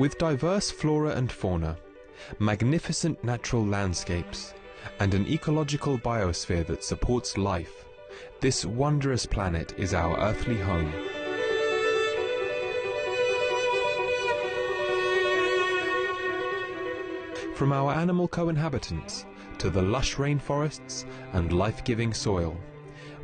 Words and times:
With 0.00 0.16
diverse 0.16 0.70
flora 0.70 1.10
and 1.10 1.30
fauna, 1.30 1.76
magnificent 2.38 3.22
natural 3.22 3.66
landscapes, 3.66 4.54
and 4.98 5.12
an 5.12 5.26
ecological 5.26 5.98
biosphere 5.98 6.66
that 6.68 6.82
supports 6.82 7.36
life, 7.36 7.84
this 8.40 8.64
wondrous 8.64 9.26
planet 9.26 9.74
is 9.76 9.92
our 9.92 10.18
earthly 10.18 10.56
home. 10.56 10.90
From 17.54 17.70
our 17.70 17.92
animal 17.92 18.26
co-inhabitants 18.26 19.26
to 19.58 19.68
the 19.68 19.82
lush 19.82 20.14
rainforests 20.14 21.04
and 21.34 21.52
life-giving 21.52 22.14
soil, 22.14 22.56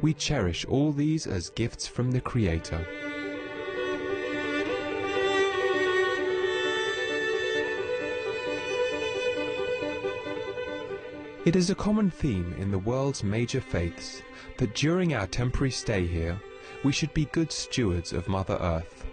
we 0.03 0.13
cherish 0.13 0.67
all 0.67 0.93
these 0.93 1.27
as 1.27 1.49
gifts 1.49 1.87
from 1.87 2.11
the 2.11 2.21
Creator. 2.21 2.87
It 11.47 11.55
is 11.55 11.71
a 11.71 11.77
common 11.77 12.11
theme 12.11 12.57
in 12.59 12.73
the 12.73 12.79
world's 12.81 13.23
major 13.23 13.61
faiths 13.61 14.21
that 14.57 14.75
during 14.75 15.15
our 15.15 15.29
temporary 15.29 15.71
stay 15.71 16.05
here, 16.05 16.41
we 16.83 16.91
should 16.91 17.15
be 17.15 17.27
good 17.27 17.53
stewards 17.53 18.13
of 18.13 18.27
Mother 18.27 18.59
Earth. 18.61 19.05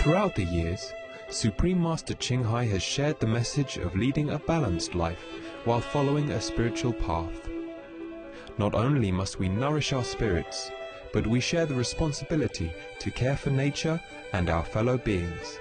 Throughout 0.00 0.34
the 0.34 0.44
years, 0.50 0.94
Supreme 1.28 1.82
Master 1.82 2.14
Ching 2.14 2.42
Hai 2.42 2.64
has 2.64 2.82
shared 2.82 3.20
the 3.20 3.26
message 3.26 3.76
of 3.76 3.94
leading 3.94 4.30
a 4.30 4.38
balanced 4.38 4.94
life 4.94 5.22
while 5.66 5.82
following 5.82 6.30
a 6.30 6.40
spiritual 6.40 6.94
path. 6.94 7.51
Not 8.58 8.74
only 8.74 9.10
must 9.10 9.38
we 9.38 9.48
nourish 9.48 9.92
our 9.92 10.04
spirits, 10.04 10.70
but 11.12 11.26
we 11.26 11.40
share 11.40 11.66
the 11.66 11.74
responsibility 11.74 12.72
to 12.98 13.10
care 13.10 13.36
for 13.36 13.50
nature 13.50 14.00
and 14.32 14.50
our 14.50 14.64
fellow 14.64 14.98
beings. 14.98 15.58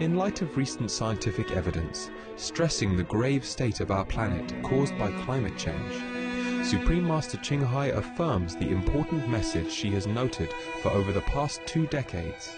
In 0.00 0.16
light 0.16 0.42
of 0.42 0.56
recent 0.56 0.90
scientific 0.90 1.52
evidence 1.52 2.10
stressing 2.36 2.96
the 2.96 3.04
grave 3.04 3.44
state 3.44 3.80
of 3.80 3.90
our 3.90 4.04
planet 4.04 4.52
caused 4.62 4.98
by 4.98 5.10
climate 5.22 5.56
change, 5.56 6.66
Supreme 6.66 7.06
Master 7.06 7.36
Ching 7.38 7.60
Hai 7.60 7.86
affirms 7.86 8.56
the 8.56 8.70
important 8.70 9.28
message 9.28 9.70
she 9.70 9.90
has 9.90 10.06
noted 10.06 10.50
for 10.82 10.90
over 10.90 11.12
the 11.12 11.20
past 11.22 11.60
two 11.66 11.86
decades. 11.86 12.56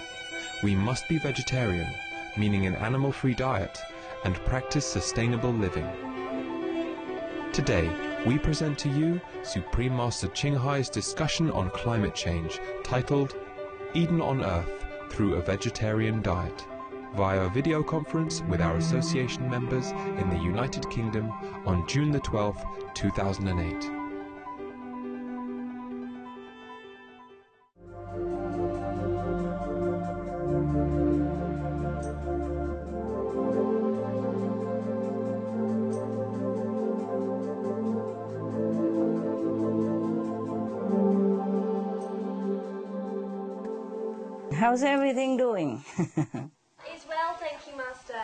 We 0.63 0.75
must 0.75 1.09
be 1.09 1.19
vegetarian, 1.19 1.89
meaning 2.37 2.67
an 2.67 2.77
animal-free 2.77 3.35
diet, 3.35 3.79
and 4.27 4.35
practice 4.45 4.85
sustainable 4.85 5.53
living. 5.53 5.89
Today, 7.53 7.89
we 8.27 8.39
present 8.39 8.77
to 8.81 8.89
you 8.89 9.21
Supreme 9.45 9.97
Master 9.97 10.27
Ching 10.27 10.57
Hai's 10.57 10.89
discussion 10.89 11.49
on 11.53 11.71
climate 11.71 12.17
change 12.17 12.59
titled 12.83 13.37
Eden 13.95 14.21
on 14.21 14.45
Earth 14.45 14.85
Through 15.11 15.37
a 15.37 15.43
Vegetarian 15.43 16.23
Diet 16.23 16.67
via 17.15 17.49
video 17.51 17.85
conference 17.85 18.43
with 18.49 18.61
our 18.61 18.77
association 18.79 19.49
members 19.49 19.93
in 19.93 20.29
the 20.29 20.43
United 20.43 20.91
Kingdom 20.91 21.31
on 21.65 21.87
June 21.87 22.11
the 22.11 22.21
12th, 22.21 22.67
2008. 22.95 23.96
It's 45.99 47.07
well, 47.09 47.35
thank 47.41 47.67
you, 47.67 47.77
Master. 47.77 48.21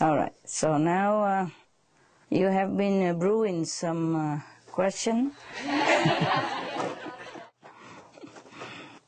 All 0.00 0.16
right. 0.16 0.32
So 0.44 0.78
now 0.78 1.24
uh, 1.24 1.48
you 2.30 2.46
have 2.46 2.76
been 2.76 3.08
uh, 3.08 3.14
brewing 3.14 3.64
some 3.64 4.14
uh, 4.14 4.40
question, 4.70 5.32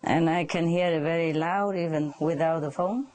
and 0.03 0.29
I 0.29 0.45
can 0.47 0.67
hear 0.67 0.89
it 0.89 1.03
very 1.03 1.33
loud 1.33 1.77
even 1.77 2.13
without 2.21 2.63
the 2.63 2.73
phone. 2.73 3.07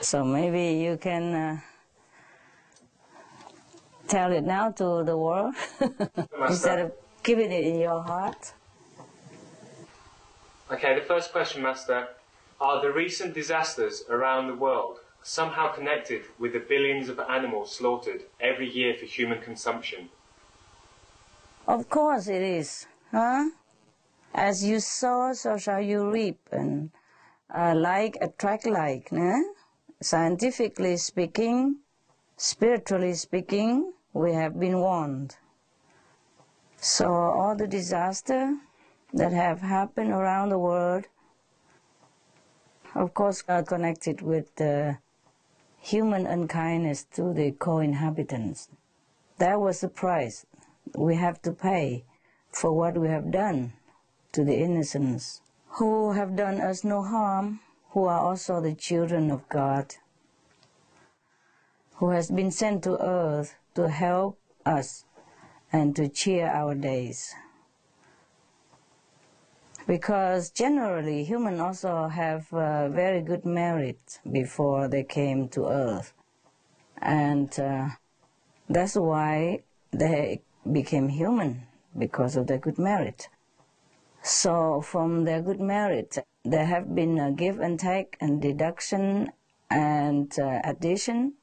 so 0.00 0.24
maybe 0.24 0.82
you 0.82 0.96
can 0.96 1.34
uh, 1.34 1.60
tell 4.08 4.32
it 4.32 4.42
now 4.44 4.72
to 4.72 5.04
the 5.04 5.16
world 5.16 5.54
instead 6.48 6.80
of 6.80 6.92
keeping 7.22 7.52
it 7.52 7.64
in 7.64 7.78
your 7.78 8.02
heart. 8.02 8.52
Okay, 10.72 10.96
the 10.98 11.02
first 11.02 11.30
question, 11.30 11.62
Master. 11.62 12.08
Are 12.60 12.80
the 12.80 12.90
recent 12.90 13.34
disasters 13.34 14.04
around 14.08 14.48
the 14.48 14.54
world 14.54 15.00
somehow 15.22 15.72
connected 15.72 16.22
with 16.38 16.54
the 16.54 16.60
billions 16.60 17.08
of 17.08 17.20
animals 17.20 17.76
slaughtered 17.76 18.22
every 18.40 18.70
year 18.70 18.94
for 18.94 19.04
human 19.04 19.42
consumption? 19.42 20.08
Of 21.66 21.90
course 21.90 22.28
it 22.28 22.42
is, 22.42 22.86
huh? 23.10 23.50
As 24.32 24.64
you 24.64 24.80
sow, 24.80 25.32
so 25.34 25.58
shall 25.58 25.82
you 25.82 26.10
reap, 26.10 26.38
and 26.50 26.90
uh, 27.54 27.74
like 27.74 28.16
attract 28.20 28.66
like, 28.66 29.10
né? 29.10 29.42
Scientifically 30.00 30.96
speaking, 30.96 31.80
spiritually 32.36 33.14
speaking, 33.14 33.92
we 34.12 34.32
have 34.32 34.58
been 34.58 34.78
warned. 34.78 35.36
So 36.76 37.06
all 37.12 37.56
the 37.56 37.66
disaster 37.66 38.56
that 39.12 39.32
have 39.32 39.60
happened 39.60 40.12
around 40.12 40.50
the 40.50 40.58
world, 40.58 41.06
of 42.96 43.12
course, 43.12 43.44
are 43.48 43.62
connected 43.62 44.22
with 44.22 44.54
the 44.56 44.98
human 45.78 46.26
unkindness 46.26 47.04
to 47.04 47.32
the 47.32 47.52
co-inhabitants. 47.52 48.68
That 49.38 49.60
was 49.60 49.80
the 49.80 49.88
price 49.88 50.46
we 50.96 51.16
have 51.16 51.42
to 51.42 51.52
pay 51.52 52.04
for 52.50 52.72
what 52.72 52.96
we 52.96 53.08
have 53.08 53.30
done 53.30 53.74
to 54.32 54.44
the 54.44 54.56
innocents 54.56 55.42
who 55.78 56.12
have 56.12 56.36
done 56.36 56.60
us 56.60 56.84
no 56.84 57.02
harm, 57.02 57.60
who 57.90 58.06
are 58.06 58.20
also 58.20 58.60
the 58.60 58.74
children 58.74 59.30
of 59.30 59.46
God, 59.48 59.94
who 61.96 62.10
has 62.10 62.30
been 62.30 62.50
sent 62.50 62.82
to 62.84 62.96
earth 63.02 63.54
to 63.74 63.88
help 63.88 64.38
us 64.64 65.04
and 65.70 65.94
to 65.96 66.08
cheer 66.08 66.46
our 66.46 66.74
days. 66.74 67.34
Because 69.86 70.50
generally, 70.50 71.22
humans 71.22 71.60
also 71.60 72.08
have 72.08 72.52
uh, 72.52 72.88
very 72.88 73.22
good 73.22 73.44
merit 73.44 74.18
before 74.30 74.88
they 74.88 75.04
came 75.04 75.48
to 75.50 75.68
earth. 75.68 76.12
And 77.00 77.58
uh, 77.60 77.90
that's 78.68 78.96
why 78.96 79.60
they 79.92 80.42
became 80.72 81.08
human, 81.08 81.62
because 81.96 82.34
of 82.36 82.48
their 82.48 82.58
good 82.58 82.78
merit. 82.78 83.28
So 84.22 84.80
from 84.80 85.24
their 85.24 85.40
good 85.40 85.60
merit, 85.60 86.18
there 86.44 86.66
have 86.66 86.94
been 86.94 87.18
a 87.18 87.30
give 87.30 87.60
and 87.60 87.78
take 87.78 88.16
and 88.20 88.42
deduction 88.42 89.30
and 89.70 90.36
uh, 90.36 90.60
addition. 90.64 91.34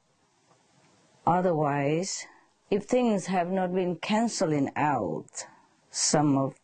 Otherwise, 1.26 2.26
if 2.70 2.84
things 2.84 3.26
have 3.26 3.50
not 3.50 3.74
been 3.74 3.96
canceling 3.96 4.70
out 4.76 5.46
some 5.90 6.36
of, 6.36 6.54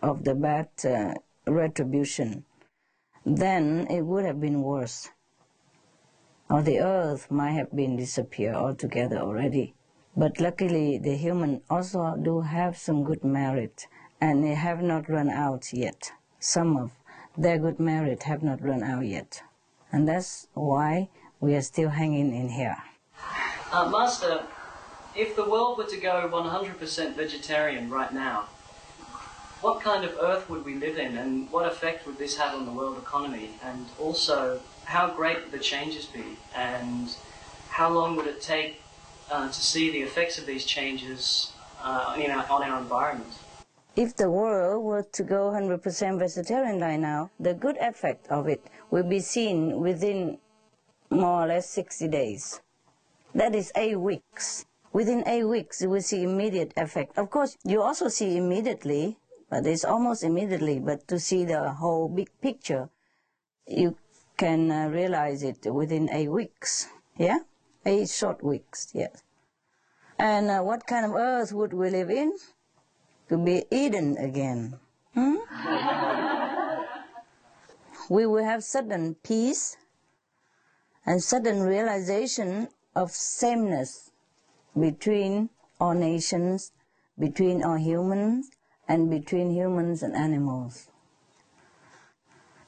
of 0.00 0.22
the 0.22 0.34
bad 0.34 0.68
uh, 0.84 1.14
retribution, 1.46 2.44
then 3.24 3.86
it 3.90 4.02
would 4.02 4.24
have 4.24 4.40
been 4.40 4.62
worse. 4.62 5.10
Or 6.50 6.62
the 6.62 6.80
earth 6.80 7.30
might 7.30 7.52
have 7.52 7.74
been 7.74 7.96
disappear 7.96 8.54
altogether 8.54 9.18
already. 9.18 9.74
But 10.16 10.40
luckily, 10.40 10.98
the 10.98 11.16
human 11.16 11.62
also 11.68 12.16
do 12.22 12.42
have 12.42 12.76
some 12.76 13.02
good 13.02 13.24
merit, 13.24 13.86
and 14.20 14.44
they 14.44 14.54
have 14.54 14.80
not 14.80 15.08
run 15.08 15.28
out 15.28 15.72
yet. 15.72 16.12
Some 16.38 16.76
of 16.76 16.92
their 17.36 17.58
good 17.58 17.80
merit 17.80 18.22
have 18.24 18.42
not 18.42 18.62
run 18.62 18.82
out 18.82 19.04
yet. 19.04 19.42
And 19.90 20.06
that's 20.06 20.46
why 20.54 21.08
we 21.40 21.54
are 21.54 21.62
still 21.62 21.88
hanging 21.88 22.34
in 22.34 22.48
here. 22.48 22.76
Uh, 23.72 23.88
Master, 23.88 24.44
if 25.16 25.34
the 25.34 25.48
world 25.48 25.78
were 25.78 25.86
to 25.86 25.96
go 25.96 26.28
100% 26.32 27.16
vegetarian 27.16 27.90
right 27.90 28.12
now, 28.12 28.48
what 29.64 29.80
kind 29.80 30.04
of 30.04 30.14
earth 30.20 30.50
would 30.50 30.62
we 30.62 30.74
live 30.74 30.98
in 30.98 31.16
and 31.16 31.50
what 31.50 31.64
effect 31.64 32.06
would 32.06 32.18
this 32.18 32.36
have 32.36 32.54
on 32.54 32.66
the 32.66 32.70
world 32.72 32.98
economy? 32.98 33.48
And 33.64 33.86
also, 33.98 34.60
how 34.84 35.08
great 35.08 35.38
would 35.42 35.52
the 35.52 35.64
changes 35.72 36.04
be? 36.04 36.36
And 36.54 37.08
how 37.70 37.90
long 37.90 38.14
would 38.16 38.26
it 38.26 38.42
take 38.42 38.82
uh, 39.30 39.48
to 39.48 39.60
see 39.72 39.90
the 39.90 40.02
effects 40.02 40.36
of 40.36 40.44
these 40.44 40.66
changes 40.66 41.52
uh, 41.82 42.14
you 42.18 42.28
know, 42.28 42.44
on 42.50 42.62
our 42.62 42.78
environment? 42.78 43.32
if 43.96 44.16
the 44.16 44.28
world 44.28 44.84
were 44.84 45.04
to 45.12 45.22
go 45.22 45.52
100% 45.52 46.18
vegetarian 46.18 46.80
right 46.80 46.98
now, 46.98 47.30
the 47.38 47.54
good 47.54 47.76
effect 47.80 48.26
of 48.28 48.48
it 48.48 48.60
will 48.90 49.04
be 49.04 49.20
seen 49.20 49.80
within 49.80 50.36
more 51.10 51.44
or 51.44 51.46
less 51.46 51.70
60 51.70 52.08
days. 52.08 52.60
That 53.34 53.54
is 53.54 53.70
eight 53.76 54.00
weeks. 54.00 54.66
Within 54.92 55.26
eight 55.26 55.44
weeks, 55.44 55.80
you 55.80 55.90
will 55.90 56.02
see 56.02 56.22
immediate 56.24 56.72
effect. 56.76 57.16
Of 57.16 57.30
course, 57.30 57.56
you 57.64 57.82
also 57.82 58.08
see 58.08 58.36
immediately, 58.36 59.16
but 59.50 59.66
it's 59.66 59.84
almost 59.84 60.24
immediately, 60.24 60.78
but 60.78 61.06
to 61.08 61.18
see 61.18 61.44
the 61.44 61.72
whole 61.72 62.08
big 62.08 62.30
picture, 62.40 62.88
you 63.66 63.96
can 64.36 64.70
uh, 64.70 64.88
realize 64.88 65.42
it 65.42 65.72
within 65.72 66.10
eight 66.10 66.28
weeks. 66.30 66.88
Yeah? 67.16 67.38
Eight 67.86 68.08
short 68.08 68.42
weeks, 68.42 68.88
yes. 68.94 69.22
And 70.18 70.50
uh, 70.50 70.60
what 70.62 70.86
kind 70.86 71.04
of 71.04 71.14
earth 71.14 71.52
would 71.52 71.72
we 71.72 71.90
live 71.90 72.10
in? 72.10 72.32
To 73.28 73.38
be 73.38 73.64
Eden 73.70 74.16
again. 74.18 74.78
Hmm? 75.14 75.36
we 78.10 78.26
will 78.26 78.44
have 78.44 78.64
sudden 78.64 79.14
peace 79.22 79.76
and 81.06 81.22
sudden 81.22 81.62
realization 81.62 82.68
of 82.94 83.10
sameness 83.10 84.10
between 84.78 85.50
all 85.80 85.94
nations, 85.94 86.72
between 87.18 87.62
all 87.62 87.76
humans, 87.76 88.50
and 88.88 89.10
between 89.10 89.50
humans 89.54 90.02
and 90.02 90.14
animals. 90.14 90.90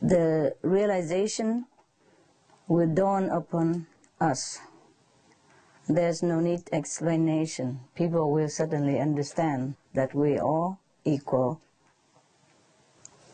The 0.00 0.54
realization 0.62 1.66
will 2.68 2.92
dawn 2.92 3.30
upon 3.30 3.86
us. 4.20 4.60
There's 5.88 6.22
no 6.22 6.40
need 6.40 6.68
explanation. 6.72 7.80
People 7.94 8.32
will 8.32 8.48
suddenly 8.48 8.98
understand 8.98 9.76
that 9.94 10.14
we 10.14 10.38
are 10.38 10.78
equal. 11.04 11.60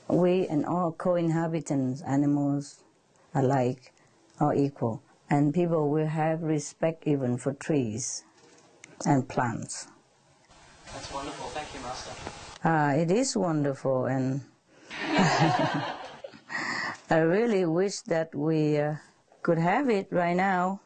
We 0.09 0.47
and 0.47 0.67
all 0.67 0.93
co-inhabitants, 0.93 2.03
animals 2.03 2.81
alike, 3.35 3.93
are 4.39 4.55
equal. 4.55 5.03
And 5.31 5.55
people 5.55 5.89
will 5.89 6.09
have 6.09 6.43
respect 6.43 7.07
even 7.07 7.39
for 7.39 7.55
trees 7.55 8.25
and 9.07 9.27
plants. 9.27 9.89
That's 10.93 11.11
wonderful. 11.11 11.47
Thank 11.49 11.73
you, 11.75 11.81
Master. 11.81 12.52
Ah, 12.65 12.93
it 12.93 13.11
is 13.11 13.37
wonderful, 13.37 14.07
and 14.07 14.43
I 17.11 17.19
really 17.19 17.67
wish 17.67 18.03
that 18.03 18.37
we 18.37 18.79
uh, 18.79 19.03
could 19.43 19.59
have 19.59 19.91
it 19.91 20.07
right 20.13 20.37
now. 20.37 20.79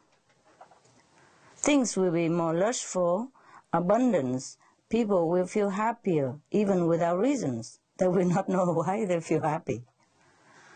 Things 1.55 1.95
will 1.95 2.09
be 2.09 2.29
more 2.29 2.55
lustful, 2.55 3.29
abundance. 3.71 4.57
People 4.89 5.29
will 5.29 5.45
feel 5.45 5.69
happier, 5.69 6.39
even 6.49 6.87
without 6.87 7.19
reasons. 7.19 7.79
They 7.97 8.07
will 8.07 8.25
not 8.25 8.49
know 8.49 8.65
why 8.73 9.05
they 9.05 9.19
feel 9.19 9.41
happy. 9.41 9.83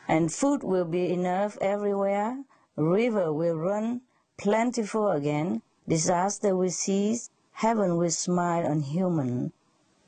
And 0.07 0.31
food 0.31 0.61
will 0.61 0.85
be 0.85 1.11
enough 1.11 1.57
everywhere. 1.61 2.43
River 2.75 3.33
will 3.33 3.55
run 3.55 4.01
plentiful 4.37 5.09
again. 5.09 5.63
Disaster 5.87 6.55
will 6.55 6.69
cease. 6.69 7.31
Heaven 7.53 7.97
will 7.97 8.11
smile 8.11 8.67
on 8.67 8.81
human. 8.81 9.51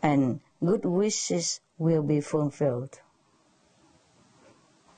And 0.04 0.40
good 0.64 0.86
wishes 0.86 1.60
will 1.78 2.04
be 2.04 2.22
fulfilled. 2.22 3.00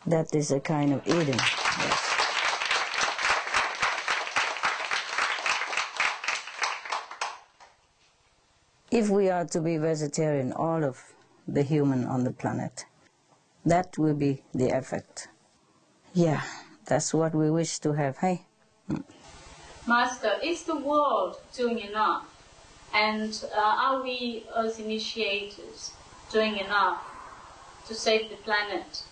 That 0.06 0.36
is 0.36 0.52
a 0.52 0.60
kind 0.60 0.94
of 0.94 1.08
Eden. 1.08 1.40
Yes. 1.40 2.12
If 8.92 9.10
we 9.10 9.30
are 9.30 9.46
to 9.46 9.60
be 9.62 9.78
vegetarian, 9.78 10.54
all 10.54 10.84
of 10.84 11.02
the 11.48 11.64
human 11.64 12.06
on 12.06 12.24
the 12.24 12.32
planet, 12.32 12.86
that 13.66 13.98
will 13.98 14.14
be 14.14 14.44
the 14.54 14.70
effect. 14.70 15.28
Yeah, 16.14 16.42
that's 16.86 17.14
what 17.14 17.34
we 17.34 17.50
wish 17.50 17.80
to 17.80 17.94
have, 17.94 18.18
hey? 18.20 18.46
Master, 19.88 20.34
is 20.44 20.64
the 20.64 20.78
world 20.78 21.42
doing 21.54 21.80
enough? 21.80 22.35
And 22.96 23.44
uh, 23.54 23.60
are 23.60 24.04
we 24.04 24.46
as 24.56 24.80
initiators 24.80 25.92
doing 26.32 26.56
enough 26.56 27.04
to 27.88 27.94
save 27.94 28.30
the 28.30 28.38
planet 28.38 29.04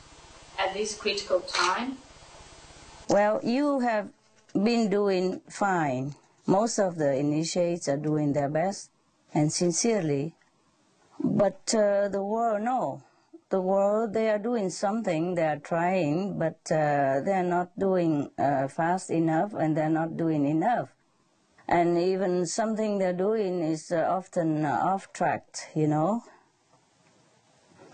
at 0.57 0.73
this 0.73 0.95
critical 0.95 1.41
time? 1.41 1.97
Well, 3.09 3.41
you 3.43 3.81
have 3.81 4.07
been 4.53 4.89
doing 4.89 5.41
fine. 5.49 6.15
Most 6.47 6.79
of 6.79 6.95
the 6.95 7.13
initiates 7.13 7.89
are 7.89 7.97
doing 7.97 8.31
their 8.31 8.47
best 8.47 8.89
and 9.33 9.51
sincerely. 9.51 10.33
But 11.19 11.75
uh, 11.75 12.07
the 12.07 12.23
world, 12.23 12.61
no. 12.61 13.03
The 13.49 13.59
world, 13.59 14.13
they 14.13 14.29
are 14.29 14.39
doing 14.39 14.69
something, 14.69 15.35
they 15.35 15.45
are 15.45 15.59
trying, 15.59 16.39
but 16.39 16.57
uh, 16.71 17.19
they're 17.19 17.43
not 17.43 17.77
doing 17.77 18.31
uh, 18.37 18.69
fast 18.69 19.11
enough 19.11 19.53
and 19.53 19.75
they're 19.75 19.89
not 19.89 20.15
doing 20.15 20.45
enough. 20.45 20.89
And 21.67 21.97
even 21.97 22.45
something 22.45 22.97
they're 22.97 23.13
doing 23.13 23.61
is 23.61 23.91
uh, 23.91 24.05
often 24.09 24.65
uh, 24.65 24.79
off 24.83 25.13
track, 25.13 25.43
you 25.75 25.87
know. 25.87 26.23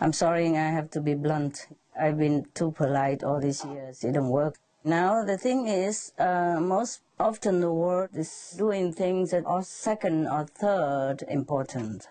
I'm 0.01 0.13
sorry, 0.13 0.47
I 0.57 0.69
have 0.69 0.89
to 0.91 1.01
be 1.01 1.13
blunt. 1.13 1.67
I've 1.99 2.17
been 2.17 2.45
too 2.53 2.71
polite 2.71 3.23
all 3.23 3.39
these 3.39 3.63
years. 3.65 4.03
It 4.03 4.13
don't 4.13 4.29
work. 4.29 4.57
Now 4.83 5.25
the 5.25 5.37
thing 5.37 5.67
is, 5.67 6.13
uh, 6.17 6.57
most 6.61 7.01
often 7.19 7.59
the 7.59 7.71
world 7.71 8.11
is 8.13 8.55
doing 8.57 8.93
things 8.93 9.31
that 9.31 9.45
are 9.45 9.61
second 9.61 10.27
or 10.27 10.45
third 10.45 11.23
important 11.27 12.07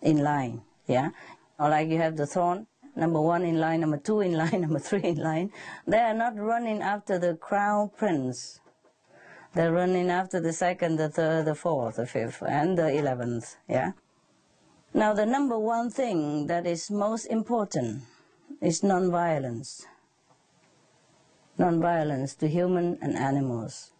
in 0.00 0.18
line. 0.22 0.62
Yeah, 0.86 1.10
or 1.58 1.70
like 1.70 1.88
you 1.88 1.98
have 1.98 2.16
the 2.16 2.26
throne, 2.26 2.68
number 2.94 3.20
one 3.20 3.42
in 3.42 3.58
line, 3.58 3.80
number 3.80 3.96
two 3.96 4.20
in 4.20 4.34
line, 4.34 4.60
number 4.66 4.78
three 4.78 5.02
in 5.02 5.16
line. 5.16 5.50
They 5.86 5.98
are 5.98 6.14
not 6.14 6.36
running 6.36 6.80
after 6.80 7.18
the 7.18 7.34
crown 7.34 7.90
prince. 7.96 8.59
They're 9.54 9.72
running 9.72 10.10
after 10.10 10.38
the 10.40 10.52
second, 10.52 10.96
the 10.96 11.08
third, 11.08 11.46
the 11.46 11.54
fourth, 11.54 11.96
the 11.96 12.06
fifth, 12.06 12.42
and 12.46 12.78
the 12.78 12.88
eleventh. 12.88 13.56
Yeah. 13.68 13.92
Now 14.94 15.12
the 15.12 15.26
number 15.26 15.58
one 15.58 15.90
thing 15.90 16.46
that 16.46 16.66
is 16.66 16.90
most 16.90 17.26
important 17.26 18.02
is 18.60 18.82
non-violence. 18.82 19.86
Non-violence 21.58 22.34
to 22.36 22.48
human 22.48 22.98
and 23.02 23.16
animals. 23.16 23.92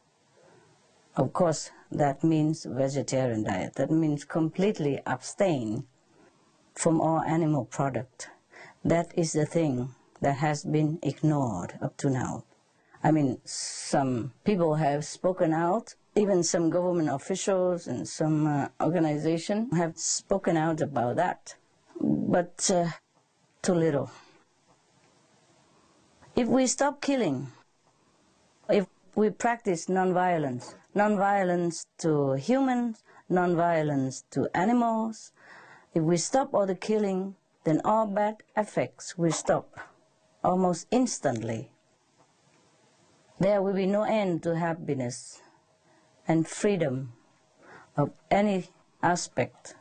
Of 1.17 1.33
course, 1.33 1.71
that 1.91 2.23
means 2.23 2.65
vegetarian 2.65 3.43
diet. 3.43 3.75
That 3.75 3.91
means 3.91 4.25
completely 4.25 5.01
abstain 5.05 5.87
from 6.75 7.01
all 7.01 7.21
animal 7.23 7.65
product. 7.65 8.31
That 8.85 9.13
is 9.17 9.33
the 9.33 9.47
thing 9.47 9.95
that 10.21 10.37
has 10.37 10.65
been 10.65 10.99
ignored 11.03 11.75
up 11.83 11.97
to 11.99 12.09
now. 12.11 12.45
I 13.03 13.11
mean, 13.11 13.41
some 13.45 14.33
people 14.45 14.75
have 14.75 15.07
spoken 15.07 15.55
out, 15.55 15.95
even 16.15 16.43
some 16.43 16.69
government 16.69 17.09
officials 17.09 17.87
and 17.87 18.07
some 18.07 18.47
uh, 18.47 18.69
organization 18.83 19.71
have 19.71 19.97
spoken 19.97 20.57
out 20.59 20.83
about 20.83 21.17
that, 21.17 21.55
but 21.99 22.71
uh, 22.71 22.91
too 23.63 23.75
little. 23.75 24.11
If 26.37 26.47
we 26.49 26.67
stop 26.67 27.01
killing, 27.01 27.49
if 28.69 28.87
we 29.15 29.31
practice 29.31 29.87
nonviolence, 29.87 30.75
nonviolence 30.95 31.87
to 31.99 32.35
humans, 32.35 33.03
nonviolence 33.31 34.25
to 34.33 34.49
animals, 34.55 35.33
if 35.95 36.03
we 36.03 36.19
stop 36.19 36.53
all 36.53 36.67
the 36.67 36.75
killing, 36.75 37.35
then 37.65 37.81
all 37.85 38.07
bad 38.07 38.37
effects 38.57 39.17
will 39.17 39.33
stop 39.33 39.81
almost 40.45 40.87
instantly. 40.91 41.73
There 43.41 43.63
will 43.63 43.73
be 43.73 43.87
no 43.87 44.03
end 44.03 44.43
to 44.43 44.55
happiness 44.55 45.41
and 46.29 46.47
freedom 46.47 47.15
of 47.97 48.11
any 48.31 48.69
aspect, 49.03 49.77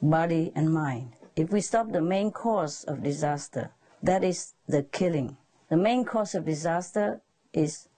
body 0.00 0.52
and 0.54 0.72
mind. 0.72 1.16
If 1.34 1.50
we 1.50 1.60
stop 1.60 1.90
the 1.90 2.00
main 2.00 2.30
cause 2.30 2.84
of 2.84 3.02
disaster, 3.02 3.72
that 4.00 4.22
is 4.22 4.54
the 4.68 4.84
killing. 4.84 5.36
The 5.70 5.76
main 5.76 6.04
cause 6.04 6.36
of 6.36 6.44
disaster 6.44 7.20
is 7.52 7.88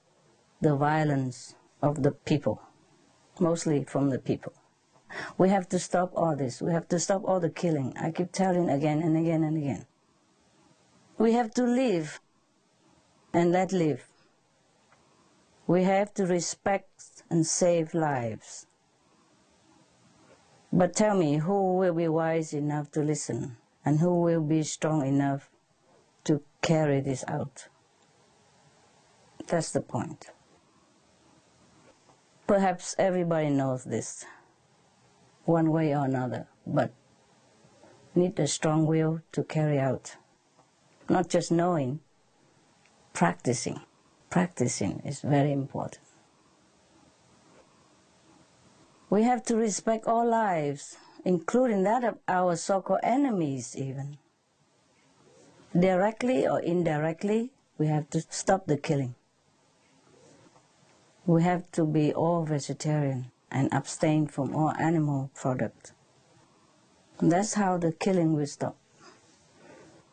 the 0.63 0.77
violence 0.77 1.57
of 1.83 2.03
the 2.03 2.13
people, 2.13 2.63
mostly 3.39 3.85
from 3.85 4.09
the 4.09 4.19
people. 4.19 4.55
We 5.37 5.51
have 5.51 5.69
to 5.69 5.79
stop 5.79 6.13
all 6.17 6.35
this. 6.37 6.63
We 6.63 6.73
have 6.73 6.89
to 6.89 6.99
stop 6.99 7.23
all 7.27 7.39
the 7.39 7.51
killing. 7.51 7.93
I 8.01 8.13
keep 8.13 8.33
telling 8.33 8.71
again 8.71 9.03
and 9.03 9.15
again 9.19 9.45
and 9.45 9.59
again. 9.59 9.85
We 11.19 11.35
have 11.35 11.53
to 11.55 11.65
live 11.65 12.19
and 13.35 13.53
let 13.53 13.73
live. 13.73 14.09
We 15.73 15.85
have 15.85 16.13
to 16.15 16.27
respect 16.27 17.23
and 17.31 17.47
save 17.47 17.95
lives. 17.95 18.67
But 20.71 20.95
tell 20.95 21.17
me, 21.17 21.39
who 21.39 21.79
will 21.79 21.95
be 21.95 22.09
wise 22.09 22.53
enough 22.53 22.91
to 22.91 23.01
listen 23.01 23.57
and 23.83 23.99
who 23.99 24.21
will 24.21 24.43
be 24.43 24.65
strong 24.65 25.07
enough 25.07 25.49
to 26.25 26.43
carry 26.61 27.01
this 27.01 27.25
out? 27.27 27.69
That's 29.47 29.73
the 29.73 29.81
point. 29.81 30.29
Perhaps 32.47 32.95
everybody 32.99 33.49
knows 33.49 33.85
this, 33.85 34.27
one 35.47 35.71
way 35.71 35.95
or 35.95 36.05
another, 36.05 36.49
but 36.67 36.93
need 38.15 38.39
a 38.39 38.47
strong 38.47 38.85
will 38.85 39.23
to 39.33 39.43
carry 39.43 39.79
out. 39.79 40.17
Not 41.09 41.31
just 41.31 41.51
knowing, 41.51 42.01
practicing. 43.15 43.81
Practicing 44.33 45.03
is 45.05 45.21
very 45.21 45.53
important. 45.53 46.01
We 49.11 49.25
have 49.25 49.43
to 49.43 49.57
respect 49.57 50.07
all 50.07 50.27
lives, 50.27 50.97
including 51.23 51.83
that 51.83 52.03
of 52.03 52.17
our 52.27 52.57
so 52.57 52.81
called 52.81 53.01
enemies, 53.03 53.77
even. 53.77 54.17
Directly 55.79 56.49
or 56.49 56.61
indirectly, 56.61 57.51
we 57.77 57.89
have 57.89 58.09
to 58.09 58.23
stop 58.31 58.65
the 58.67 58.79
killing. 58.79 59.17
We 61.27 61.43
have 61.43 61.71
to 61.73 61.85
be 61.85 62.15
all 62.15 62.47
vegetarian 62.47 63.33
and 63.51 63.69
abstain 63.71 64.29
from 64.29 64.57
all 64.57 64.73
animal 64.81 65.31
products. 65.35 65.93
That's 67.21 67.53
how 67.53 67.77
the 67.77 67.93
killing 67.93 68.33
will 68.33 68.47
stop. 68.47 68.79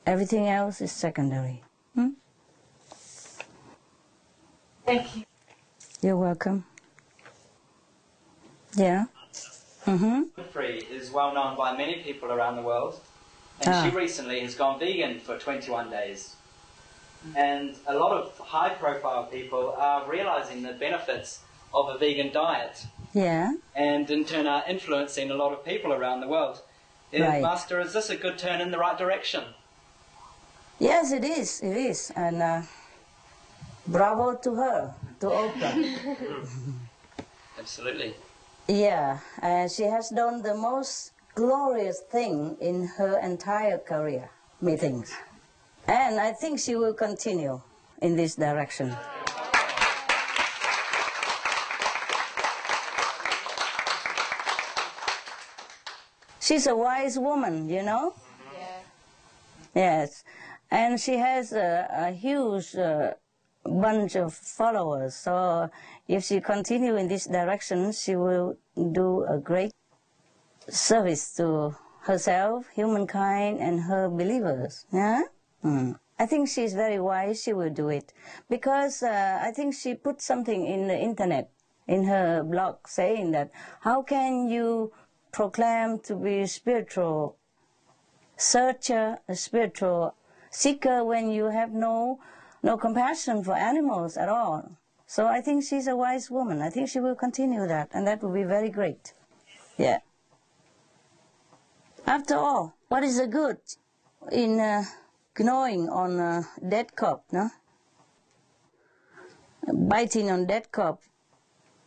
Everything 0.05 0.49
else 0.49 0.81
is 0.81 0.91
secondary. 0.91 1.63
Hmm? 1.95 2.19
Thank 4.89 5.17
you. 5.17 5.23
You're 6.01 6.17
welcome. 6.17 6.65
Yeah. 8.75 9.05
Mm-hmm. 9.85 10.23
Free 10.51 10.79
is 10.91 11.11
well 11.11 11.31
known 11.31 11.55
by 11.55 11.77
many 11.77 12.01
people 12.01 12.31
around 12.31 12.55
the 12.55 12.63
world, 12.63 12.99
and 13.61 13.69
Ah. 13.69 13.83
she 13.83 13.95
recently 13.95 14.39
has 14.39 14.55
gone 14.55 14.79
vegan 14.79 15.19
for 15.19 15.37
21 15.37 15.91
days. 15.91 16.35
And 17.35 17.75
a 17.85 17.93
lot 17.93 18.13
of 18.17 18.35
high 18.39 18.69
profile 18.69 19.25
people 19.25 19.75
are 19.77 20.09
realizing 20.09 20.63
the 20.63 20.73
benefits 20.73 21.41
of 21.71 21.89
a 21.89 21.97
vegan 21.99 22.31
diet, 22.31 22.87
Yeah. 23.13 23.53
and 23.75 24.09
in 24.09 24.25
turn 24.25 24.47
are 24.47 24.63
influencing 24.67 25.29
a 25.29 25.35
lot 25.35 25.53
of 25.53 25.63
people 25.63 25.93
around 25.93 26.21
the 26.21 26.27
world. 26.27 26.63
Right. 27.13 27.43
Master, 27.43 27.79
is 27.79 27.93
this 27.93 28.09
a 28.09 28.15
good 28.15 28.39
turn 28.39 28.59
in 28.59 28.71
the 28.71 28.79
right 28.79 28.97
direction? 28.97 29.43
Yes, 30.79 31.11
it 31.11 31.23
is. 31.23 31.61
It 31.61 31.77
is. 31.77 32.11
And 32.15 32.41
uh, 32.41 32.61
bravo 33.89 34.35
to 34.35 34.55
her, 34.55 34.93
to 35.19 35.25
Oprah. 35.27 35.73
Absolutely. 37.59 38.13
yeah. 38.67 39.19
Uh, 39.41 39.67
she 39.67 39.83
has 39.83 40.09
done 40.09 40.41
the 40.41 40.55
most 40.55 41.11
glorious 41.35 41.99
thing 42.11 42.55
in 42.61 42.85
her 42.97 43.19
entire 43.19 43.77
career, 43.77 44.29
methinks. 44.61 45.11
And 45.87 46.19
I 46.19 46.31
think 46.31 46.59
she 46.59 46.75
will 46.75 46.93
continue 46.93 47.61
in 48.01 48.15
this 48.15 48.35
direction. 48.35 48.95
She's 56.39 56.67
a 56.67 56.75
wise 56.75 57.19
woman, 57.19 57.69
you 57.69 57.83
know? 57.83 58.13
Yeah. 58.53 58.79
Yes, 59.75 60.23
and 60.71 60.99
she 60.99 61.17
has 61.17 61.53
a, 61.53 61.87
a 61.91 62.11
huge 62.11 62.75
uh, 62.75 63.13
bunch 63.65 64.15
of 64.15 64.33
followers. 64.33 65.15
So 65.15 65.69
if 66.07 66.23
she 66.25 66.41
continue 66.41 66.95
in 66.95 67.07
this 67.07 67.25
direction, 67.25 67.91
she 67.91 68.15
will 68.15 68.57
do 68.75 69.25
a 69.25 69.37
great 69.37 69.71
service 70.67 71.35
to 71.35 71.75
herself, 72.01 72.67
humankind, 72.73 73.59
and 73.59 73.81
her 73.81 74.09
believers. 74.09 74.85
Yeah. 74.91 75.23
Mm. 75.63 75.99
I 76.17 76.25
think 76.25 76.49
she's 76.49 76.73
very 76.73 76.99
wise. 76.99 77.41
She 77.43 77.53
will 77.53 77.69
do 77.69 77.89
it 77.89 78.13
because 78.49 79.03
uh, 79.03 79.39
I 79.41 79.51
think 79.51 79.73
she 79.73 79.93
put 79.93 80.21
something 80.21 80.65
in 80.65 80.87
the 80.87 80.97
internet 80.97 81.49
in 81.87 82.03
her 82.03 82.43
blog 82.43 82.87
saying 82.87 83.31
that 83.31 83.51
how 83.81 84.01
can 84.01 84.49
you 84.49 84.91
proclaim 85.31 85.99
to 85.99 86.15
be 86.15 86.45
spiritual 86.45 87.37
searcher, 88.37 89.19
a 89.27 89.35
spiritual 89.35 90.15
seeker 90.51 91.03
when 91.03 91.29
you 91.29 91.45
have 91.45 91.71
no 91.71 92.19
no 92.61 92.77
compassion 92.77 93.43
for 93.43 93.53
animals 93.53 94.17
at 94.17 94.29
all. 94.29 94.71
So 95.07 95.27
I 95.27 95.41
think 95.41 95.63
she's 95.63 95.87
a 95.87 95.95
wise 95.95 96.29
woman. 96.29 96.61
I 96.61 96.69
think 96.69 96.89
she 96.89 96.99
will 96.99 97.15
continue 97.15 97.65
that, 97.67 97.89
and 97.93 98.05
that 98.05 98.21
will 98.21 98.33
be 98.33 98.43
very 98.43 98.69
great. 98.69 99.13
Yeah. 99.77 99.99
After 102.05 102.35
all, 102.35 102.75
what 102.89 103.03
is 103.03 103.17
the 103.17 103.27
good 103.27 103.57
in 104.31 104.59
uh, 104.59 104.83
gnawing 105.37 105.89
on 105.89 106.19
a 106.19 106.47
dead 106.67 106.95
cop, 106.95 107.23
no? 107.31 107.49
Biting 109.71 110.29
on 110.29 110.45
dead 110.45 110.71
cop 110.71 111.01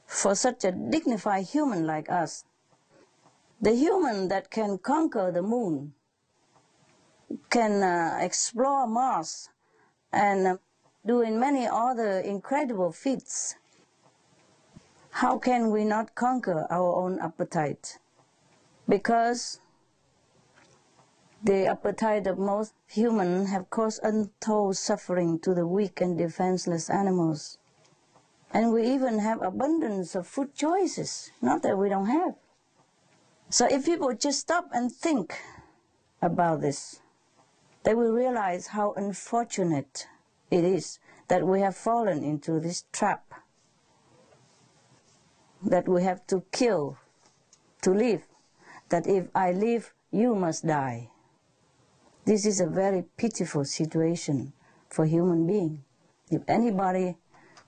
for 0.06 0.34
such 0.34 0.64
a 0.64 0.72
dignified 0.72 1.46
human 1.46 1.86
like 1.86 2.10
us. 2.10 2.44
The 3.60 3.74
human 3.74 4.28
that 4.28 4.50
can 4.50 4.78
conquer 4.78 5.30
the 5.30 5.42
moon, 5.42 5.94
can 7.50 7.82
uh, 7.82 8.18
explore 8.20 8.86
Mars 8.86 9.48
and 10.12 10.58
doing 11.04 11.38
many 11.38 11.66
other 11.66 12.20
incredible 12.20 12.92
feats. 12.92 13.56
How 15.10 15.38
can 15.38 15.70
we 15.70 15.84
not 15.84 16.14
conquer 16.14 16.66
our 16.70 16.96
own 16.96 17.18
appetite? 17.20 17.98
Because 18.88 19.60
the 21.44 21.66
appetite 21.66 22.26
of 22.26 22.38
most 22.38 22.72
humans 22.86 23.50
have 23.50 23.68
caused 23.68 24.00
untold 24.02 24.76
suffering 24.76 25.38
to 25.40 25.54
the 25.54 25.66
weak 25.66 26.00
and 26.00 26.16
defenseless 26.16 26.88
animals. 26.88 27.58
And 28.54 28.72
we 28.72 28.86
even 28.86 29.18
have 29.18 29.42
abundance 29.42 30.14
of 30.14 30.26
food 30.26 30.54
choices, 30.54 31.30
not 31.40 31.62
that 31.62 31.76
we 31.76 31.88
don't 31.88 32.06
have. 32.06 32.36
So 33.50 33.66
if 33.66 33.84
people 33.84 34.14
just 34.14 34.40
stop 34.40 34.70
and 34.72 34.90
think 34.90 35.36
about 36.22 36.60
this, 36.62 37.01
they 37.84 37.94
will 37.94 38.12
realize 38.12 38.68
how 38.68 38.92
unfortunate 38.92 40.06
it 40.50 40.64
is 40.64 40.98
that 41.28 41.46
we 41.46 41.60
have 41.60 41.76
fallen 41.76 42.22
into 42.22 42.60
this 42.60 42.84
trap. 42.92 43.24
That 45.62 45.88
we 45.88 46.02
have 46.02 46.26
to 46.28 46.42
kill 46.52 46.98
to 47.82 47.90
live. 47.90 48.22
That 48.88 49.06
if 49.06 49.28
I 49.34 49.52
live, 49.52 49.94
you 50.10 50.34
must 50.34 50.66
die. 50.66 51.08
This 52.24 52.46
is 52.46 52.60
a 52.60 52.66
very 52.66 53.04
pitiful 53.16 53.64
situation 53.64 54.52
for 54.88 55.06
human 55.06 55.46
being. 55.46 55.84
If 56.30 56.42
anybody 56.46 57.16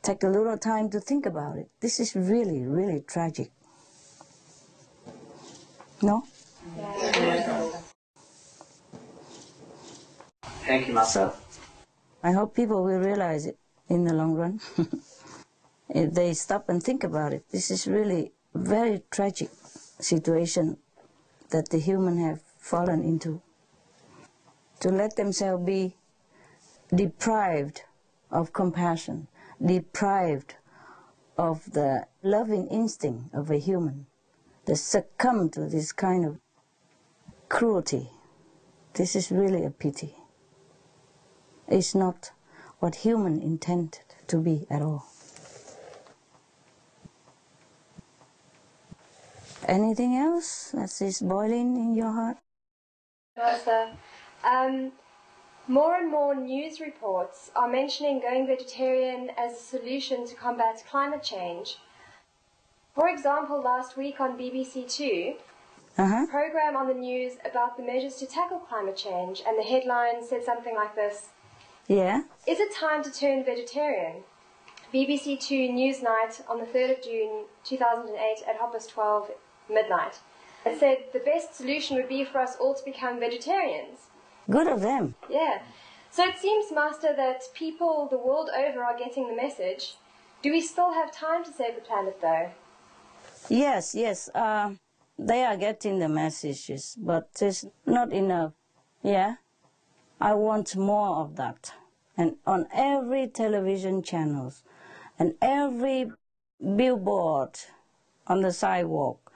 take 0.03 0.23
a 0.23 0.29
little 0.29 0.59
time 0.59 0.91
to 0.91 1.01
think 1.01 1.27
about 1.27 1.57
it, 1.57 1.69
this 1.81 1.99
is 1.99 2.15
really, 2.15 2.67
really 2.67 3.01
tragic. 3.01 3.51
No? 6.03 6.25
Thank 10.75 10.89
you. 10.89 11.05
So 11.05 11.33
I 12.25 12.33
hope 12.33 12.57
people 12.57 12.83
will 12.83 12.99
realize 12.99 13.47
it 13.47 13.57
in 13.89 14.03
the 14.03 14.13
long 14.13 14.35
run. 14.35 14.61
if 15.89 16.13
they 16.13 16.35
stop 16.35 16.69
and 16.69 16.83
think 16.83 17.05
about 17.05 17.33
it, 17.33 17.45
this 17.53 17.71
is 17.71 17.87
really 17.87 18.33
a 18.57 18.59
very 18.59 19.03
tragic 19.13 19.51
situation 20.01 20.79
that 21.51 21.69
the 21.69 21.79
human 21.79 22.19
have 22.19 22.43
fallen 22.59 23.05
into. 23.05 23.41
To 24.81 24.89
let 24.89 25.15
themselves 25.15 25.65
be 25.65 25.95
deprived 26.93 27.83
of 28.33 28.53
compassion, 28.53 29.29
deprived 29.65 30.57
of 31.39 31.71
the 31.71 32.09
loving 32.25 32.67
instinct 32.67 33.33
of 33.33 33.49
a 33.49 33.59
human, 33.59 34.07
to 34.67 34.75
succumb 34.75 35.51
to 35.51 35.69
this 35.69 35.93
kind 35.93 36.25
of 36.25 36.41
cruelty. 37.49 38.11
This 38.95 39.15
is 39.15 39.31
really 39.31 39.65
a 39.65 39.71
pity 39.71 40.17
is 41.69 41.95
not 41.95 42.31
what 42.81 42.97
human 42.97 43.41
intended 43.41 44.01
to 44.27 44.39
be 44.39 44.67
at 44.71 44.83
all. 44.83 45.07
Anything 49.67 50.15
else 50.17 50.73
that 50.75 51.01
is 51.01 51.21
boiling 51.21 51.77
in 51.77 51.95
your 51.95 52.13
heart? 52.13 52.37
Master, 53.37 53.93
um, 54.45 54.93
more 55.67 55.97
and 55.97 56.11
more 56.11 56.35
news 56.35 56.81
reports 56.81 57.51
are 57.57 57.69
mentioning 57.69 58.21
going 58.21 58.47
vegetarian 58.47 59.31
as 59.39 59.53
a 59.55 59.63
solution 59.63 60.27
to 60.27 60.35
combat 60.35 60.85
climate 60.89 61.23
change. 61.23 61.79
For 62.95 63.09
example, 63.09 63.61
last 63.63 63.97
week 63.97 64.21
on 64.21 64.37
BBC 64.39 64.87
Two, 64.89 65.37
Uh-huh. 65.97 66.25
a 66.25 66.27
program 66.27 66.77
on 66.77 66.87
the 66.89 66.95
news 66.95 67.39
about 67.45 67.77
the 67.77 67.83
measures 67.83 68.17
to 68.17 68.27
tackle 68.27 68.59
climate 68.59 68.97
change, 68.97 69.43
and 69.47 69.59
the 69.59 69.63
headline 69.63 70.23
said 70.23 70.45
something 70.45 70.75
like 70.75 70.95
this 70.95 71.31
Yeah. 71.89 72.23
Is 72.47 72.61
it 72.61 72.75
time 72.75 73.03
to 73.05 73.11
turn 73.11 73.45
vegetarian? 73.45 74.23
BBC 74.93 75.41
Two 75.41 75.69
Newsnight 75.69 76.49
on 76.49 76.61
the 76.61 76.67
3rd 76.67 76.99
of 76.99 77.05
June 77.05 77.45
2008 77.65 78.45
at 78.49 78.57
Hoppers 78.57 78.87
12 78.87 79.31
midnight. 79.69 80.21
It 80.65 80.79
said 80.79 81.05
the 81.13 81.19
best 81.19 81.55
solution 81.55 81.97
would 81.97 82.09
be 82.09 82.25
for 82.25 82.39
us 82.39 82.57
all 82.61 82.75
to 82.75 82.85
become 82.85 83.21
vegetarians. 83.21 83.99
Good 84.49 84.67
of 84.67 84.81
them. 84.81 85.15
Yeah. 85.29 85.59
So 86.11 86.25
it 86.25 86.39
seems, 86.39 86.71
Master, 86.73 87.13
that 87.17 87.43
people 87.55 88.07
the 88.09 88.19
world 88.19 88.49
over 88.57 88.85
are 88.85 88.97
getting 88.97 89.29
the 89.29 89.35
message. 89.35 89.97
Do 90.43 90.53
we 90.53 90.61
still 90.61 90.93
have 90.93 91.11
time 91.11 91.45
to 91.45 91.53
save 91.53 91.75
the 91.75 91.81
planet, 91.81 92.21
though? 92.21 92.51
Yes, 93.49 93.95
yes. 93.95 94.29
Uh, 94.35 94.75
they 95.19 95.45
are 95.45 95.57
getting 95.57 95.99
the 95.99 96.09
messages, 96.09 96.97
but 96.99 97.31
it's 97.41 97.65
not 97.85 98.13
enough. 98.13 98.53
Yeah? 99.03 99.37
I 100.25 100.33
want 100.33 100.75
more 100.75 101.17
of 101.17 101.37
that. 101.37 101.75
And 102.17 102.37
on 102.47 102.67
every 102.73 103.27
television 103.27 104.03
channels 104.03 104.63
and 105.19 105.35
every 105.43 106.13
billboard 106.59 107.59
on 108.27 108.41
the 108.41 108.51
sidewalk, 108.51 109.31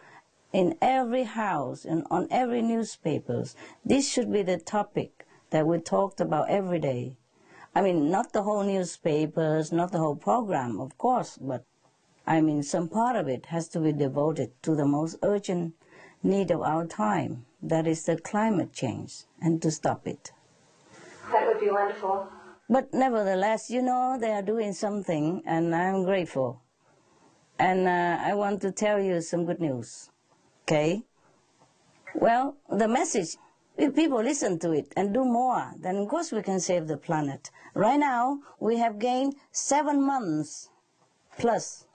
in 0.50 0.78
every 0.80 1.24
house 1.24 1.84
and 1.84 2.06
on 2.10 2.26
every 2.30 2.62
newspapers, 2.62 3.54
this 3.84 4.08
should 4.10 4.32
be 4.32 4.40
the 4.40 4.56
topic 4.56 5.26
that 5.50 5.66
we 5.66 5.78
talked 5.78 6.22
about 6.22 6.48
every 6.48 6.78
day. 6.78 7.18
I 7.74 7.82
mean, 7.82 8.10
not 8.10 8.32
the 8.32 8.44
whole 8.44 8.64
newspapers, 8.64 9.70
not 9.70 9.92
the 9.92 9.98
whole 9.98 10.16
program, 10.16 10.80
of 10.80 10.96
course, 10.96 11.36
but 11.38 11.64
I 12.26 12.40
mean, 12.40 12.62
some 12.62 12.88
part 12.88 13.14
of 13.14 13.28
it 13.28 13.44
has 13.52 13.68
to 13.68 13.80
be 13.80 13.92
devoted 13.92 14.52
to 14.62 14.74
the 14.74 14.86
most 14.86 15.16
urgent 15.22 15.74
need 16.22 16.50
of 16.50 16.62
our 16.62 16.86
time, 16.86 17.44
that 17.62 17.86
is 17.86 18.06
the 18.06 18.16
climate 18.16 18.72
change, 18.72 19.24
and 19.38 19.60
to 19.60 19.70
stop 19.70 20.08
it. 20.08 20.32
That 21.32 21.46
would 21.46 21.60
be 21.60 21.70
wonderful. 21.70 22.28
But 22.70 22.92
nevertheless, 22.92 23.70
you 23.70 23.82
know, 23.82 24.18
they 24.20 24.32
are 24.32 24.42
doing 24.42 24.72
something, 24.72 25.42
and 25.46 25.74
I'm 25.74 26.04
grateful. 26.04 26.62
And 27.58 27.88
uh, 27.88 28.18
I 28.20 28.34
want 28.34 28.60
to 28.62 28.72
tell 28.72 29.00
you 29.00 29.20
some 29.20 29.44
good 29.44 29.60
news. 29.60 30.10
Okay? 30.62 31.02
Well, 32.14 32.56
the 32.70 32.88
message, 32.88 33.36
if 33.76 33.94
people 33.94 34.22
listen 34.22 34.58
to 34.60 34.72
it 34.72 34.92
and 34.96 35.14
do 35.14 35.24
more, 35.24 35.72
then 35.78 35.96
of 35.96 36.08
course 36.08 36.32
we 36.32 36.42
can 36.42 36.60
save 36.60 36.86
the 36.86 36.96
planet. 36.96 37.50
Right 37.74 37.98
now, 37.98 38.40
we 38.60 38.78
have 38.78 38.98
gained 38.98 39.34
seven 39.50 40.04
months 40.04 40.70
plus 41.38 41.86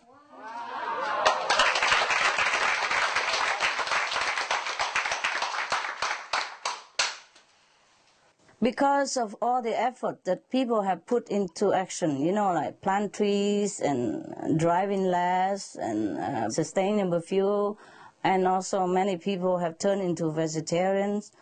because 8.64 9.18
of 9.18 9.36
all 9.42 9.62
the 9.62 9.78
effort 9.78 10.24
that 10.24 10.50
people 10.50 10.84
have 10.84 11.06
put 11.06 11.28
into 11.28 11.74
action, 11.74 12.22
you 12.22 12.32
know, 12.32 12.54
like 12.54 12.80
plant 12.80 13.12
trees 13.12 13.82
and 13.82 14.58
driving 14.58 15.04
less 15.04 15.76
and 15.76 16.18
uh, 16.18 16.50
sustainable 16.50 17.20
fuel, 17.20 17.78
and 18.24 18.48
also 18.48 18.88
many 18.88 19.18
people 19.18 19.58
have 19.58 19.78
turned 19.78 20.02
into 20.02 20.32
vegetarians, 20.32 21.34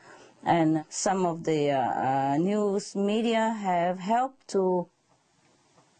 and 0.43 0.83
some 0.89 1.23
of 1.27 1.43
the 1.43 1.69
uh, 1.69 1.77
uh, 1.77 2.37
news 2.37 2.95
media 2.95 3.55
have 3.61 3.99
helped 3.99 4.47
to 4.47 4.87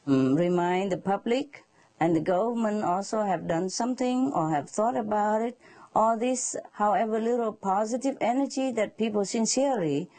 um, 0.07 0.33
remind 0.33 0.91
the 0.91 0.97
public, 0.97 1.63
and 1.99 2.15
the 2.15 2.19
government 2.19 2.83
also 2.83 3.21
have 3.21 3.47
done 3.47 3.69
something 3.69 4.31
or 4.33 4.49
have 4.49 4.67
thought 4.67 4.97
about 4.97 5.43
it. 5.43 5.55
All 5.93 6.17
this, 6.17 6.55
however 6.71 7.19
little 7.19 7.53
positive 7.53 8.17
energy 8.19 8.71
that 8.71 8.97
people 8.97 9.23
sincerely 9.23 10.09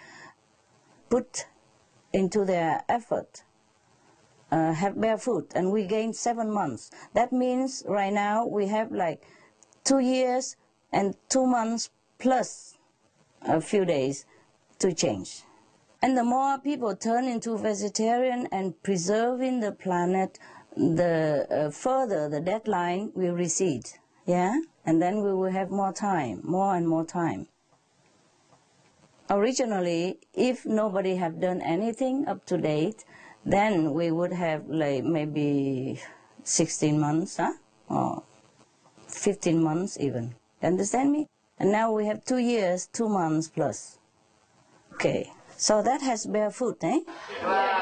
put 1.12 1.44
into 2.14 2.42
their 2.42 2.84
effort 2.88 3.42
uh, 4.50 4.72
have 4.72 4.98
barefoot 4.98 5.52
and 5.54 5.70
we 5.70 5.84
gained 5.84 6.16
seven 6.16 6.50
months. 6.50 6.90
That 7.12 7.32
means 7.32 7.82
right 7.86 8.12
now 8.12 8.46
we 8.46 8.68
have 8.68 8.90
like 8.90 9.22
two 9.84 9.98
years 9.98 10.56
and 10.90 11.14
two 11.28 11.46
months 11.46 11.90
plus 12.18 12.78
a 13.42 13.60
few 13.60 13.84
days 13.84 14.24
to 14.78 14.94
change. 14.94 15.42
And 16.00 16.16
the 16.16 16.24
more 16.24 16.58
people 16.58 16.96
turn 16.96 17.26
into 17.26 17.58
vegetarian 17.58 18.48
and 18.50 18.82
preserving 18.82 19.60
the 19.60 19.72
planet, 19.72 20.38
the 20.74 21.46
uh, 21.50 21.70
further 21.70 22.30
the 22.30 22.40
deadline 22.40 23.12
will 23.14 23.34
recede. 23.34 23.86
Yeah? 24.24 24.62
And 24.86 25.02
then 25.02 25.22
we 25.22 25.34
will 25.34 25.52
have 25.52 25.70
more 25.70 25.92
time, 25.92 26.40
more 26.42 26.74
and 26.74 26.88
more 26.88 27.04
time 27.04 27.48
originally, 29.32 30.18
if 30.34 30.66
nobody 30.66 31.16
have 31.16 31.40
done 31.40 31.60
anything 31.62 32.28
up 32.28 32.44
to 32.46 32.58
date, 32.58 33.04
then 33.44 33.92
we 33.94 34.10
would 34.10 34.32
have 34.32 34.68
like 34.68 35.04
maybe 35.04 36.00
16 36.44 37.00
months, 37.00 37.38
huh? 37.38 37.54
Or 37.88 38.22
15 39.08 39.62
months 39.62 39.98
even. 39.98 40.34
Understand 40.62 41.12
me? 41.12 41.26
And 41.58 41.72
now 41.72 41.90
we 41.92 42.06
have 42.06 42.24
two 42.24 42.38
years, 42.38 42.86
two 42.92 43.08
months 43.08 43.48
plus. 43.48 43.98
Okay. 44.94 45.32
So 45.56 45.82
that 45.82 46.02
has 46.02 46.26
barefoot, 46.26 46.78
eh? 46.82 47.00
Wow. 47.42 47.72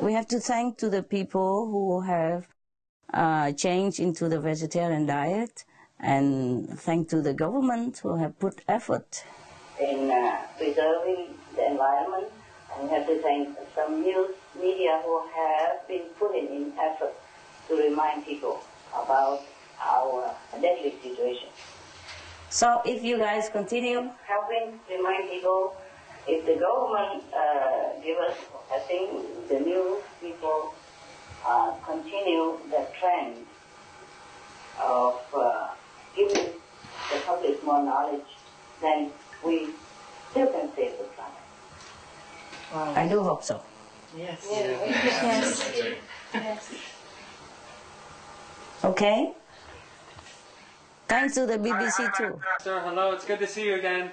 We 0.00 0.12
have 0.12 0.28
to 0.28 0.40
thank 0.40 0.78
to 0.78 0.88
the 0.88 1.02
people 1.02 1.66
who 1.66 2.00
have 2.02 2.46
uh, 3.12 3.52
changed 3.52 4.00
into 4.00 4.28
the 4.28 4.40
vegetarian 4.40 5.06
diet 5.06 5.64
and 6.04 6.68
thank 6.78 7.08
to 7.08 7.22
the 7.22 7.32
government 7.32 7.98
who 7.98 8.16
have 8.16 8.38
put 8.38 8.60
effort 8.68 9.24
in 9.80 10.10
uh, 10.10 10.36
preserving 10.58 11.34
the 11.56 11.66
environment 11.66 12.28
and 12.76 12.88
we 12.88 12.94
have 12.94 13.06
to 13.06 13.20
thank 13.22 13.56
some 13.74 14.02
news 14.02 14.30
media 14.60 15.00
who 15.04 15.22
have 15.34 15.86
been 15.88 16.06
putting 16.18 16.46
in 16.46 16.72
effort 16.78 17.14
to 17.68 17.76
remind 17.76 18.24
people 18.24 18.60
about 18.92 19.40
our 19.80 20.34
deadly 20.60 20.94
situation. 21.02 21.48
So 22.50 22.82
if 22.84 23.02
you 23.02 23.18
guys 23.18 23.48
continue 23.48 24.10
helping 24.26 24.78
remind 24.88 25.28
people, 25.30 25.76
if 26.26 26.46
the 26.46 26.54
government 26.54 27.24
uh, 27.34 28.00
give 28.02 28.18
us, 28.18 28.36
I 28.72 28.78
think 28.80 29.48
the 29.48 29.60
news 29.60 30.02
people 30.20 30.74
uh, 31.44 31.72
continue 31.84 32.58
the 32.70 32.86
trend 32.98 33.46
of 34.80 35.20
uh, 35.34 35.68
giving 36.16 36.44
the 37.12 37.18
public 37.26 37.62
more 37.64 37.82
knowledge, 37.82 38.26
then 38.80 39.10
we 39.44 39.68
still 40.30 40.46
can 40.48 40.68
save 40.74 40.98
the 40.98 41.04
planet. 41.14 41.32
Wow. 42.72 42.92
I 42.96 43.08
do 43.08 43.22
hope 43.22 43.42
so. 43.42 43.62
Yes. 44.16 44.46
Yes. 44.50 45.72
yes. 45.74 46.00
yes. 46.34 46.72
Okay. 48.84 49.32
Thanks 51.08 51.34
to 51.34 51.46
the 51.46 51.58
BBC 51.58 52.16
too. 52.16 52.40
Sir, 52.60 52.80
hello. 52.80 53.12
It's 53.12 53.24
good 53.24 53.38
to 53.38 53.46
see 53.46 53.66
you 53.66 53.74
again. 53.76 54.10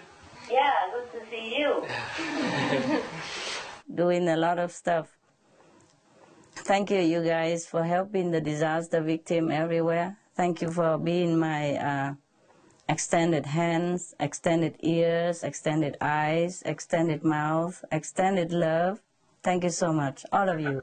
Yeah, 0.50 0.72
good 0.94 1.20
to 1.20 1.30
see 1.30 1.58
you. 1.58 1.86
Doing 3.96 4.28
a 4.28 4.38
lot 4.38 4.60
of 4.60 4.72
stuff. 4.72 5.08
Thank 6.56 6.92
you, 6.92 7.00
you 7.00 7.24
guys, 7.24 7.66
for 7.66 7.84
helping 7.84 8.32
the 8.32 8.42
disaster 8.42 9.02
victim 9.02 9.52
everywhere. 9.52 10.18
Thank 10.42 10.64
you 10.64 10.72
for 10.72 10.98
being 10.98 11.38
my 11.38 11.76
uh, 11.76 12.14
extended 12.90 13.46
hands, 13.46 14.16
extended 14.20 14.74
ears, 14.80 15.44
extended 15.44 15.98
eyes, 16.02 16.64
extended 16.66 17.24
mouth, 17.24 17.86
extended 17.92 18.52
love. 18.52 19.04
Thank 19.44 19.64
you 19.64 19.70
so 19.70 19.94
much, 19.94 20.26
all 20.32 20.50
of 20.50 20.60
you. 20.60 20.82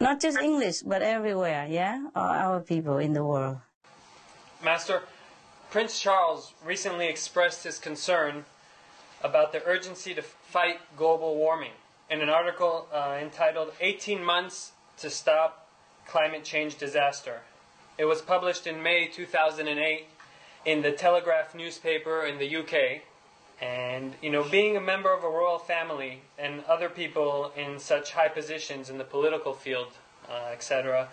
Not 0.00 0.18
just 0.18 0.38
English, 0.38 0.80
but 0.80 1.02
everywhere, 1.02 1.66
yeah? 1.68 2.08
All 2.16 2.30
our 2.30 2.60
people 2.60 2.96
in 2.96 3.12
the 3.12 3.22
world. 3.22 3.58
Master, 4.64 5.02
Prince 5.70 6.00
Charles 6.00 6.54
recently 6.64 7.06
expressed 7.06 7.64
his 7.64 7.78
concern 7.78 8.46
about 9.22 9.52
the 9.52 9.62
urgency 9.66 10.14
to 10.14 10.22
fight 10.22 10.78
global 10.96 11.36
warming 11.36 11.76
in 12.08 12.22
an 12.22 12.30
article 12.30 12.88
uh, 12.90 13.18
entitled 13.20 13.74
18 13.78 14.24
Months 14.24 14.72
to 14.96 15.10
Stop 15.10 15.68
Climate 16.06 16.44
Change 16.44 16.78
Disaster 16.78 17.42
it 18.00 18.08
was 18.08 18.22
published 18.22 18.66
in 18.66 18.82
May 18.82 19.08
2008 19.08 20.06
in 20.64 20.80
the 20.80 20.90
Telegraph 20.90 21.54
newspaper 21.54 22.24
in 22.24 22.38
the 22.38 22.56
UK. 22.56 23.02
And, 23.60 24.14
you 24.22 24.30
know, 24.30 24.42
being 24.42 24.74
a 24.74 24.80
member 24.80 25.12
of 25.12 25.22
a 25.22 25.28
royal 25.28 25.58
family 25.58 26.22
and 26.38 26.64
other 26.64 26.88
people 26.88 27.52
in 27.54 27.78
such 27.78 28.12
high 28.12 28.28
positions 28.28 28.88
in 28.88 28.96
the 28.96 29.04
political 29.04 29.52
field, 29.52 29.88
uh, 30.30 30.48
etc., 30.50 31.10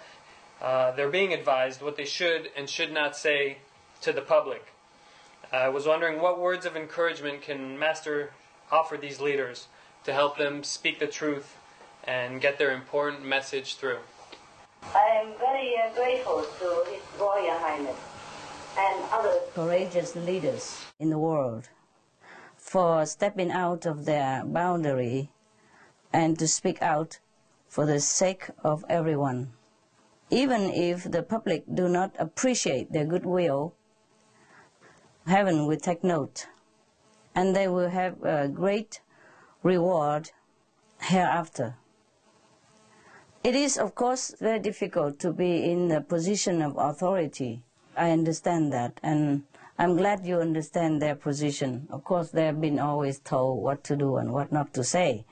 uh, 0.61 0.91
they're 0.91 1.09
being 1.09 1.33
advised 1.33 1.81
what 1.81 1.97
they 1.97 2.05
should 2.05 2.49
and 2.55 2.69
should 2.69 2.93
not 2.93 3.17
say 3.17 3.57
to 4.01 4.13
the 4.13 4.21
public. 4.21 4.67
I 5.51 5.67
was 5.67 5.85
wondering 5.85 6.21
what 6.21 6.39
words 6.39 6.65
of 6.65 6.77
encouragement 6.77 7.41
can 7.41 7.77
Master 7.77 8.31
offer 8.71 8.95
these 8.95 9.19
leaders 9.19 9.67
to 10.05 10.13
help 10.13 10.37
them 10.37 10.63
speak 10.63 10.99
the 10.99 11.07
truth 11.07 11.57
and 12.05 12.39
get 12.39 12.57
their 12.57 12.71
important 12.71 13.25
message 13.25 13.75
through. 13.75 13.99
I 14.83 15.21
am 15.21 15.33
very 15.39 15.75
uh, 15.77 15.93
grateful 15.93 16.43
to 16.59 16.91
His 16.91 17.01
Royal 17.19 17.57
Highness 17.59 17.97
and 18.77 19.03
other 19.11 19.39
courageous 19.53 20.15
leaders 20.15 20.85
in 20.99 21.09
the 21.09 21.17
world 21.17 21.69
for 22.55 23.05
stepping 23.05 23.51
out 23.51 23.85
of 23.85 24.05
their 24.05 24.43
boundary 24.45 25.29
and 26.13 26.37
to 26.39 26.47
speak 26.47 26.81
out 26.81 27.19
for 27.67 27.85
the 27.85 27.99
sake 27.99 28.49
of 28.63 28.85
everyone. 28.89 29.53
Even 30.29 30.69
if 30.69 31.09
the 31.09 31.23
public 31.23 31.63
do 31.73 31.87
not 31.87 32.13
appreciate 32.19 32.91
their 32.91 33.05
goodwill, 33.05 33.73
heaven 35.25 35.65
will 35.65 35.77
take 35.77 36.03
note 36.03 36.47
and 37.33 37.55
they 37.55 37.67
will 37.67 37.89
have 37.89 38.21
a 38.23 38.47
great 38.47 39.01
reward 39.63 40.31
hereafter. 41.01 41.75
It 43.43 43.55
is, 43.55 43.77
of 43.77 43.95
course, 43.95 44.35
very 44.39 44.59
difficult 44.59 45.19
to 45.19 45.31
be 45.31 45.71
in 45.71 45.87
the 45.87 46.01
position 46.01 46.61
of 46.61 46.75
authority 46.77 47.63
I 47.97 48.11
understand 48.11 48.71
that, 48.73 48.99
and 49.01 49.43
I'm 49.79 49.97
glad 49.97 50.25
you 50.25 50.39
understand 50.39 51.01
their 51.01 51.15
position. 51.15 51.87
Of 51.89 52.03
course, 52.03 52.29
they 52.29 52.45
have 52.45 52.61
been 52.61 52.77
always 52.77 53.17
told 53.19 53.63
what 53.63 53.83
to 53.85 53.95
do 53.95 54.17
and 54.17 54.31
what 54.31 54.51
not 54.51 54.71
to 54.75 54.83
say, 54.83 55.25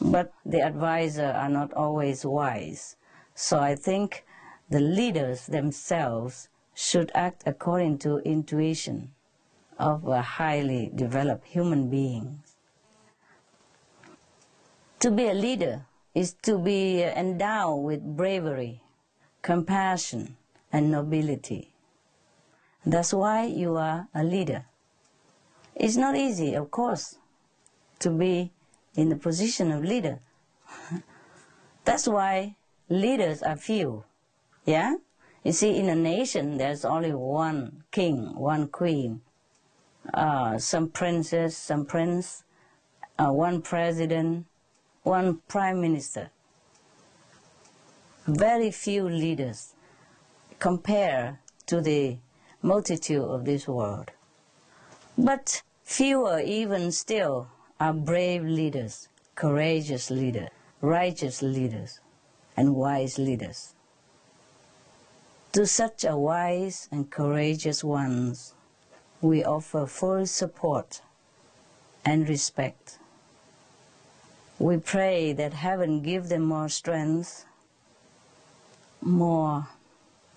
but 0.00 0.32
the 0.44 0.60
advisors 0.60 1.34
are 1.36 1.48
not 1.48 1.72
always 1.72 2.24
wise. 2.24 2.96
So 3.36 3.60
I 3.60 3.76
think 3.76 4.24
the 4.68 4.80
leaders 4.80 5.46
themselves 5.46 6.48
should 6.74 7.12
act 7.14 7.44
according 7.46 7.98
to 7.98 8.18
intuition 8.18 9.12
of 9.78 10.08
a 10.08 10.22
highly 10.22 10.90
developed 10.92 11.46
human 11.46 11.88
being. 11.88 12.42
To 14.98 15.10
be 15.12 15.28
a 15.28 15.34
leader 15.34 15.86
is 16.16 16.32
to 16.40 16.56
be 16.56 17.02
endowed 17.02 17.84
with 17.84 18.16
bravery, 18.16 18.80
compassion, 19.42 20.34
and 20.72 20.90
nobility. 20.90 21.74
That's 22.86 23.12
why 23.12 23.44
you 23.44 23.76
are 23.76 24.08
a 24.14 24.24
leader. 24.24 24.64
It's 25.74 25.98
not 25.98 26.16
easy, 26.16 26.54
of 26.54 26.70
course, 26.70 27.18
to 27.98 28.08
be 28.08 28.50
in 28.94 29.10
the 29.10 29.16
position 29.16 29.70
of 29.70 29.84
leader. 29.84 30.20
That's 31.84 32.08
why 32.08 32.56
leaders 32.88 33.42
are 33.42 33.56
few. 33.56 34.04
Yeah? 34.64 34.94
You 35.44 35.52
see, 35.52 35.76
in 35.76 35.90
a 35.90 35.94
nation, 35.94 36.56
there's 36.56 36.86
only 36.86 37.12
one 37.12 37.84
king, 37.90 38.34
one 38.34 38.68
queen, 38.68 39.20
uh, 40.14 40.56
some 40.56 40.88
princess, 40.88 41.58
some 41.58 41.84
prince, 41.84 42.42
uh, 43.18 43.30
one 43.32 43.60
president, 43.60 44.46
one 45.06 45.40
prime 45.46 45.80
minister. 45.80 46.30
Very 48.26 48.72
few 48.72 49.08
leaders 49.08 49.74
compare 50.58 51.38
to 51.66 51.80
the 51.80 52.16
multitude 52.60 53.22
of 53.22 53.44
this 53.44 53.68
world. 53.68 54.10
But 55.16 55.62
fewer 55.84 56.40
even 56.40 56.90
still 56.90 57.46
are 57.78 57.92
brave 57.92 58.42
leaders, 58.42 59.08
courageous 59.36 60.10
leaders, 60.10 60.48
righteous 60.80 61.40
leaders, 61.40 62.00
and 62.56 62.74
wise 62.74 63.16
leaders. 63.16 63.74
To 65.52 65.68
such 65.68 66.02
a 66.02 66.16
wise 66.16 66.88
and 66.90 67.08
courageous 67.08 67.84
ones, 67.84 68.54
we 69.20 69.44
offer 69.44 69.86
full 69.86 70.26
support 70.26 71.00
and 72.04 72.28
respect. 72.28 72.98
We 74.58 74.78
pray 74.78 75.34
that 75.34 75.52
heaven 75.52 76.00
give 76.00 76.28
them 76.30 76.42
more 76.42 76.70
strength, 76.70 77.44
more 79.02 79.68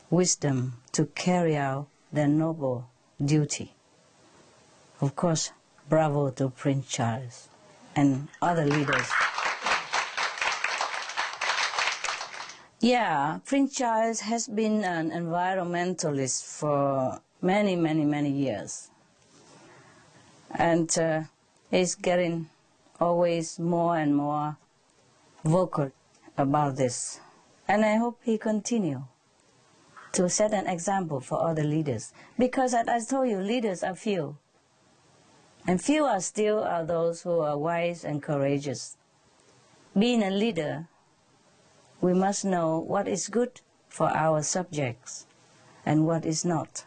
wisdom 0.09 0.73
to 0.91 1.05
carry 1.05 1.55
out 1.55 1.87
their 2.11 2.27
noble 2.27 2.89
duty. 3.23 3.73
Of 4.99 5.15
course, 5.15 5.51
bravo 5.87 6.31
to 6.31 6.49
Prince 6.49 6.87
Charles 6.89 7.47
and 7.95 8.27
other 8.41 8.65
leaders. 8.65 9.09
Yeah, 12.81 13.39
Prince 13.45 13.75
Charles 13.75 14.19
has 14.21 14.47
been 14.47 14.83
an 14.83 15.11
environmentalist 15.11 16.43
for 16.43 17.21
many, 17.41 17.77
many, 17.77 18.03
many 18.03 18.31
years. 18.31 18.89
And 20.57 20.89
uh, 20.97 21.21
he's 21.71 21.95
getting 21.95 22.49
always 22.99 23.59
more 23.59 23.97
and 23.97 24.15
more 24.15 24.57
vocal 25.43 25.91
about 26.37 26.75
this. 26.75 27.19
And 27.67 27.85
I 27.85 27.95
hope 27.95 28.19
he 28.23 28.37
continue 28.37 29.03
to 30.13 30.29
set 30.29 30.53
an 30.53 30.67
example 30.67 31.19
for 31.19 31.41
other 31.47 31.63
leaders. 31.63 32.13
Because 32.37 32.73
as 32.73 32.87
I 32.87 32.99
told 32.99 33.29
you, 33.29 33.39
leaders 33.39 33.83
are 33.83 33.95
few. 33.95 34.37
And 35.67 35.81
few 35.81 36.05
are 36.05 36.21
still 36.21 36.63
are 36.63 36.83
those 36.83 37.21
who 37.21 37.39
are 37.39 37.57
wise 37.57 38.03
and 38.03 38.23
courageous. 38.23 38.97
Being 39.97 40.23
a 40.23 40.31
leader, 40.31 40.87
we 42.01 42.13
must 42.13 42.45
know 42.45 42.79
what 42.79 43.07
is 43.07 43.27
good 43.27 43.61
for 43.87 44.09
our 44.09 44.41
subjects 44.41 45.25
and 45.85 46.05
what 46.05 46.25
is 46.25 46.45
not. 46.45 46.85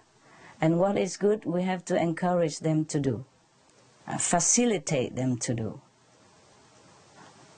And 0.60 0.78
what 0.78 0.96
is 0.96 1.16
good, 1.16 1.44
we 1.44 1.62
have 1.62 1.84
to 1.86 2.00
encourage 2.00 2.60
them 2.60 2.84
to 2.86 3.00
do, 3.00 3.24
facilitate 4.18 5.16
them 5.16 5.36
to 5.38 5.54
do. 5.54 5.80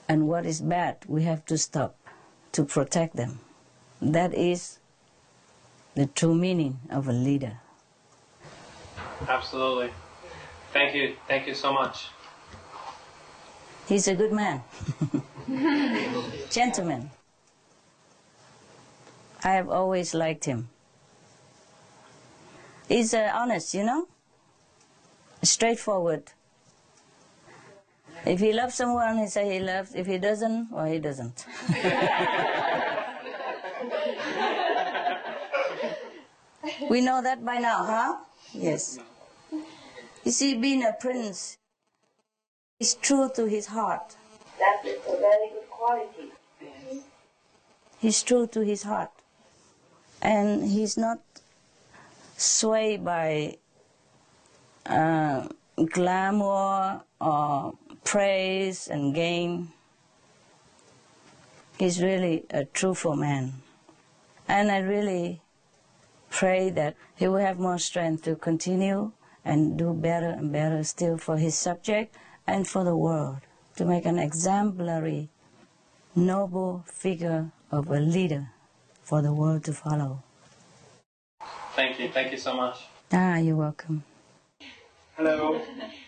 And 0.07 0.27
what 0.27 0.45
is 0.45 0.61
bad, 0.61 0.97
we 1.07 1.23
have 1.23 1.45
to 1.45 1.57
stop 1.57 1.97
to 2.51 2.63
protect 2.63 3.15
them. 3.15 3.39
That 4.01 4.33
is 4.33 4.79
the 5.95 6.05
true 6.05 6.35
meaning 6.35 6.79
of 6.89 7.07
a 7.07 7.13
leader. 7.13 7.59
Absolutely. 9.27 9.91
Thank 10.73 10.93
you. 10.93 11.15
Thank 11.27 11.47
you 11.47 11.53
so 11.53 11.73
much. 11.73 12.07
He's 13.87 14.07
a 14.07 14.15
good 14.15 14.33
man. 14.33 14.61
Gentleman. 16.49 17.11
I 19.43 19.51
have 19.51 19.69
always 19.69 20.13
liked 20.13 20.45
him. 20.45 20.69
He's 22.87 23.13
uh, 23.13 23.31
honest, 23.33 23.73
you 23.73 23.83
know? 23.83 24.07
Straightforward. 25.43 26.31
If 28.25 28.39
he 28.39 28.53
loves 28.53 28.75
someone, 28.75 29.17
he 29.17 29.27
say 29.27 29.53
he 29.53 29.59
loves. 29.59 29.93
If 29.93 30.07
he 30.07 30.17
doesn't, 30.17 30.71
well, 30.71 30.85
he 30.85 30.99
doesn't. 30.99 31.45
we 36.89 37.01
know 37.01 37.21
that 37.21 37.43
by 37.43 37.57
now, 37.57 37.83
huh? 37.83 38.15
Yes. 38.53 38.97
You 40.23 40.31
see, 40.31 40.55
being 40.55 40.83
a 40.83 40.93
prince 40.99 41.57
is 42.79 42.95
true 42.95 43.29
to 43.35 43.45
his 43.45 43.67
heart. 43.67 44.15
That 44.59 44.81
is 44.85 44.99
a 45.07 45.17
very 45.17 45.49
good 45.49 45.69
quality. 45.69 46.31
He's 47.99 48.23
true 48.23 48.47
to 48.47 48.61
his 48.61 48.83
heart. 48.83 49.11
And 50.21 50.63
he's 50.63 50.97
not 50.97 51.19
swayed 52.37 53.03
by 53.05 53.57
uh, 54.85 55.47
glamour 55.91 57.01
or 57.21 57.73
praise 58.05 58.87
and 58.87 59.13
gain. 59.13 59.73
He's 61.77 62.01
really 62.01 62.45
a 62.49 62.63
truthful 62.63 63.17
man. 63.17 63.61
And 64.47 64.71
I 64.71 64.77
really 64.77 65.41
pray 66.29 66.69
that 66.69 66.95
he 67.15 67.27
will 67.27 67.43
have 67.43 67.59
more 67.59 67.79
strength 67.79 68.23
to 68.23 68.35
continue 68.35 69.11
and 69.43 69.77
do 69.77 69.93
better 69.93 70.29
and 70.29 70.53
better 70.53 70.83
still 70.83 71.17
for 71.17 71.37
his 71.37 71.55
subject 71.55 72.15
and 72.47 72.67
for 72.67 72.83
the 72.83 72.95
world, 72.95 73.39
to 73.75 73.85
make 73.85 74.05
an 74.05 74.19
exemplary, 74.19 75.29
noble 76.15 76.83
figure 76.85 77.51
of 77.71 77.89
a 77.89 77.99
leader 77.99 78.51
for 79.01 79.21
the 79.21 79.33
world 79.33 79.63
to 79.65 79.73
follow. 79.73 80.23
Thank 81.75 81.99
you. 81.99 82.09
Thank 82.09 82.31
you 82.31 82.37
so 82.37 82.55
much. 82.55 82.77
Ah, 83.11 83.37
you're 83.37 83.55
welcome. 83.55 84.03
Hello. 85.17 85.61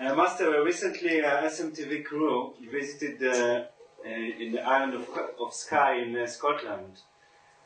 Uh, 0.00 0.14
Master, 0.14 0.64
recently 0.64 1.22
uh, 1.22 1.42
SMTV 1.42 2.06
crew 2.06 2.54
visited 2.72 3.22
uh, 3.22 3.64
uh, 4.02 4.08
in 4.08 4.50
the 4.52 4.62
island 4.62 4.94
of, 4.94 5.06
of 5.38 5.52
Skye 5.52 5.96
in 5.96 6.16
uh, 6.16 6.26
Scotland 6.26 7.02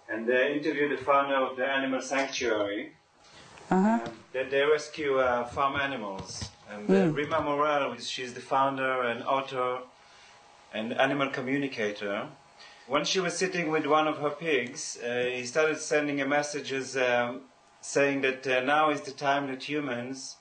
and 0.09 0.29
they 0.29 0.53
interviewed 0.57 0.99
the 0.99 1.05
founder 1.05 1.37
of 1.37 1.57
the 1.57 1.64
animal 1.64 2.01
sanctuary. 2.01 2.92
Uh-huh. 3.70 4.01
Um, 4.05 4.12
they, 4.33 4.42
they 4.44 4.64
rescue 4.64 5.18
uh, 5.20 5.44
farm 5.44 5.77
animals. 5.81 6.51
And 6.68 6.90
uh, 6.90 6.94
Mm. 6.94 7.14
Rima 7.14 7.40
Morrell, 7.40 7.97
she's 7.99 8.35
the 8.35 8.40
founder 8.40 9.03
and 9.03 9.23
author 9.23 9.83
and 10.73 10.92
animal 10.94 11.29
communicator. 11.29 12.27
When 12.88 13.05
she 13.05 13.20
was 13.20 13.38
sitting 13.38 13.70
with 13.70 13.87
one 13.87 14.09
of 14.09 14.18
her 14.18 14.31
pigs, 14.31 14.99
uh, 15.01 15.31
he 15.33 15.44
started 15.47 15.79
sending 15.79 16.20
a 16.20 16.27
messages 16.27 16.97
um, 16.97 17.42
saying 17.81 18.23
that 18.23 18.44
uh, 18.47 18.61
now 18.61 18.90
is 18.90 19.03
the 19.03 19.12
time 19.12 19.47
that 19.49 19.62
humans 19.62 20.37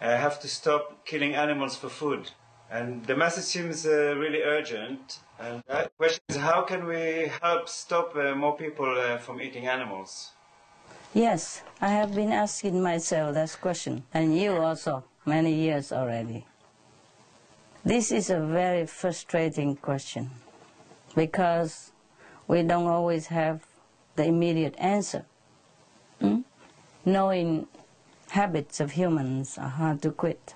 uh, 0.00 0.16
have 0.16 0.40
to 0.40 0.48
stop 0.48 1.04
killing 1.04 1.34
animals 1.34 1.76
for 1.76 1.88
food. 1.88 2.30
And 2.70 3.04
the 3.06 3.16
message 3.16 3.44
seems 3.44 3.86
uh, 3.86 4.14
really 4.16 4.42
urgent. 4.42 5.20
And 5.38 5.62
the 5.66 5.90
question 5.98 6.22
is, 6.28 6.36
how 6.36 6.62
can 6.62 6.86
we 6.86 7.30
help 7.42 7.68
stop 7.68 8.14
uh, 8.14 8.34
more 8.34 8.56
people 8.56 8.86
uh, 8.98 9.18
from 9.18 9.40
eating 9.40 9.66
animals? 9.66 10.30
Yes, 11.12 11.62
I 11.80 11.88
have 11.88 12.14
been 12.14 12.30
asking 12.30 12.80
myself 12.80 13.34
that 13.34 13.56
question, 13.60 14.04
and 14.14 14.38
you 14.38 14.52
also, 14.52 15.02
many 15.26 15.52
years 15.52 15.90
already. 15.90 16.46
This 17.84 18.12
is 18.12 18.30
a 18.30 18.38
very 18.38 18.86
frustrating 18.86 19.74
question 19.74 20.30
because 21.16 21.90
we 22.46 22.62
don't 22.62 22.86
always 22.86 23.26
have 23.26 23.66
the 24.14 24.26
immediate 24.26 24.76
answer. 24.78 25.24
Hmm? 26.20 26.42
Knowing 27.04 27.66
habits 28.30 28.78
of 28.78 28.92
humans 28.92 29.58
are 29.58 29.68
hard 29.68 30.00
to 30.02 30.10
quit. 30.12 30.54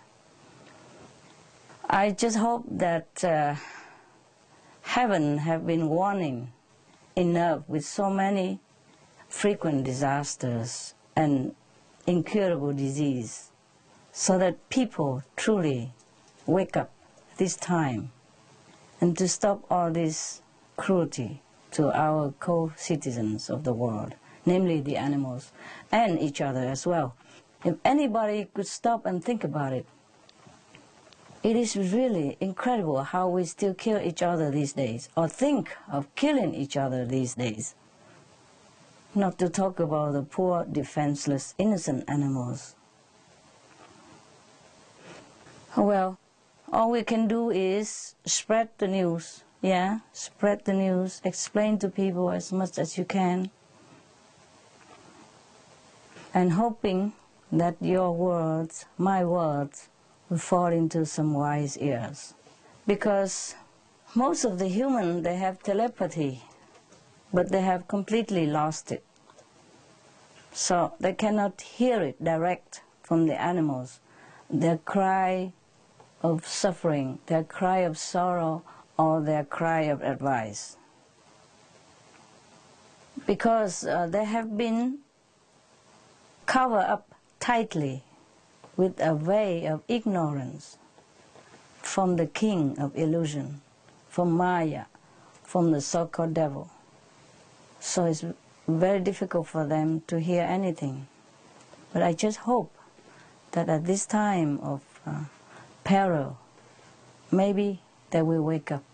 I 1.90 2.12
just 2.12 2.36
hope 2.36 2.64
that 2.70 3.24
uh, 3.24 3.56
heaven 4.82 5.38
have 5.38 5.66
been 5.66 5.88
warning 5.88 6.52
enough 7.16 7.68
with 7.68 7.84
so 7.84 8.10
many 8.10 8.60
frequent 9.28 9.82
disasters 9.84 10.94
and 11.16 11.54
incurable 12.06 12.72
disease 12.72 13.50
so 14.12 14.38
that 14.38 14.68
people 14.68 15.24
truly 15.34 15.92
wake 16.46 16.76
up 16.76 16.92
this 17.38 17.56
time 17.56 18.12
and 19.00 19.18
to 19.18 19.26
stop 19.26 19.64
all 19.68 19.90
this 19.90 20.42
cruelty 20.76 21.42
to 21.72 21.90
our 21.92 22.32
co-citizens 22.38 23.50
of 23.50 23.64
the 23.64 23.72
world, 23.72 24.14
namely 24.46 24.80
the 24.80 24.96
animals 24.96 25.50
and 25.90 26.20
each 26.20 26.40
other 26.40 26.60
as 26.60 26.86
well. 26.86 27.16
If 27.64 27.76
anybody 27.82 28.48
could 28.52 28.66
stop 28.66 29.06
and 29.06 29.24
think 29.24 29.42
about 29.42 29.72
it, 29.72 29.86
it 31.42 31.56
is 31.56 31.76
really 31.76 32.36
incredible 32.40 33.02
how 33.02 33.28
we 33.28 33.44
still 33.46 33.74
kill 33.74 33.98
each 33.98 34.22
other 34.22 34.50
these 34.50 34.74
days, 34.74 35.08
or 35.16 35.28
think 35.28 35.74
of 35.90 36.14
killing 36.14 36.54
each 36.54 36.76
other 36.76 37.06
these 37.06 37.34
days. 37.34 37.74
Not 39.14 39.38
to 39.38 39.48
talk 39.48 39.80
about 39.80 40.12
the 40.12 40.22
poor, 40.22 40.64
defenseless, 40.64 41.54
innocent 41.56 42.04
animals. 42.08 42.74
Well, 45.76 46.18
all 46.72 46.90
we 46.90 47.02
can 47.02 47.28
do 47.28 47.50
is 47.50 48.14
spread 48.24 48.68
the 48.78 48.88
news, 48.88 49.42
yeah? 49.62 50.00
Spread 50.12 50.64
the 50.64 50.72
news, 50.72 51.20
explain 51.24 51.78
to 51.78 51.88
people 51.88 52.30
as 52.30 52.52
much 52.52 52.78
as 52.78 52.98
you 52.98 53.04
can. 53.04 53.50
And 56.32 56.52
hoping 56.52 57.12
that 57.58 57.76
your 57.80 58.12
words, 58.12 58.84
my 58.98 59.24
words, 59.24 59.88
will 60.28 60.38
fall 60.38 60.66
into 60.66 61.06
some 61.06 61.34
wise 61.34 61.78
ears. 61.78 62.34
Because 62.86 63.54
most 64.14 64.44
of 64.44 64.58
the 64.58 64.66
human, 64.66 65.22
they 65.22 65.36
have 65.36 65.62
telepathy, 65.62 66.42
but 67.32 67.50
they 67.50 67.62
have 67.62 67.86
completely 67.86 68.46
lost 68.46 68.90
it. 68.90 69.04
So 70.52 70.94
they 70.98 71.12
cannot 71.12 71.60
hear 71.60 72.02
it 72.02 72.22
direct 72.22 72.82
from 73.02 73.26
the 73.26 73.40
animals. 73.40 74.00
Their 74.50 74.78
cry 74.78 75.52
of 76.22 76.46
suffering, 76.46 77.20
their 77.26 77.44
cry 77.44 77.78
of 77.78 77.98
sorrow, 77.98 78.62
or 78.98 79.20
their 79.20 79.44
cry 79.44 79.82
of 79.82 80.02
advice. 80.02 80.76
Because 83.26 83.86
uh, 83.86 84.08
they 84.08 84.24
have 84.24 84.56
been 84.56 84.98
covered 86.46 86.86
up 86.90 87.13
tightly 87.44 88.02
with 88.74 88.98
a 89.02 89.14
way 89.14 89.66
of 89.66 89.82
ignorance 89.86 90.78
from 91.82 92.16
the 92.16 92.26
king 92.26 92.74
of 92.78 92.96
illusion, 92.96 93.60
from 94.08 94.32
Maya, 94.32 94.86
from 95.42 95.70
the 95.70 95.80
so-called 95.82 96.32
devil. 96.32 96.70
So 97.80 98.06
it's 98.06 98.24
very 98.66 98.98
difficult 98.98 99.46
for 99.46 99.66
them 99.66 100.02
to 100.06 100.20
hear 100.20 100.42
anything. 100.42 101.06
But 101.92 102.02
I 102.02 102.14
just 102.14 102.38
hope 102.38 102.72
that 103.52 103.68
at 103.68 103.84
this 103.84 104.06
time 104.06 104.58
of 104.60 104.80
uh, 105.06 105.24
peril, 105.84 106.38
maybe 107.30 107.80
they 108.08 108.22
will 108.22 108.42
wake 108.42 108.72
up. 108.72 108.84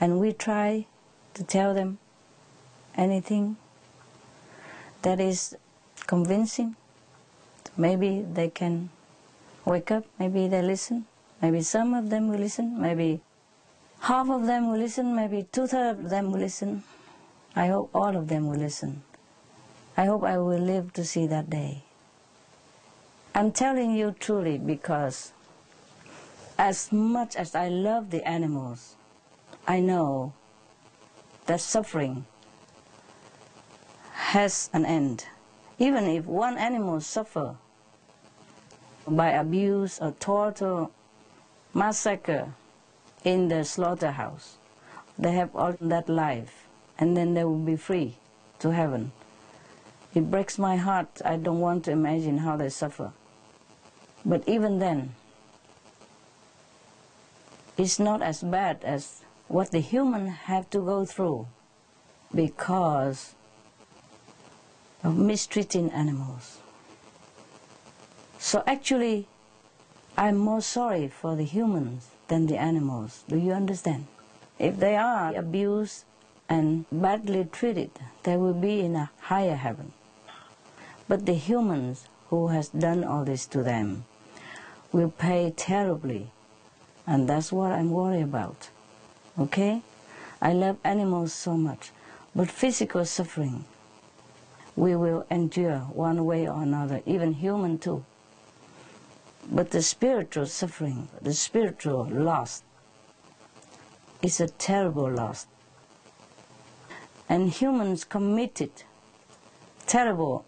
And 0.00 0.18
we 0.18 0.32
try 0.32 0.86
to 1.34 1.44
tell 1.44 1.74
them 1.74 1.98
anything 2.96 3.58
that 5.02 5.20
is 5.20 5.54
convincing. 6.06 6.74
Maybe 7.78 8.22
they 8.22 8.50
can 8.50 8.90
wake 9.64 9.92
up, 9.92 10.04
maybe 10.18 10.48
they 10.48 10.62
listen, 10.62 11.06
maybe 11.40 11.62
some 11.62 11.94
of 11.94 12.10
them 12.10 12.28
will 12.28 12.40
listen, 12.40 12.80
maybe 12.82 13.20
half 14.00 14.28
of 14.28 14.46
them 14.46 14.68
will 14.68 14.78
listen, 14.78 15.14
maybe 15.14 15.46
two-thirds 15.52 16.00
of 16.00 16.10
them 16.10 16.32
will 16.32 16.40
listen. 16.40 16.82
I 17.54 17.68
hope 17.68 17.90
all 17.94 18.16
of 18.16 18.26
them 18.26 18.48
will 18.48 18.58
listen. 18.58 19.02
I 19.96 20.06
hope 20.06 20.24
I 20.24 20.38
will 20.38 20.58
live 20.58 20.92
to 20.94 21.04
see 21.04 21.28
that 21.28 21.50
day. 21.50 21.84
I'm 23.32 23.52
telling 23.52 23.92
you 23.92 24.10
truly 24.18 24.58
because 24.58 25.32
as 26.58 26.90
much 26.90 27.36
as 27.36 27.54
I 27.54 27.68
love 27.68 28.10
the 28.10 28.26
animals, 28.26 28.96
I 29.68 29.78
know 29.78 30.32
that 31.46 31.60
suffering 31.60 32.26
has 34.12 34.68
an 34.72 34.84
end. 34.84 35.26
Even 35.78 36.04
if 36.04 36.26
one 36.26 36.58
animal 36.58 37.00
suffer 37.00 37.54
by 39.10 39.30
abuse 39.30 39.98
or 40.00 40.12
torture, 40.12 40.86
massacre 41.74 42.52
in 43.24 43.48
the 43.48 43.64
slaughterhouse, 43.64 44.58
they 45.18 45.32
have 45.32 45.54
all 45.54 45.74
that 45.80 46.08
life, 46.08 46.66
and 46.98 47.16
then 47.16 47.34
they 47.34 47.44
will 47.44 47.58
be 47.58 47.76
free 47.76 48.16
to 48.60 48.70
heaven. 48.70 49.12
It 50.14 50.30
breaks 50.30 50.58
my 50.58 50.76
heart. 50.76 51.20
I 51.24 51.36
don't 51.36 51.60
want 51.60 51.84
to 51.84 51.92
imagine 51.92 52.38
how 52.38 52.56
they 52.56 52.70
suffer. 52.70 53.12
But 54.24 54.48
even 54.48 54.78
then, 54.78 55.14
it's 57.76 57.98
not 57.98 58.22
as 58.22 58.42
bad 58.42 58.82
as 58.82 59.22
what 59.46 59.70
the 59.70 59.80
human 59.80 60.26
have 60.26 60.68
to 60.70 60.78
go 60.78 61.04
through 61.04 61.46
because 62.34 63.34
of 65.02 65.16
mistreating 65.16 65.90
animals. 65.92 66.57
So 68.38 68.62
actually, 68.66 69.26
I'm 70.16 70.36
more 70.36 70.60
sorry 70.60 71.08
for 71.08 71.36
the 71.36 71.44
humans 71.44 72.08
than 72.28 72.46
the 72.46 72.56
animals. 72.56 73.24
Do 73.28 73.36
you 73.36 73.52
understand? 73.52 74.06
If 74.58 74.78
they 74.78 74.96
are 74.96 75.34
abused 75.34 76.04
and 76.48 76.86
badly 76.90 77.44
treated, 77.50 77.90
they 78.22 78.36
will 78.36 78.54
be 78.54 78.80
in 78.80 78.96
a 78.96 79.10
higher 79.20 79.56
heaven. 79.56 79.92
But 81.08 81.26
the 81.26 81.34
humans 81.34 82.06
who 82.30 82.48
has 82.48 82.68
done 82.68 83.04
all 83.04 83.24
this 83.24 83.46
to 83.46 83.62
them 83.62 84.04
will 84.92 85.10
pay 85.10 85.52
terribly 85.56 86.30
and 87.08 87.26
that's 87.26 87.50
what 87.50 87.72
I'm 87.72 87.90
worried 87.90 88.22
about. 88.22 88.68
Okay? 89.38 89.80
I 90.42 90.52
love 90.52 90.76
animals 90.84 91.32
so 91.32 91.56
much, 91.56 91.90
but 92.36 92.50
physical 92.50 93.04
suffering 93.06 93.64
we 94.76 94.94
will 94.94 95.26
endure 95.30 95.78
one 95.90 96.24
way 96.24 96.46
or 96.46 96.62
another, 96.62 97.00
even 97.06 97.32
human 97.32 97.78
too. 97.78 98.04
But 99.50 99.70
the 99.70 99.82
spiritual 99.82 100.46
suffering, 100.46 101.08
the 101.22 101.32
spiritual 101.32 102.06
loss, 102.06 102.62
is 104.22 104.40
a 104.40 104.48
terrible 104.48 105.10
loss. 105.10 105.46
And 107.28 107.50
humans 107.50 108.04
committed 108.04 108.70
terrible 109.86 110.44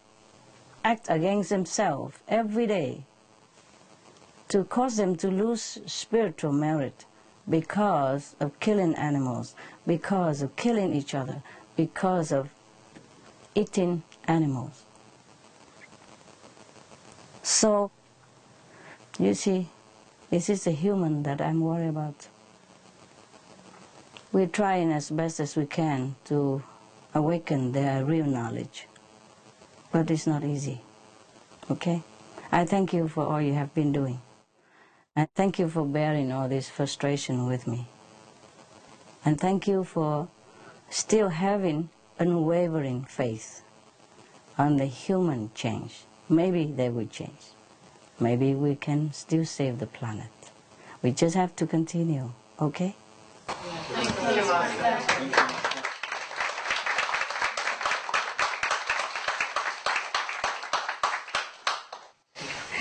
act 0.84 1.06
against 1.08 1.50
themselves 1.50 2.16
every 2.28 2.66
day 2.66 3.04
to 4.48 4.64
cause 4.64 4.96
them 4.96 5.16
to 5.16 5.28
lose 5.28 5.78
spiritual 5.86 6.52
merit 6.52 7.06
because 7.48 8.34
of 8.40 8.58
killing 8.60 8.94
animals, 8.96 9.54
because 9.86 10.42
of 10.42 10.54
killing 10.56 10.94
each 10.94 11.14
other, 11.14 11.42
because 11.76 12.32
of 12.32 12.50
eating 13.54 14.02
animals. 14.24 14.84
So, 17.42 17.90
you 19.20 19.34
see, 19.34 19.68
this 20.30 20.48
is 20.48 20.66
a 20.66 20.70
human 20.70 21.22
that 21.24 21.40
I'm 21.40 21.60
worried 21.60 21.88
about. 21.88 22.28
We're 24.32 24.46
trying 24.46 24.92
as 24.92 25.10
best 25.10 25.40
as 25.40 25.56
we 25.56 25.66
can 25.66 26.16
to 26.26 26.62
awaken 27.14 27.72
their 27.72 28.04
real 28.04 28.24
knowledge, 28.24 28.86
but 29.92 30.10
it's 30.10 30.26
not 30.26 30.42
easy. 30.42 30.80
Okay? 31.70 32.02
I 32.50 32.64
thank 32.64 32.92
you 32.92 33.08
for 33.08 33.26
all 33.26 33.42
you 33.42 33.52
have 33.54 33.74
been 33.74 33.92
doing. 33.92 34.20
And 35.14 35.28
thank 35.34 35.58
you 35.58 35.68
for 35.68 35.84
bearing 35.84 36.32
all 36.32 36.48
this 36.48 36.70
frustration 36.70 37.46
with 37.46 37.66
me. 37.66 37.88
And 39.24 39.38
thank 39.38 39.68
you 39.68 39.84
for 39.84 40.28
still 40.88 41.28
having 41.28 41.90
unwavering 42.18 43.04
faith 43.04 43.62
on 44.56 44.78
the 44.78 44.86
human 44.86 45.50
change. 45.54 46.04
Maybe 46.28 46.64
they 46.64 46.88
will 46.88 47.06
change. 47.06 47.52
Maybe 48.20 48.54
we 48.54 48.76
can 48.76 49.12
still 49.14 49.46
save 49.46 49.78
the 49.78 49.86
planet. 49.86 50.28
We 51.02 51.10
just 51.12 51.34
have 51.34 51.56
to 51.56 51.66
continue, 51.66 52.32
okay? 52.60 52.94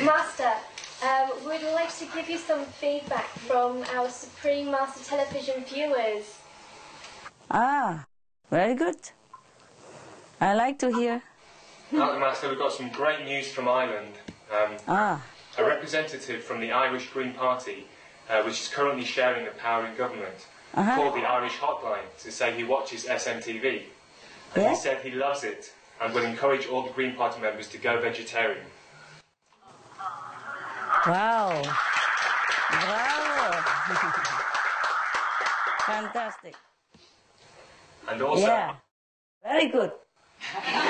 Master, 0.03 0.51
um, 1.07 1.29
we'd 1.47 1.63
like 1.73 1.95
to 1.99 2.05
give 2.13 2.29
you 2.29 2.37
some 2.37 2.65
feedback 2.65 3.27
from 3.47 3.83
our 3.95 4.09
Supreme 4.09 4.69
Master 4.71 5.05
Television 5.05 5.63
viewers. 5.63 6.39
Ah, 7.49 8.05
very 8.51 8.75
good. 8.75 8.97
I 10.41 10.53
like 10.53 10.79
to 10.79 10.91
hear. 10.93 11.23
Master, 11.93 12.49
we've 12.49 12.59
got 12.59 12.73
some 12.73 12.89
great 12.89 13.23
news 13.23 13.49
from 13.51 13.69
Ireland. 13.69 14.13
Um, 14.51 14.77
Ah, 14.87 15.21
a 15.57 15.63
representative 15.63 16.43
from 16.43 16.59
the 16.59 16.71
Irish 16.71 17.09
Green 17.09 17.33
Party, 17.33 17.87
uh, 18.29 18.41
which 18.43 18.59
is 18.61 18.67
currently 18.67 19.05
sharing 19.05 19.45
the 19.45 19.51
power 19.51 19.85
in 19.85 19.95
government, 19.95 20.47
Uh-huh. 20.73 20.95
called 20.95 21.15
the 21.15 21.25
Irish 21.25 21.57
Hotline 21.57 22.05
to 22.19 22.31
say 22.31 22.51
he 22.53 22.63
watches 22.63 23.05
SMTV. 23.05 23.85
And 24.55 24.63
Yeah? 24.63 24.69
he 24.71 24.75
said 24.75 25.01
he 25.01 25.11
loves 25.11 25.43
it 25.43 25.71
and 26.01 26.13
will 26.13 26.25
encourage 26.25 26.67
all 26.67 26.83
the 26.83 26.91
Green 26.91 27.15
Party 27.15 27.39
members 27.41 27.67
to 27.69 27.77
go 27.77 27.99
vegetarian. 27.99 28.65
Wow. 31.05 31.61
Bravo. 32.69 33.59
Fantastic. 35.85 36.55
And 38.07 38.21
also, 38.21 38.45
Yeah. 38.47 38.75
Very 39.43 39.67
good. 39.67 39.91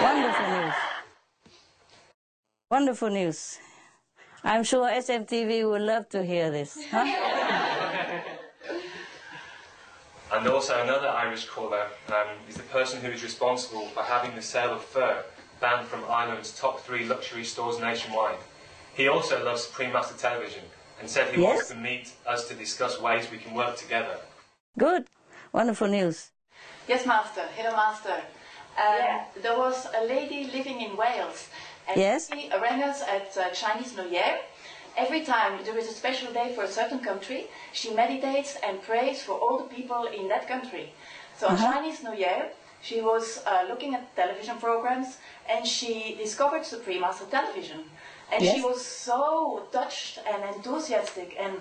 Wonderful 0.02 0.48
news. 0.50 0.74
Wonderful 2.72 3.10
news. 3.10 3.58
I'm 4.44 4.64
sure 4.64 4.88
SMTV 4.88 5.68
would 5.68 5.82
love 5.82 6.08
to 6.10 6.24
hear 6.24 6.52
this. 6.52 6.78
Huh? 6.92 7.04
and 10.34 10.48
also 10.48 10.80
another 10.84 11.08
Irish 11.08 11.46
caller 11.48 11.88
um, 12.10 12.28
is 12.48 12.56
the 12.58 12.64
person 12.64 13.02
who 13.02 13.10
is 13.10 13.24
responsible 13.24 13.88
for 13.88 14.04
having 14.04 14.36
the 14.36 14.42
sale 14.44 14.72
of 14.74 14.84
fur 14.84 15.24
banned 15.60 15.88
from 15.88 16.04
Ireland's 16.08 16.56
top 16.58 16.82
three 16.82 17.06
luxury 17.06 17.44
stores 17.44 17.80
nationwide. 17.80 18.38
He 18.94 19.08
also 19.08 19.44
loves 19.44 19.64
Supreme 19.64 19.92
Master 19.92 20.16
Television 20.16 20.62
and 21.00 21.10
said 21.10 21.34
he 21.34 21.42
Yes. 21.42 21.56
wants 21.56 21.70
to 21.70 21.76
meet 21.76 22.14
us 22.28 22.48
to 22.50 22.54
discuss 22.54 23.02
ways 23.02 23.32
we 23.32 23.40
can 23.40 23.56
work 23.56 23.78
together. 23.78 24.20
Good. 24.78 25.08
Wonderful 25.52 25.88
news. 25.88 26.30
Yes, 26.88 27.04
Master. 27.08 27.46
Hello, 27.58 27.76
Master. 27.76 28.22
Um, 28.78 29.22
There 29.42 29.58
was 29.58 29.88
a 29.96 30.06
lady 30.06 30.46
living 30.56 30.82
in 30.82 30.96
Wales, 30.96 31.50
and 31.90 32.00
Yes. 32.00 32.30
she 32.32 32.50
rang 32.50 32.84
us 32.84 33.02
at 33.02 33.36
uh, 33.38 33.50
Chinese 33.52 33.96
New 33.96 34.08
Year. 34.10 34.40
Every 34.98 35.22
time 35.22 35.64
there 35.64 35.78
is 35.78 35.88
a 35.90 35.94
special 35.94 36.32
day 36.34 36.54
for 36.56 36.64
a 36.64 36.68
certain 36.68 37.00
country, 37.00 37.48
she 37.74 37.90
meditates 37.94 38.58
and 38.64 38.82
prays 38.82 39.24
for 39.24 39.34
all 39.34 39.58
the 39.58 39.70
people 39.78 40.06
in 40.06 40.28
that 40.30 40.48
country. 40.48 40.94
So 41.38 41.48
on 41.48 41.54
Uh-huh. 41.56 41.74
Chinese 41.74 42.04
New 42.04 42.16
Year, 42.26 42.42
she 42.82 43.02
was 43.02 43.26
uh, 43.46 43.64
looking 43.70 43.96
at 43.96 44.04
television 44.16 44.58
programs 44.58 45.18
and 45.52 45.66
she 45.66 46.16
discovered 46.16 46.64
Supreme 46.66 47.02
Master 47.02 47.26
Television. 47.38 47.82
And 48.32 48.44
she 48.46 48.62
was 48.62 48.80
so 48.86 49.68
touched 49.72 50.20
and 50.32 50.40
enthusiastic 50.56 51.36
and 51.44 51.54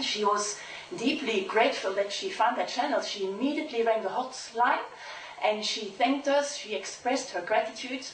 she 0.00 0.24
was 0.24 0.56
deeply 0.96 1.38
grateful 1.54 1.92
that 1.94 2.12
she 2.12 2.30
found 2.30 2.56
that 2.58 2.68
channel. 2.68 3.00
She 3.00 3.24
immediately 3.24 3.82
rang 3.82 4.02
the 4.02 4.10
hotline 4.18 4.84
and 5.42 5.64
she 5.64 5.82
thanked 6.00 6.28
us, 6.28 6.56
she 6.56 6.74
expressed 6.74 7.30
her 7.34 7.40
gratitude. 7.40 8.04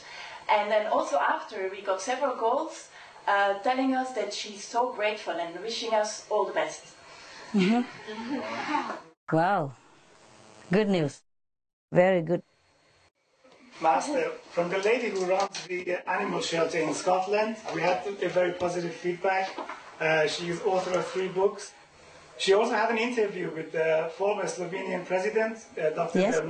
And 0.49 0.71
then 0.71 0.87
also 0.87 1.17
after, 1.17 1.69
we 1.69 1.81
got 1.81 2.01
several 2.01 2.35
calls 2.35 2.89
uh, 3.27 3.55
telling 3.59 3.95
us 3.95 4.11
that 4.13 4.33
she's 4.33 4.63
so 4.63 4.91
grateful 4.93 5.33
and 5.33 5.59
wishing 5.61 5.93
us 5.93 6.25
all 6.29 6.45
the 6.45 6.53
best. 6.53 6.83
Mhm. 7.53 7.85
Wow. 9.31 9.71
Good 10.71 10.89
news. 10.89 11.21
Very 11.91 12.21
good. 12.21 12.41
Master, 13.81 14.31
from 14.51 14.69
the 14.69 14.77
lady 14.79 15.09
who 15.09 15.25
runs 15.25 15.61
the 15.67 15.97
animal 16.09 16.41
shelter 16.41 16.79
in 16.79 16.93
Scotland, 16.93 17.57
we 17.73 17.81
had 17.81 18.05
a 18.21 18.29
very 18.29 18.53
positive 18.53 18.93
feedback. 18.93 19.49
Uh, 19.99 20.27
she 20.27 20.49
is 20.49 20.61
author 20.61 20.97
of 20.99 21.05
three 21.07 21.27
books. 21.27 21.71
She 22.37 22.53
also 22.53 22.73
had 22.73 22.89
an 22.91 22.97
interview 22.97 23.51
with 23.53 23.71
the 23.71 24.09
former 24.17 24.45
Slovenian 24.45 25.05
president, 25.05 25.57
uh, 25.77 25.89
Dr. 25.91 26.19
Yes. 26.19 26.41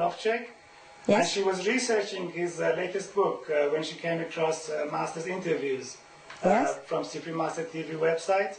Drnovšek, 1.07 1.19
and 1.19 1.27
she 1.27 1.43
was 1.43 1.67
researching 1.67 2.31
his 2.31 2.59
uh, 2.59 2.73
latest 2.77 3.13
book 3.15 3.49
uh, 3.49 3.69
when 3.69 3.83
she 3.83 3.95
came 3.95 4.21
across 4.21 4.69
uh, 4.69 4.87
Master's 4.91 5.27
interviews 5.27 5.97
uh, 6.43 6.49
Yes. 6.49 6.79
from 6.85 7.03
Supreme 7.03 7.37
Master 7.37 7.63
TV 7.63 7.97
website. 7.97 8.55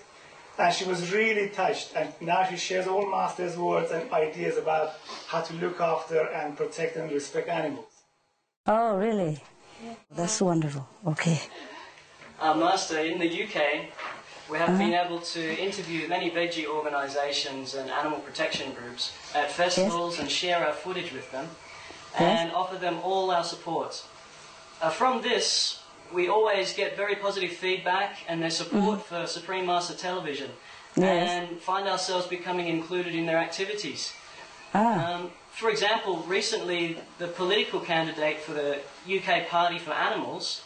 And 0.56 0.72
she 0.72 0.84
was 0.84 1.12
really 1.12 1.48
touched, 1.48 1.96
and 1.96 2.08
now 2.20 2.44
she 2.44 2.56
shares 2.56 2.86
all 2.86 3.10
Master's 3.10 3.56
words 3.56 3.90
and 3.90 4.12
ideas 4.12 4.56
about 4.56 4.92
how 5.26 5.40
to 5.40 5.52
look 5.54 5.80
after 5.80 6.20
and 6.28 6.56
protect 6.56 6.94
and 6.96 7.10
respect 7.10 7.48
animals. 7.48 7.86
Oh, 8.66 8.96
really? 8.96 9.42
That's 10.14 10.40
wonderful. 10.40 10.86
Okay. 11.08 11.40
Uh, 12.40 12.54
Master, 12.54 13.00
in 13.00 13.18
the 13.18 13.26
UK, 13.44 13.86
we 14.48 14.58
have 14.58 14.68
Uh-huh. 14.68 14.78
been 14.78 14.94
able 14.94 15.18
to 15.20 15.42
interview 15.66 16.06
many 16.06 16.30
veggie 16.30 16.66
organisations 16.66 17.74
and 17.74 17.90
animal 17.90 18.20
protection 18.20 18.72
groups 18.74 19.12
at 19.34 19.50
festivals 19.50 20.20
and 20.20 20.30
share 20.30 20.64
our 20.64 20.72
footage 20.72 21.12
with 21.12 21.28
them 21.32 21.48
and 22.18 22.52
offer 22.52 22.76
them 22.76 22.98
all 23.02 23.30
our 23.30 23.44
support. 23.44 24.04
Uh, 24.80 24.90
from 24.90 25.22
this, 25.22 25.82
we 26.12 26.28
always 26.28 26.72
get 26.72 26.96
very 26.96 27.16
positive 27.16 27.52
feedback 27.52 28.18
and 28.28 28.42
their 28.42 28.50
support 28.50 29.04
for 29.04 29.26
Supreme 29.26 29.66
Master 29.66 29.94
Television. 29.94 30.50
Yes. 30.96 31.28
and 31.28 31.60
find 31.60 31.88
ourselves 31.88 32.28
becoming 32.28 32.68
included 32.68 33.16
in 33.16 33.26
their 33.26 33.38
activities. 33.38 34.12
Ah. 34.74 35.14
Um, 35.14 35.30
for 35.50 35.68
example, 35.68 36.18
recently 36.28 36.98
the 37.18 37.26
political 37.26 37.80
candidate 37.80 38.38
for 38.38 38.52
the 38.52 38.78
UK 39.08 39.48
Party 39.48 39.78
for 39.80 39.90
Animals 39.92 40.62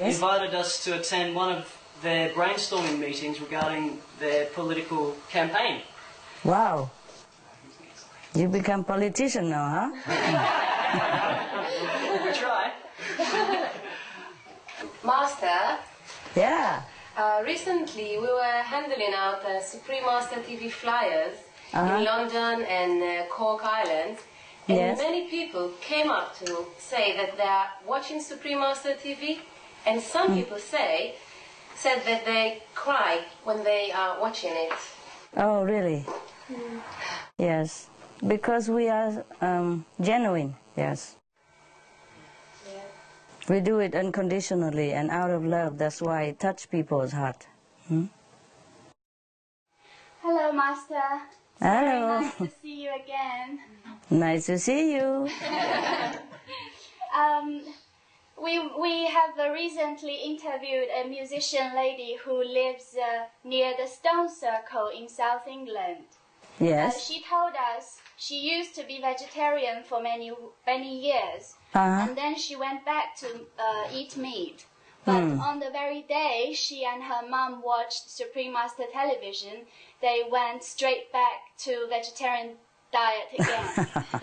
Yes. 0.00 0.14
invited 0.14 0.54
us 0.54 0.82
to 0.84 0.98
attend 0.98 1.36
one 1.36 1.52
of 1.52 1.76
their 2.02 2.30
brainstorming 2.30 2.98
meetings 2.98 3.40
regarding 3.40 4.00
their 4.18 4.46
political 4.46 5.16
campaign. 5.28 5.82
Wow. 6.42 6.90
You 8.34 8.48
become 8.48 8.84
politician 8.84 9.50
now, 9.50 9.68
huh? 9.68 9.90
we 12.24 12.32
try. 12.42 12.70
Master, 15.04 15.78
Yeah. 16.36 16.82
uh, 17.16 17.42
recently 17.44 18.18
we 18.18 18.26
were 18.28 18.62
handing 18.64 19.12
out 19.14 19.44
uh, 19.44 19.60
Supreme 19.60 20.04
Master 20.06 20.36
TV 20.36 20.70
flyers 20.70 21.36
Uh-huh. 21.72 21.98
in 21.98 22.04
London 22.04 22.62
and 22.66 23.02
uh, 23.02 23.26
Cork 23.30 23.62
Ireland. 23.64 24.16
And 24.68 24.76
Yes. 24.78 24.98
many 24.98 25.28
people 25.28 25.70
came 25.80 26.10
up 26.10 26.34
to 26.44 26.66
say 26.78 27.16
that 27.16 27.36
they 27.36 27.42
are 27.60 27.68
watching 27.86 28.20
Supreme 28.20 28.58
Master 28.60 28.94
TV, 28.94 29.40
and 29.86 30.00
some 30.00 30.28
Hmm. 30.28 30.38
people 30.40 30.58
say 30.58 31.14
said 31.76 32.02
that 32.04 32.24
they 32.24 32.62
cry 32.74 33.20
when 33.44 33.64
they 33.64 33.90
are 33.92 34.20
watching 34.20 34.52
it. 34.54 34.72
Oh, 35.36 35.62
really? 35.64 36.06
Yes. 37.38 37.89
Because 38.26 38.68
we 38.68 38.88
are 38.88 39.24
um, 39.40 39.86
genuine, 40.00 40.56
yes. 40.76 41.16
We 43.48 43.60
do 43.60 43.80
it 43.80 43.94
unconditionally 43.94 44.92
and 44.92 45.10
out 45.10 45.30
of 45.30 45.44
love. 45.44 45.78
That's 45.78 46.00
why 46.00 46.24
it 46.24 46.38
touch 46.38 46.70
people's 46.70 47.12
heart. 47.12 47.46
Hmm? 47.88 48.04
Hello, 50.22 50.52
Master. 50.52 51.02
Hello. 51.58 51.80
Very 51.80 52.24
nice 52.24 52.36
to 52.36 52.50
see 52.62 52.82
you 52.84 52.90
again. 52.94 53.58
Nice 54.10 54.46
to 54.46 54.58
see 54.58 54.94
you. 54.94 55.28
Um, 57.12 57.62
we 58.40 58.58
we 58.80 59.06
have 59.06 59.36
uh, 59.36 59.50
recently 59.50 60.14
interviewed 60.24 60.86
a 60.94 61.08
musician 61.08 61.74
lady 61.74 62.16
who 62.24 62.42
lives 62.44 62.94
uh, 62.96 63.24
near 63.42 63.74
the 63.76 63.88
Stone 63.88 64.28
Circle 64.28 64.90
in 64.96 65.08
South 65.08 65.48
England. 65.48 66.04
Uh, 66.60 66.64
Yes. 66.64 67.08
she 67.08 67.22
told 67.22 67.54
us 67.74 67.99
she 68.24 68.36
used 68.54 68.74
to 68.74 68.84
be 68.84 69.00
vegetarian 69.00 69.82
for 69.82 69.98
many 70.10 70.30
many 70.66 70.92
years, 71.08 71.56
Uh-huh. 71.74 72.00
and 72.02 72.18
then 72.20 72.36
she 72.36 72.54
went 72.64 72.84
back 72.84 73.16
to 73.22 73.28
uh, 73.66 73.84
eat 73.98 74.12
meat. 74.16 74.66
But 75.06 75.22
Hmm. 75.24 75.40
on 75.48 75.60
the 75.60 75.70
very 75.70 76.02
day 76.02 76.52
she 76.52 76.84
and 76.84 77.04
her 77.04 77.22
mom 77.34 77.62
watched 77.62 78.04
Supreme 78.20 78.52
Master 78.52 78.86
Television, 78.98 79.56
they 80.06 80.18
went 80.36 80.62
straight 80.74 81.06
back 81.10 81.38
to 81.64 81.86
vegetarian 81.88 82.50
diet 82.92 83.30
again. 83.32 83.70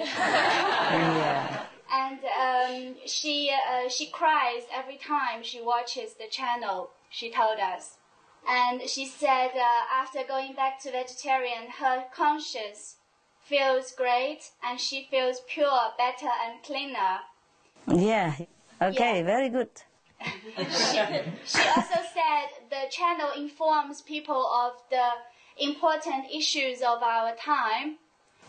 yeah. 1.20 1.66
and 2.02 2.20
um, 2.48 2.96
she 3.08 3.50
uh, 3.50 3.90
she 3.90 4.06
cries 4.20 4.64
every 4.80 4.98
time 4.98 5.42
she 5.42 5.60
watches 5.74 6.14
the 6.14 6.28
channel. 6.28 6.92
She 7.10 7.28
told 7.32 7.58
us, 7.74 7.98
and 8.48 8.88
she 8.94 9.06
said 9.08 9.52
uh, 9.56 9.84
after 10.02 10.24
going 10.24 10.54
back 10.54 10.80
to 10.82 10.92
vegetarian, 10.92 11.64
her 11.82 12.06
conscience 12.14 12.98
feels 13.48 13.92
great 13.92 14.52
and 14.64 14.80
she 14.80 15.08
feels 15.10 15.42
pure, 15.48 15.92
better, 15.98 16.30
and 16.46 16.62
cleaner. 16.64 17.20
Yeah. 17.88 18.36
Okay, 18.82 19.22
very 19.24 19.50
good. 19.50 19.70
She, 20.22 20.98
she 21.46 21.68
also 21.76 22.00
said 22.14 22.48
the 22.70 22.90
channel 22.90 23.32
informs 23.36 24.02
people 24.02 24.48
of 24.48 24.74
the 24.90 25.10
important 25.58 26.26
issues 26.34 26.82
of 26.82 27.02
our 27.02 27.36
time. 27.36 27.98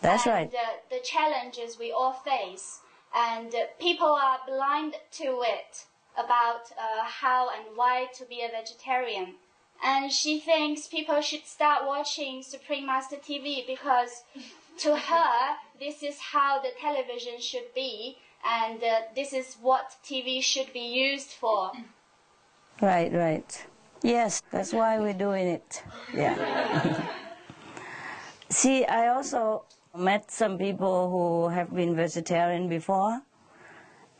That's 0.00 0.26
and, 0.26 0.34
right. 0.34 0.54
uh, 0.54 0.76
the 0.90 1.00
challenges 1.00 1.78
we 1.78 1.90
all 1.90 2.12
face, 2.12 2.80
and 3.14 3.54
uh, 3.54 3.66
people 3.80 4.14
are 4.14 4.38
blind 4.46 4.94
to 5.12 5.42
it 5.44 5.84
about 6.16 6.70
uh, 6.76 7.04
how 7.04 7.48
and 7.48 7.76
why 7.76 8.06
to 8.14 8.24
be 8.24 8.42
a 8.42 8.48
vegetarian. 8.48 9.34
And 9.82 10.12
she 10.12 10.38
thinks 10.38 10.86
people 10.86 11.20
should 11.20 11.46
start 11.46 11.86
watching 11.86 12.42
Supreme 12.42 12.86
Master 12.86 13.16
TV 13.16 13.64
because, 13.66 14.24
to 14.78 14.96
her, 14.96 15.56
this 15.80 16.02
is 16.02 16.18
how 16.18 16.60
the 16.60 16.70
television 16.80 17.40
should 17.40 17.74
be, 17.74 18.18
and 18.44 18.82
uh, 18.82 19.00
this 19.14 19.32
is 19.32 19.56
what 19.60 19.96
TV 20.04 20.42
should 20.42 20.72
be 20.72 20.86
used 20.86 21.30
for. 21.30 21.72
Right, 22.80 23.12
right. 23.12 23.66
Yes, 24.02 24.42
that's 24.52 24.72
why 24.72 24.98
we're 24.98 25.12
doing 25.12 25.48
it. 25.48 25.82
Yeah. 26.14 27.08
See, 28.48 28.84
I 28.84 29.08
also 29.08 29.64
met 29.96 30.30
some 30.30 30.56
people 30.58 31.10
who 31.10 31.48
have 31.48 31.74
been 31.74 31.96
vegetarian 31.96 32.68
before, 32.68 33.20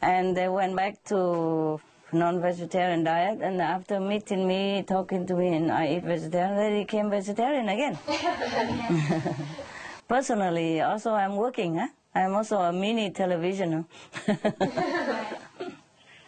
and 0.03 0.37
they 0.37 0.49
went 0.49 0.75
back 0.75 1.03
to 1.05 1.81
non-vegetarian 2.13 3.05
diet. 3.05 3.39
And 3.41 3.63
after 3.63 4.01
meeting 4.01 4.49
me, 4.49 4.85
talking 4.87 5.27
to 5.27 5.35
me, 5.35 5.55
and 5.55 5.71
I 5.71 5.97
eat 5.97 6.05
vegetarian, 6.05 6.57
they 6.57 6.81
became 6.81 7.11
vegetarian 7.11 7.69
again. 7.69 7.99
Personally, 10.09 10.81
also 10.81 11.13
I'm 11.13 11.37
working. 11.37 11.77
Huh? 11.77 11.89
I'm 12.15 12.35
also 12.35 12.57
a 12.57 12.73
mini 12.73 13.11
television, 13.11 13.85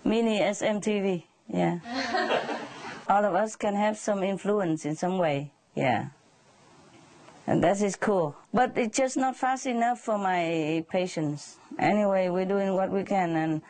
mini 0.05 0.39
SMTV. 0.41 1.25
Yeah, 1.49 1.81
all 3.09 3.25
of 3.25 3.35
us 3.35 3.57
can 3.57 3.75
have 3.75 3.97
some 3.99 4.23
influence 4.23 4.85
in 4.85 4.95
some 4.95 5.19
way. 5.19 5.53
Yeah. 5.75 6.11
And 7.47 7.65
that 7.65 7.81
is 7.81 7.97
cool. 7.97 8.37
But 8.55 8.79
it's 8.79 8.97
just 8.97 9.17
not 9.17 9.35
fast 9.35 9.67
enough 9.67 9.99
for 9.99 10.19
my 10.19 10.85
patience. 10.89 11.57
Anyway, 11.79 12.29
we're 12.29 12.45
doing 12.45 12.75
what 12.75 12.91
we 12.91 13.03
can 13.03 13.35
and 13.35 13.63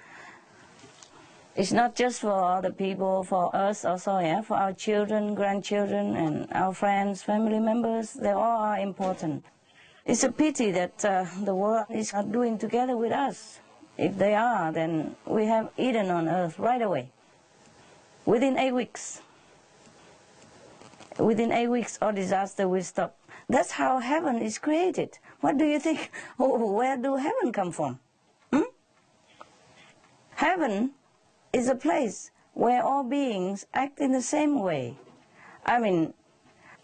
it's 1.56 1.72
not 1.72 1.94
just 1.94 2.20
for 2.20 2.32
other 2.32 2.72
people, 2.72 3.24
for 3.24 3.54
us 3.54 3.84
also, 3.84 4.18
yeah, 4.18 4.40
for 4.40 4.56
our 4.56 4.72
children, 4.72 5.34
grandchildren, 5.34 6.16
and 6.16 6.46
our 6.52 6.72
friends, 6.72 7.22
family 7.22 7.58
members. 7.58 8.12
They 8.12 8.30
all 8.30 8.60
are 8.60 8.78
important. 8.78 9.44
It's 10.10 10.24
a 10.24 10.32
pity 10.32 10.72
that 10.72 11.04
uh, 11.04 11.24
the 11.44 11.54
world 11.54 11.86
is 11.88 12.12
not 12.12 12.32
doing 12.32 12.58
together 12.58 12.96
with 12.96 13.12
us. 13.12 13.60
If 13.96 14.18
they 14.18 14.34
are, 14.34 14.72
then 14.72 15.14
we 15.24 15.44
have 15.44 15.70
Eden 15.78 16.10
on 16.10 16.28
earth 16.28 16.58
right 16.58 16.82
away, 16.82 17.12
within 18.26 18.58
eight 18.58 18.72
weeks. 18.72 19.22
Within 21.16 21.52
eight 21.52 21.68
weeks, 21.68 21.96
all 22.02 22.10
disaster 22.10 22.66
will 22.66 22.82
stop. 22.82 23.16
That's 23.48 23.70
how 23.70 24.00
heaven 24.00 24.42
is 24.42 24.58
created. 24.58 25.16
What 25.42 25.58
do 25.58 25.64
you 25.64 25.78
think? 25.78 26.10
Oh, 26.40 26.72
where 26.72 26.96
do 26.96 27.14
heaven 27.14 27.52
come 27.52 27.70
from? 27.70 28.00
Hmm? 28.52 28.66
Heaven 30.34 30.90
is 31.52 31.68
a 31.68 31.76
place 31.76 32.32
where 32.54 32.82
all 32.82 33.04
beings 33.04 33.64
act 33.72 34.00
in 34.00 34.10
the 34.10 34.22
same 34.22 34.58
way. 34.58 34.96
I 35.64 35.78
mean, 35.78 36.14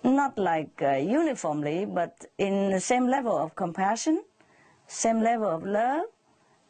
not 0.03 0.39
like 0.39 0.83
uh, 0.83 0.97
uniformly, 0.97 1.85
but 1.85 2.27
in 2.39 2.71
the 2.71 2.81
same 2.81 3.07
level 3.09 3.37
of 3.37 3.57
compassion, 3.57 4.25
same 4.87 5.23
level 5.23 5.49
of 5.49 5.65
love, 5.65 6.05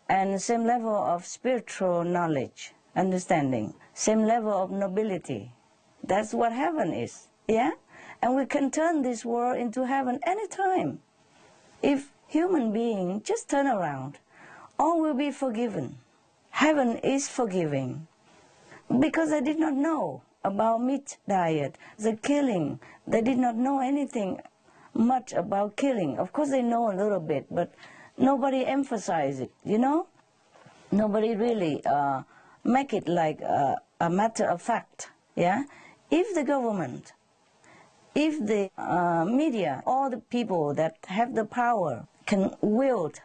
and 0.08 0.40
same 0.40 0.64
level 0.64 0.94
of 0.94 1.26
spiritual 1.26 2.04
knowledge, 2.04 2.72
understanding, 2.94 3.74
same 3.94 4.24
level 4.24 4.52
of 4.52 4.70
nobility. 4.70 5.52
That's 6.04 6.32
what 6.32 6.52
heaven 6.52 6.92
is. 6.92 7.28
Yeah? 7.48 7.72
And 8.22 8.36
we 8.36 8.46
can 8.46 8.70
turn 8.70 9.02
this 9.02 9.24
world 9.24 9.58
into 9.58 9.86
heaven 9.86 10.20
anytime. 10.24 11.00
If 11.82 12.10
human 12.28 12.72
being 12.72 13.22
just 13.22 13.48
turn 13.50 13.66
around, 13.66 14.18
all 14.78 15.00
will 15.00 15.14
be 15.14 15.30
forgiven. 15.30 15.98
Heaven 16.50 16.98
is 16.98 17.28
forgiving. 17.28 18.06
Because 19.00 19.32
I 19.32 19.40
did 19.40 19.58
not 19.58 19.74
know 19.74 20.22
about 20.44 20.82
meat 20.82 21.18
diet, 21.28 21.76
the 21.98 22.16
killing. 22.16 22.78
They 23.06 23.22
did 23.22 23.38
not 23.38 23.56
know 23.56 23.80
anything 23.80 24.40
much 24.94 25.32
about 25.32 25.76
killing. 25.76 26.18
Of 26.18 26.32
course, 26.32 26.50
they 26.50 26.62
know 26.62 26.90
a 26.90 26.96
little 26.96 27.20
bit, 27.20 27.46
but 27.50 27.74
nobody 28.18 28.64
emphasized 28.64 29.40
it, 29.40 29.52
you 29.64 29.78
know? 29.78 30.08
Nobody 30.90 31.34
really 31.36 31.84
uh, 31.84 32.22
make 32.64 32.92
it 32.92 33.08
like 33.08 33.40
a, 33.40 33.76
a 34.00 34.10
matter 34.10 34.48
of 34.48 34.62
fact, 34.62 35.10
yeah? 35.34 35.64
If 36.10 36.34
the 36.34 36.44
government 36.44 37.12
if 38.16 38.46
the 38.46 38.70
uh, 38.78 39.26
media, 39.26 39.82
all 39.86 40.08
the 40.08 40.16
people 40.16 40.72
that 40.72 40.96
have 41.08 41.34
the 41.34 41.44
power, 41.44 42.08
can 42.24 42.56
wield 42.62 43.20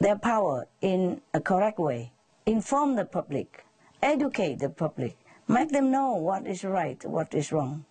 their 0.00 0.18
power 0.18 0.66
in 0.80 1.20
a 1.32 1.40
correct 1.40 1.78
way, 1.78 2.10
inform 2.44 2.96
the 2.96 3.04
public, 3.04 3.64
educate 4.02 4.58
the 4.58 4.68
public, 4.68 5.16
make 5.46 5.70
them 5.70 5.92
know 5.92 6.14
what 6.14 6.44
is 6.44 6.64
right, 6.64 7.04
what 7.04 7.32
is 7.32 7.52
wrong, 7.52 7.84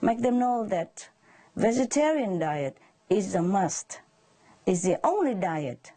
make 0.00 0.22
them 0.22 0.38
know 0.38 0.66
that 0.66 1.08
vegetarian 1.56 2.38
diet 2.38 2.76
is 3.08 3.34
a 3.34 3.42
must, 3.42 4.00
is 4.66 4.82
the 4.82 4.98
only 5.04 5.34
diet 5.34 5.92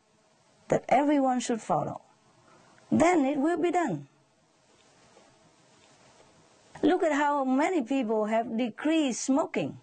that 0.69 0.83
everyone 0.89 1.39
should 1.39 1.61
follow. 1.61 2.01
Then 2.91 3.25
it 3.25 3.37
will 3.37 3.57
be 3.57 3.71
done. 3.71 4.07
Look 6.81 7.01
at 7.01 7.13
how 7.13 7.45
many 7.45 7.81
people 7.81 8.25
have 8.25 8.57
decreased 8.57 9.23
smoking. 9.23 9.77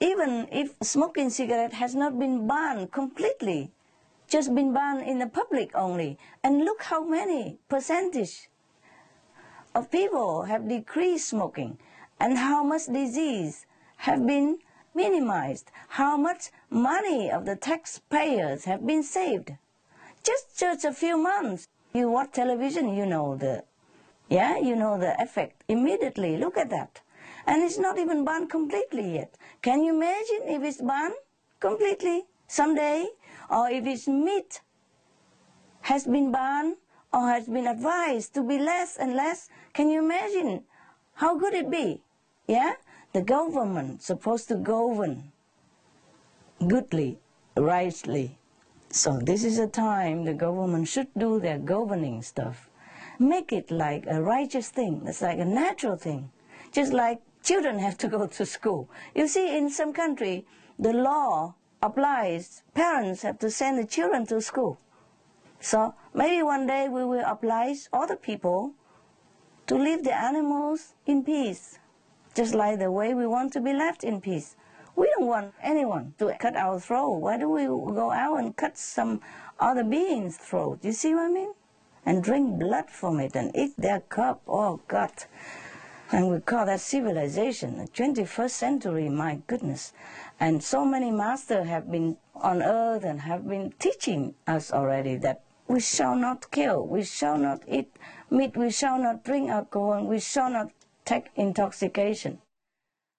Even 0.00 0.46
if 0.52 0.74
smoking 0.82 1.28
cigarette 1.30 1.72
has 1.72 1.94
not 1.94 2.18
been 2.18 2.46
banned 2.46 2.92
completely, 2.92 3.72
just 4.28 4.54
been 4.54 4.72
banned 4.72 5.06
in 5.06 5.18
the 5.18 5.26
public 5.26 5.74
only. 5.74 6.18
And 6.44 6.64
look 6.64 6.84
how 6.84 7.04
many 7.04 7.58
percentage 7.68 8.48
of 9.74 9.90
people 9.90 10.44
have 10.44 10.68
decreased 10.68 11.28
smoking 11.28 11.78
and 12.18 12.38
how 12.38 12.62
much 12.64 12.86
disease 12.86 13.66
have 13.98 14.26
been 14.26 14.58
minimized, 14.94 15.70
how 15.88 16.16
much 16.16 16.50
money 16.70 17.30
of 17.30 17.44
the 17.44 17.56
taxpayers 17.56 18.64
have 18.64 18.86
been 18.86 19.02
saved. 19.02 19.52
Just 20.22 20.58
just 20.58 20.84
a 20.84 20.92
few 20.92 21.16
months. 21.18 21.68
You 21.92 22.10
watch 22.10 22.32
television, 22.32 22.94
you 22.96 23.06
know 23.06 23.36
the 23.36 23.64
yeah, 24.28 24.58
you 24.58 24.74
know 24.74 24.98
the 24.98 25.20
effect 25.22 25.62
immediately. 25.68 26.36
Look 26.36 26.56
at 26.56 26.70
that. 26.70 27.00
And 27.46 27.62
it's 27.62 27.78
not 27.78 27.98
even 27.98 28.24
banned 28.24 28.50
completely 28.50 29.14
yet. 29.14 29.36
Can 29.62 29.84
you 29.84 29.94
imagine 29.94 30.42
if 30.46 30.62
it's 30.62 30.82
banned 30.82 31.14
completely 31.60 32.24
someday? 32.48 33.06
Or 33.48 33.70
if 33.70 33.86
its 33.86 34.08
meat 34.08 34.60
has 35.82 36.04
been 36.06 36.32
banned 36.32 36.76
or 37.12 37.28
has 37.28 37.46
been 37.46 37.68
advised 37.68 38.34
to 38.34 38.42
be 38.42 38.58
less 38.58 38.96
and 38.96 39.14
less? 39.14 39.48
Can 39.72 39.88
you 39.88 40.02
imagine 40.02 40.64
how 41.14 41.38
good 41.38 41.54
it 41.54 41.70
be? 41.70 42.02
Yeah? 42.46 42.74
The 43.12 43.22
government 43.22 44.02
supposed 44.02 44.48
to 44.48 44.56
govern 44.56 45.32
goodly, 46.66 47.18
rightly. 47.56 48.38
So 48.90 49.18
this 49.18 49.44
is 49.44 49.58
a 49.58 49.66
time 49.66 50.24
the 50.24 50.34
government 50.34 50.88
should 50.88 51.08
do 51.16 51.40
their 51.40 51.58
governing 51.58 52.22
stuff 52.22 52.68
make 53.18 53.52
it 53.52 53.70
like 53.70 54.04
a 54.06 54.22
righteous 54.22 54.68
thing. 54.68 55.02
It's 55.06 55.22
like 55.22 55.38
a 55.38 55.44
natural 55.44 55.96
thing. 55.96 56.30
Just 56.72 56.92
like 56.92 57.20
children 57.42 57.78
have 57.78 57.96
to 57.98 58.08
go 58.08 58.26
to 58.26 58.46
school. 58.46 58.88
You 59.14 59.28
see, 59.28 59.56
in 59.56 59.70
some 59.70 59.92
country, 59.92 60.46
the 60.78 60.92
law 60.92 61.54
applies. 61.82 62.62
Parents 62.74 63.22
have 63.22 63.38
to 63.40 63.50
send 63.50 63.78
the 63.78 63.86
children 63.86 64.26
to 64.26 64.40
school. 64.40 64.78
So 65.60 65.94
maybe 66.14 66.42
one 66.42 66.66
day 66.66 66.88
we 66.88 67.04
will 67.04 67.24
oblige 67.26 67.88
other 67.92 68.16
people 68.16 68.72
to 69.66 69.76
leave 69.76 70.04
the 70.04 70.14
animals 70.14 70.94
in 71.06 71.24
peace, 71.24 71.78
just 72.36 72.54
like 72.54 72.78
the 72.78 72.92
way 72.92 73.14
we 73.14 73.26
want 73.26 73.52
to 73.54 73.60
be 73.60 73.72
left 73.72 74.04
in 74.04 74.20
peace. 74.20 74.54
We 74.94 75.10
don't 75.16 75.26
want 75.26 75.54
anyone 75.62 76.14
to 76.18 76.32
cut 76.38 76.54
our 76.54 76.78
throat. 76.78 77.18
Why 77.18 77.38
do 77.38 77.48
we 77.48 77.64
go 77.64 78.12
out 78.12 78.36
and 78.38 78.56
cut 78.56 78.78
some 78.78 79.20
other 79.58 79.82
being's 79.82 80.36
throat? 80.36 80.78
You 80.82 80.92
see 80.92 81.14
what 81.14 81.30
I 81.30 81.32
mean? 81.32 81.52
and 82.06 82.22
drink 82.22 82.58
blood 82.58 82.88
from 82.88 83.18
it 83.18 83.34
and 83.34 83.54
eat 83.54 83.74
their 83.76 84.00
cup. 84.00 84.40
Oh, 84.46 84.80
God. 84.86 85.10
And 86.12 86.30
we 86.30 86.38
call 86.38 86.66
that 86.66 86.80
civilization, 86.80 87.78
the 87.78 87.88
21st 87.88 88.50
century, 88.50 89.08
my 89.08 89.40
goodness. 89.48 89.92
And 90.38 90.62
so 90.62 90.84
many 90.84 91.10
masters 91.10 91.66
have 91.66 91.90
been 91.90 92.16
on 92.36 92.62
earth 92.62 93.02
and 93.02 93.22
have 93.22 93.48
been 93.48 93.74
teaching 93.80 94.36
us 94.46 94.72
already 94.72 95.16
that 95.16 95.42
we 95.66 95.80
shall 95.80 96.14
not 96.14 96.48
kill, 96.52 96.86
we 96.86 97.02
shall 97.02 97.36
not 97.36 97.62
eat 97.66 97.90
meat, 98.30 98.56
we 98.56 98.70
shall 98.70 99.00
not 99.00 99.24
drink 99.24 99.50
alcohol, 99.50 100.04
we 100.04 100.20
shall 100.20 100.48
not 100.48 100.70
take 101.06 101.30
intoxication. 101.36 102.38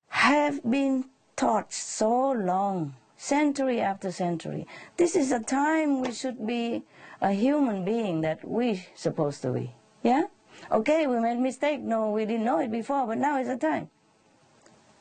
Have 0.09 0.61
been 0.69 1.05
taught 1.35 1.73
so 1.73 2.31
long, 2.31 2.95
century 3.17 3.81
after 3.81 4.11
century. 4.11 4.67
This 4.97 5.15
is 5.15 5.31
a 5.31 5.39
time 5.39 6.01
we 6.01 6.11
should 6.11 6.45
be 6.45 6.83
a 7.21 7.31
human 7.31 7.83
being 7.83 8.21
that 8.21 8.47
we 8.47 8.85
supposed 8.93 9.41
to 9.41 9.51
be. 9.51 9.73
Yeah? 10.03 10.23
Okay, 10.71 11.07
we 11.07 11.19
made 11.19 11.39
mistake. 11.39 11.81
No, 11.81 12.11
we 12.11 12.25
didn't 12.25 12.45
know 12.45 12.59
it 12.59 12.71
before, 12.71 13.07
but 13.07 13.17
now 13.17 13.39
is 13.39 13.47
the 13.47 13.57
time. 13.57 13.89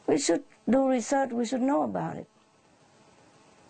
We 0.06 0.18
should 0.18 0.44
do 0.68 0.88
research. 0.88 1.30
We 1.30 1.44
should 1.44 1.62
know 1.62 1.82
about 1.82 2.16
it. 2.16 2.28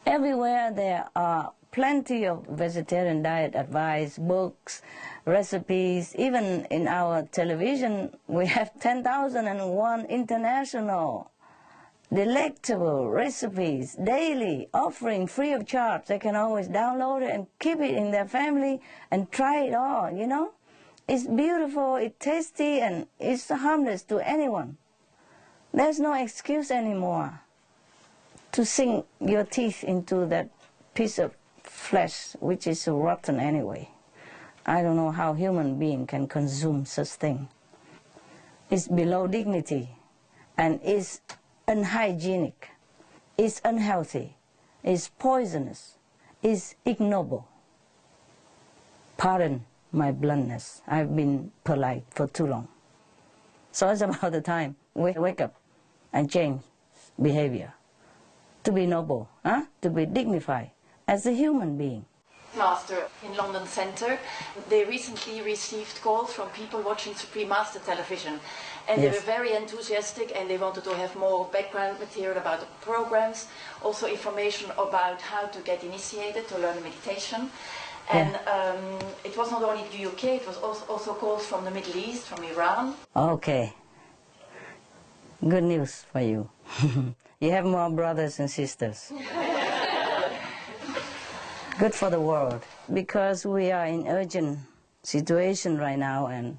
Everywhere 0.05 0.71
there 0.73 1.09
are 1.17 1.53
plenty 1.73 2.27
of 2.27 2.47
vegetarian 2.47 3.23
diet 3.23 3.55
advice, 3.55 4.19
books, 4.19 4.83
recipes. 5.27 6.14
Even 6.16 6.64
in 6.70 6.89
our 6.89 7.22
television, 7.22 8.16
we 8.27 8.47
have 8.47 8.79
10,001 8.81 10.07
international 10.07 11.31
delectable 12.12 13.11
recipes 13.11 13.97
daily, 13.97 14.68
offering 14.72 15.27
free 15.27 15.53
of 15.53 15.66
charge. 15.66 16.07
They 16.07 16.20
can 16.20 16.37
always 16.37 16.68
download 16.68 17.22
it 17.22 17.35
and 17.35 17.49
keep 17.59 17.81
it 17.81 17.95
in 17.95 18.12
their 18.12 18.27
family 18.27 18.81
and 19.11 19.31
try 19.31 19.64
it 19.64 19.74
all, 19.74 20.11
you 20.11 20.27
know? 20.27 20.53
It's 21.09 21.27
beautiful, 21.27 21.97
it's 21.97 22.14
tasty, 22.18 22.81
and 22.81 23.07
it's 23.18 23.49
harmless 23.49 24.03
to 24.05 24.18
anyone. 24.18 24.77
There's 25.74 26.01
no 26.01 26.14
excuse 26.14 26.70
anymore 26.70 27.41
to 28.53 28.64
sink 28.64 29.05
your 29.20 29.45
teeth 29.45 29.85
into 29.85 30.27
that 30.27 30.49
piece 30.95 31.18
of 31.18 31.35
flesh, 31.62 32.35
which 32.41 32.66
is 32.66 32.89
rotten 32.89 33.39
anyway. 33.39 33.91
I 34.67 34.83
don't 34.83 34.97
know 34.97 35.12
how 35.12 35.33
human 35.33 35.79
being 35.79 36.09
can 36.09 36.27
consume 36.27 36.87
such 36.87 37.09
thing. 37.09 37.49
It's 38.69 38.89
below 38.89 39.29
dignity 39.29 39.91
and 40.59 40.81
it's 40.83 41.21
unhygienic, 41.69 42.71
it's 43.39 43.61
unhealthy, 43.64 44.37
it's 44.83 45.09
poisonous, 45.09 45.99
it's 46.43 46.75
ignoble. 46.85 47.47
Pardon 49.17 49.64
my 49.93 50.11
bluntness. 50.11 50.83
I've 50.89 51.14
been 51.14 51.53
polite 51.62 52.05
for 52.11 52.27
too 52.27 52.47
long. 52.47 52.67
So 53.71 53.89
it's 53.89 54.01
about 54.03 54.33
the 54.33 54.41
time 54.41 54.75
we 54.95 55.12
wake 55.12 55.41
up 55.41 55.55
and 56.12 56.29
change 56.29 56.62
behavior 57.23 57.73
to 58.64 58.73
be 58.73 58.85
noble, 58.85 59.29
huh? 59.45 59.62
to 59.81 59.91
be 59.91 60.07
dignified 60.07 60.73
as 61.07 61.25
a 61.25 61.33
human 61.33 61.79
being. 61.79 62.05
Master 62.57 63.09
in 63.24 63.36
London 63.36 63.66
Center. 63.66 64.18
They 64.68 64.84
recently 64.84 65.40
received 65.42 66.00
calls 66.02 66.32
from 66.32 66.48
people 66.50 66.80
watching 66.80 67.14
Supreme 67.14 67.48
Master 67.48 67.78
television. 67.80 68.40
And 68.88 69.02
they 69.02 69.09
were 69.09 69.20
very 69.20 69.52
enthusiastic 69.52 70.32
and 70.36 70.48
they 70.48 70.59
wanted 70.59 70.84
to 70.84 70.94
have 70.94 71.16
more 71.16 71.46
background 71.46 71.98
material 71.98 72.38
about 72.38 72.61
the 72.61 72.66
programs, 72.80 73.48
also 73.82 74.07
information 74.07 74.70
about 74.78 75.20
how 75.20 75.46
to 75.46 75.61
get 75.61 75.82
initiated 75.82 76.46
to 76.48 76.59
learn 76.59 76.82
meditation. 76.82 77.50
And 78.11 78.36
um, 78.46 78.98
it 79.24 79.36
was 79.36 79.50
not 79.50 79.62
only 79.64 79.82
the 79.90 80.07
UK, 80.07 80.24
it 80.40 80.46
was 80.46 80.57
also, 80.59 80.84
also 80.86 81.14
calls 81.14 81.44
from 81.46 81.64
the 81.64 81.72
Middle 81.72 81.96
East, 81.96 82.26
from 82.26 82.44
Iran. 82.44 82.94
Okay. 83.16 83.74
Good 85.46 85.64
news 85.64 86.07
for 86.12 86.20
you. 86.20 86.48
you 87.40 87.50
have 87.50 87.64
more 87.64 87.90
brothers 87.90 88.38
and 88.38 88.50
sisters. 88.50 89.12
Good 91.79 91.95
for 91.95 92.09
the 92.09 92.20
world 92.20 92.62
because 92.93 93.45
we 93.45 93.70
are 93.70 93.85
in 93.85 94.09
urgent 94.09 94.61
situation 95.03 95.77
right 95.77 95.99
now 95.99 96.27
and 96.27 96.57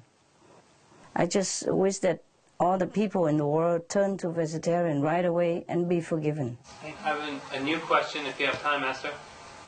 I 1.16 1.26
just 1.26 1.66
wish 1.66 1.98
that 1.98 2.22
all 2.60 2.78
the 2.78 2.86
people 2.86 3.26
in 3.26 3.36
the 3.36 3.46
world 3.46 3.88
turn 3.88 4.16
to 4.18 4.28
vegetarian 4.30 5.02
right 5.02 5.24
away 5.24 5.64
and 5.68 5.88
be 5.88 6.00
forgiven. 6.00 6.56
I 6.84 6.88
have 7.02 7.42
a 7.52 7.60
new 7.60 7.78
question 7.78 8.26
if 8.26 8.38
you 8.38 8.46
have 8.46 8.62
time, 8.62 8.82
Master. 8.82 9.10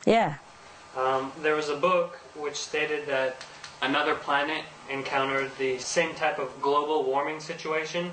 Yeah. 0.05 0.35
Um, 0.95 1.33
there 1.41 1.55
was 1.55 1.67
a 1.67 1.75
book 1.75 2.15
which 2.35 2.55
stated 2.55 3.05
that 3.07 3.43
another 3.81 4.15
planet 4.15 4.63
encountered 4.89 5.51
the 5.57 5.77
same 5.79 6.15
type 6.15 6.39
of 6.39 6.61
global 6.61 7.03
warming 7.03 7.41
situation, 7.41 8.11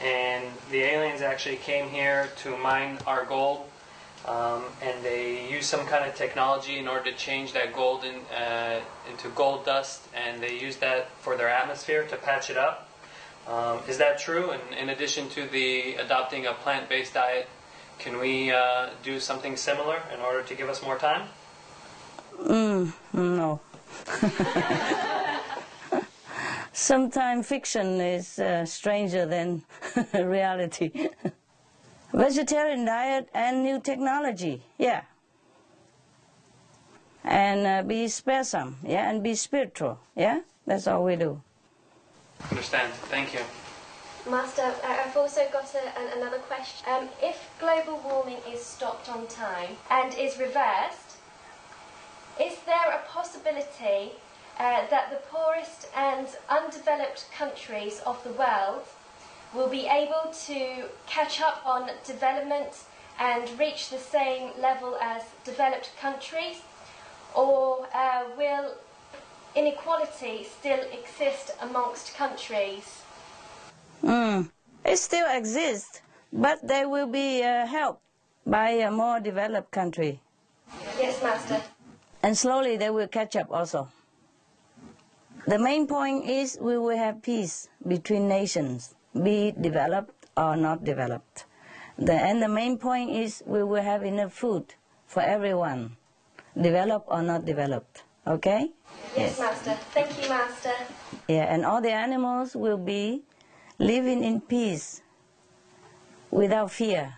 and 0.00 0.44
the 0.70 0.80
aliens 0.80 1.22
actually 1.22 1.56
came 1.56 1.88
here 1.88 2.28
to 2.42 2.56
mine 2.56 2.98
our 3.06 3.24
gold, 3.24 3.67
um, 4.28 4.64
and 4.82 5.02
they 5.02 5.48
use 5.50 5.64
some 5.64 5.86
kind 5.86 6.04
of 6.04 6.14
technology 6.14 6.78
in 6.78 6.86
order 6.86 7.10
to 7.10 7.16
change 7.16 7.54
that 7.54 7.72
gold 7.72 8.04
in, 8.04 8.16
uh, 8.36 8.80
into 9.10 9.28
gold 9.30 9.64
dust, 9.64 10.02
and 10.14 10.42
they 10.42 10.58
use 10.58 10.76
that 10.76 11.08
for 11.20 11.36
their 11.36 11.48
atmosphere 11.48 12.04
to 12.04 12.16
patch 12.16 12.50
it 12.50 12.58
up. 12.58 12.90
Um, 13.46 13.80
is 13.88 13.96
that 13.96 14.18
true? 14.18 14.50
And 14.50 14.62
in 14.78 14.90
addition 14.90 15.30
to 15.30 15.46
the 15.46 15.94
adopting 15.94 16.44
a 16.44 16.52
plant-based 16.52 17.14
diet, 17.14 17.48
can 17.98 18.18
we 18.18 18.52
uh, 18.52 18.90
do 19.02 19.18
something 19.18 19.56
similar 19.56 20.02
in 20.12 20.20
order 20.20 20.42
to 20.42 20.54
give 20.54 20.68
us 20.68 20.82
more 20.82 20.98
time? 20.98 21.28
Mm, 22.38 22.92
no. 23.14 23.60
Sometimes 26.72 27.48
fiction 27.48 28.00
is 28.00 28.38
uh, 28.38 28.66
stranger 28.66 29.24
than 29.24 29.62
reality. 30.14 31.08
Vegetarian 32.12 32.84
diet 32.84 33.28
and 33.34 33.62
new 33.62 33.80
technology, 33.80 34.62
yeah. 34.78 35.02
And 37.24 37.66
uh, 37.66 37.82
be 37.82 38.06
sparesome, 38.06 38.76
yeah, 38.82 39.10
and 39.10 39.22
be 39.22 39.34
spiritual, 39.34 39.98
yeah. 40.16 40.40
That's 40.66 40.86
all 40.86 41.04
we 41.04 41.16
do. 41.16 41.42
Understand. 42.50 42.92
Thank 43.10 43.34
you. 43.34 43.40
Master, 44.30 44.74
I- 44.84 45.04
I've 45.04 45.16
also 45.16 45.42
got 45.52 45.74
a, 45.74 45.98
an, 45.98 46.18
another 46.18 46.38
question. 46.38 46.86
Um, 46.90 47.08
if 47.22 47.50
global 47.60 48.00
warming 48.04 48.38
is 48.50 48.62
stopped 48.64 49.08
on 49.08 49.26
time 49.26 49.76
and 49.90 50.14
is 50.14 50.38
reversed, 50.38 51.16
is 52.40 52.56
there 52.66 52.90
a 52.92 53.02
possibility 53.08 54.12
uh, 54.58 54.86
that 54.90 55.10
the 55.10 55.20
poorest 55.30 55.88
and 55.96 56.26
undeveloped 56.48 57.26
countries 57.36 58.00
of 58.06 58.22
the 58.24 58.30
world 58.30 58.84
will 59.54 59.68
be 59.68 59.86
able 59.86 60.32
to 60.46 60.84
catch 61.06 61.40
up 61.40 61.62
on 61.64 61.90
development 62.04 62.84
and 63.18 63.48
reach 63.58 63.90
the 63.90 63.98
same 63.98 64.50
level 64.60 64.96
as 65.00 65.22
developed 65.44 65.90
countries? 66.00 66.56
Or 67.34 67.86
uh, 67.94 68.24
will 68.36 68.74
inequality 69.54 70.44
still 70.44 70.80
exist 70.92 71.52
amongst 71.60 72.14
countries? 72.14 73.02
Mm. 74.02 74.50
It 74.84 74.96
still 74.98 75.26
exists, 75.30 76.00
but 76.32 76.66
they 76.66 76.86
will 76.86 77.08
be 77.08 77.42
uh, 77.42 77.66
helped 77.66 78.02
by 78.46 78.70
a 78.70 78.90
more 78.90 79.20
developed 79.20 79.70
country. 79.70 80.20
Yes, 80.98 81.22
Master. 81.22 81.60
And 82.22 82.36
slowly 82.36 82.76
they 82.76 82.90
will 82.90 83.08
catch 83.08 83.36
up 83.36 83.50
also. 83.50 83.88
The 85.46 85.58
main 85.58 85.86
point 85.86 86.28
is 86.28 86.58
we 86.60 86.76
will 86.76 86.96
have 86.96 87.22
peace 87.22 87.68
between 87.86 88.28
nations, 88.28 88.94
be 89.14 89.52
developed 89.52 90.26
or 90.36 90.56
not 90.56 90.84
developed. 90.84 91.44
The, 91.98 92.12
and 92.12 92.42
the 92.42 92.48
main 92.48 92.78
point 92.78 93.10
is 93.10 93.42
we 93.46 93.62
will 93.64 93.82
have 93.82 94.04
enough 94.04 94.32
food 94.32 94.74
for 95.06 95.22
everyone, 95.22 95.96
developed 96.60 97.08
or 97.10 97.22
not 97.22 97.44
developed. 97.44 98.04
Okay? 98.26 98.70
Yes, 99.16 99.38
Master. 99.38 99.74
Thank 99.90 100.22
you, 100.22 100.28
Master. 100.28 100.74
Yeah, 101.26 101.52
and 101.52 101.64
all 101.64 101.80
the 101.80 101.90
animals 101.92 102.54
will 102.54 102.78
be 102.78 103.22
living 103.78 104.22
in 104.22 104.40
peace, 104.40 105.02
without 106.30 106.70
fear, 106.70 107.14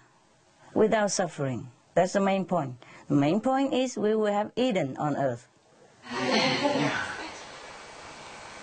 without 0.75 1.11
suffering. 1.11 1.69
That's 1.95 2.13
the 2.13 2.21
main 2.21 2.45
point. 2.45 2.77
The 3.09 3.15
main 3.17 3.41
point 3.41 3.75
is 3.75 3.99
we 3.99 4.15
will 4.15 4.33
have 4.33 4.53
Eden 4.57 4.97
on 4.97 5.17
earth. 5.17 5.49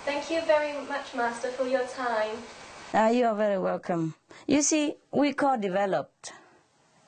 Thank 0.05 0.32
you 0.32 0.41
very 0.47 0.73
much, 0.88 1.13
Master, 1.13 1.49
for 1.49 1.67
your 1.67 1.86
time. 1.88 2.38
Ah, 2.94 3.10
you 3.10 3.26
are 3.26 3.36
very 3.36 3.60
welcome. 3.60 4.16
You 4.48 4.62
see, 4.62 4.96
we 5.12 5.34
call 5.34 5.58
developed 5.58 6.32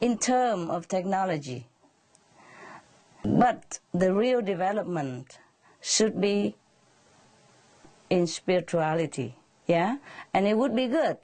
in 0.01 0.17
terms 0.17 0.69
of 0.69 0.89
technology. 0.89 1.67
But 3.23 3.79
the 3.93 4.13
real 4.13 4.41
development 4.41 5.39
should 5.79 6.19
be 6.19 6.57
in 8.09 8.27
spirituality. 8.27 9.35
Yeah? 9.67 9.97
And 10.33 10.47
it 10.47 10.57
would 10.57 10.75
be 10.75 10.87
good 10.87 11.17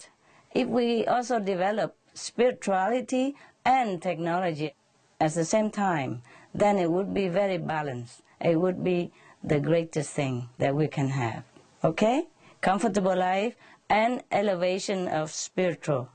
if 0.53 0.69
we 0.69 1.05
also 1.05 1.39
develop 1.39 1.97
spirituality 2.13 3.35
and 3.65 4.01
technology 4.01 4.73
at 5.19 5.33
the 5.33 5.43
same 5.43 5.69
time. 5.69 6.21
Then 6.53 6.77
it 6.77 6.89
would 6.89 7.13
be 7.13 7.27
very 7.27 7.57
balanced. 7.57 8.21
It 8.39 8.57
would 8.57 8.85
be 8.85 9.11
the 9.43 9.59
greatest 9.59 10.11
thing 10.11 10.47
that 10.59 10.73
we 10.73 10.87
can 10.87 11.09
have. 11.09 11.43
Okay? 11.83 12.27
Comfortable 12.61 13.15
life 13.15 13.55
and 13.89 14.23
elevation 14.31 15.07
of 15.07 15.31
spiritual 15.31 16.09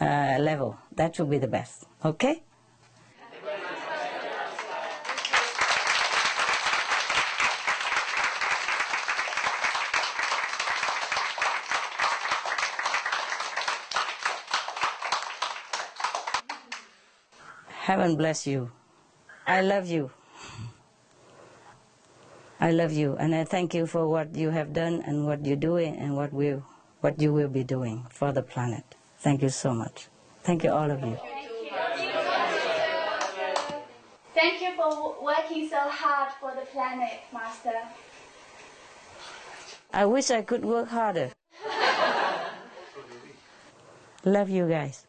uh, 0.00 0.36
level. 0.40 0.78
That 0.94 1.18
would 1.18 1.30
be 1.30 1.38
the 1.38 1.48
best. 1.48 1.84
Okay? 2.04 2.42
Heaven 17.84 18.16
bless 18.16 18.46
you. 18.46 18.70
I 19.46 19.60
love 19.60 19.86
you. 19.86 20.10
I 22.64 22.70
love 22.70 22.92
you, 22.92 23.14
and 23.20 23.34
I 23.34 23.44
thank 23.44 23.74
you 23.74 23.86
for 23.86 24.08
what 24.08 24.34
you 24.34 24.48
have 24.48 24.72
done 24.72 25.02
and 25.06 25.26
what 25.26 25.44
you're 25.44 25.54
doing 25.54 25.96
and 25.96 26.16
what 26.16 26.32
will, 26.32 26.62
what 27.02 27.20
you 27.20 27.30
will 27.30 27.48
be 27.48 27.62
doing 27.62 28.06
for 28.08 28.32
the 28.32 28.40
planet. 28.40 28.84
Thank 29.18 29.42
you 29.42 29.50
so 29.50 29.74
much. 29.74 30.08
Thank 30.44 30.64
you, 30.64 30.72
all 30.72 30.90
of 30.90 31.02
you. 31.02 31.18
Thank 34.32 34.62
you 34.62 34.74
for 34.76 35.14
working 35.22 35.68
so 35.68 35.76
hard 35.76 36.32
for 36.40 36.54
the 36.58 36.64
planet, 36.72 37.20
Master. 37.34 37.82
I 39.92 40.06
wish 40.06 40.30
I 40.30 40.40
could 40.40 40.64
work 40.64 40.88
harder. 40.88 41.32
love 44.24 44.48
you 44.48 44.66
guys. 44.66 45.04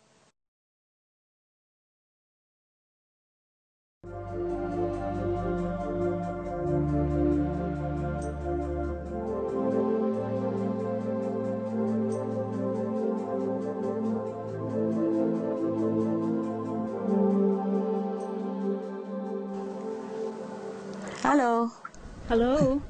Hello. 22.28 22.58
Hello. 22.58 22.82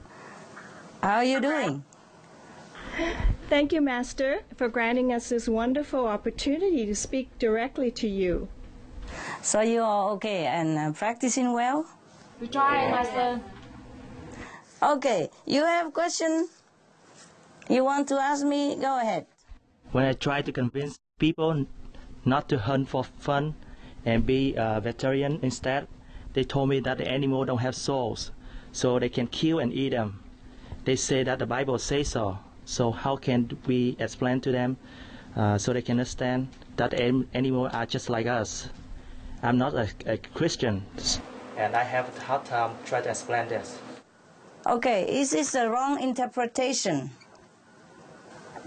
How 1.03 1.15
are 1.15 1.25
you 1.25 1.41
doing? 1.41 1.83
Thank 3.49 3.73
you, 3.73 3.81
Master, 3.81 4.43
for 4.55 4.69
granting 4.69 5.11
us 5.11 5.27
this 5.27 5.49
wonderful 5.49 6.07
opportunity 6.07 6.85
to 6.85 6.95
speak 6.95 7.37
directly 7.37 7.91
to 7.91 8.07
you. 8.07 8.47
So 9.41 9.59
you 9.59 9.81
are 9.83 10.11
okay 10.11 10.45
and 10.45 10.77
uh, 10.77 10.91
practicing 10.93 11.51
well? 11.51 11.85
We 12.39 12.47
try, 12.47 12.89
Master. 12.89 13.41
Okay, 14.81 15.29
you 15.45 15.65
have 15.65 15.93
question? 15.93 16.47
You 17.69 17.83
want 17.83 18.07
to 18.07 18.15
ask 18.15 18.45
me? 18.45 18.77
Go 18.79 19.01
ahead. 19.01 19.25
When 19.91 20.05
I 20.05 20.13
try 20.13 20.43
to 20.43 20.51
convince 20.53 20.97
people 21.19 21.65
not 22.23 22.47
to 22.49 22.59
hunt 22.59 22.87
for 22.87 23.03
fun 23.03 23.55
and 24.05 24.25
be 24.25 24.55
a 24.55 24.79
vegetarian 24.79 25.39
instead, 25.41 25.87
they 26.31 26.45
told 26.45 26.69
me 26.69 26.79
that 26.79 26.99
the 26.99 27.07
animals 27.07 27.47
don't 27.47 27.59
have 27.59 27.75
souls, 27.75 28.31
so 28.75 28.99
they 28.99 29.07
can 29.07 29.25
kill 29.27 29.59
and 29.59 29.71
eat 29.71 29.91
them. 29.91 30.19
They 30.83 30.97
say 30.97 31.23
that 31.23 31.39
the 31.39 31.45
Bible 31.45 31.79
says 31.79 32.09
so. 32.09 32.37
So 32.65 32.91
how 32.91 33.15
can 33.15 33.57
we 33.65 33.95
explain 33.99 34.41
to 34.41 34.51
them 34.51 34.75
uh, 35.33 35.57
so 35.57 35.71
they 35.71 35.81
can 35.81 35.93
understand 35.93 36.49
that 36.75 36.93
animals 36.93 37.71
are 37.73 37.85
just 37.85 38.09
like 38.09 38.27
us? 38.27 38.67
I'm 39.41 39.57
not 39.57 39.75
a, 39.75 39.87
a 40.05 40.17
Christian, 40.17 40.85
and 41.55 41.73
I 41.73 41.83
have 41.83 42.05
a 42.17 42.21
hard 42.21 42.43
time 42.43 42.71
trying 42.85 43.03
to 43.03 43.09
explain 43.11 43.47
this. 43.47 43.79
Okay, 44.67 45.21
is 45.21 45.31
this 45.31 45.49
is 45.49 45.55
a 45.55 45.69
wrong 45.69 46.01
interpretation. 46.01 47.11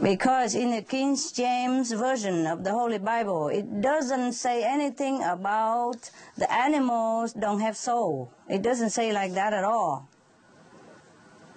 Because 0.00 0.54
in 0.54 0.70
the 0.70 0.82
King 0.82 1.16
James 1.34 1.90
Version 1.90 2.46
of 2.46 2.62
the 2.62 2.70
Holy 2.70 2.98
Bible, 2.98 3.48
it 3.48 3.80
doesn't 3.80 4.32
say 4.32 4.62
anything 4.62 5.24
about 5.24 6.10
the 6.36 6.50
animals 6.52 7.32
don't 7.32 7.60
have 7.60 7.76
soul. 7.76 8.30
It 8.48 8.62
doesn't 8.62 8.90
say 8.90 9.12
like 9.12 9.34
that 9.34 9.52
at 9.52 9.64
all. 9.64 10.08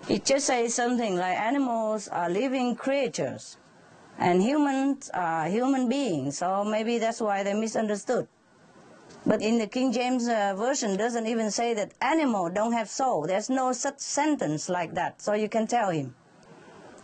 It 0.09 0.25
just 0.25 0.47
says 0.47 0.73
something 0.73 1.15
like 1.15 1.37
animals 1.37 2.07
are 2.07 2.29
living 2.29 2.75
creatures 2.75 3.57
and 4.17 4.41
humans 4.41 5.11
are 5.13 5.47
human 5.47 5.87
beings. 5.87 6.39
So 6.39 6.63
maybe 6.63 6.97
that's 6.97 7.21
why 7.21 7.43
they 7.43 7.53
misunderstood. 7.53 8.27
But 9.23 9.43
in 9.43 9.59
the 9.59 9.67
King 9.67 9.91
James 9.91 10.27
uh, 10.27 10.55
Version 10.57 10.97
doesn't 10.97 11.27
even 11.27 11.51
say 11.51 11.75
that 11.75 11.93
animal 12.01 12.49
don't 12.49 12.73
have 12.73 12.89
soul. 12.89 13.27
There's 13.27 13.51
no 13.51 13.71
such 13.71 13.99
sentence 13.99 14.67
like 14.67 14.95
that. 14.95 15.21
So 15.21 15.33
you 15.33 15.47
can 15.47 15.67
tell 15.67 15.91
him. 15.91 16.15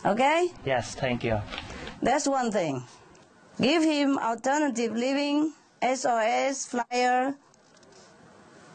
Okay? 0.04 0.52
Yes, 0.64 0.94
thank 0.94 1.24
you. 1.24 1.40
That's 2.02 2.26
one 2.28 2.52
thing. 2.52 2.84
Give 3.60 3.82
him 3.82 4.18
alternative 4.18 4.94
living, 4.94 5.52
SOS, 5.82 6.66
flyer, 6.66 7.34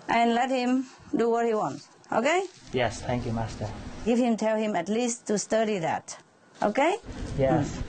and 0.09 0.33
let 0.35 0.49
him 0.49 0.85
do 1.15 1.29
what 1.29 1.45
he 1.45 1.53
wants. 1.53 1.87
Okay? 2.11 2.43
Yes, 2.73 3.01
thank 3.01 3.25
you, 3.25 3.31
Master. 3.31 3.69
Give 4.05 4.17
him, 4.19 4.35
tell 4.35 4.57
him 4.57 4.75
at 4.75 4.89
least 4.89 5.25
to 5.27 5.37
study 5.37 5.79
that. 5.79 6.17
Okay? 6.61 6.97
Yes. 7.37 7.71
Mm. 7.71 7.83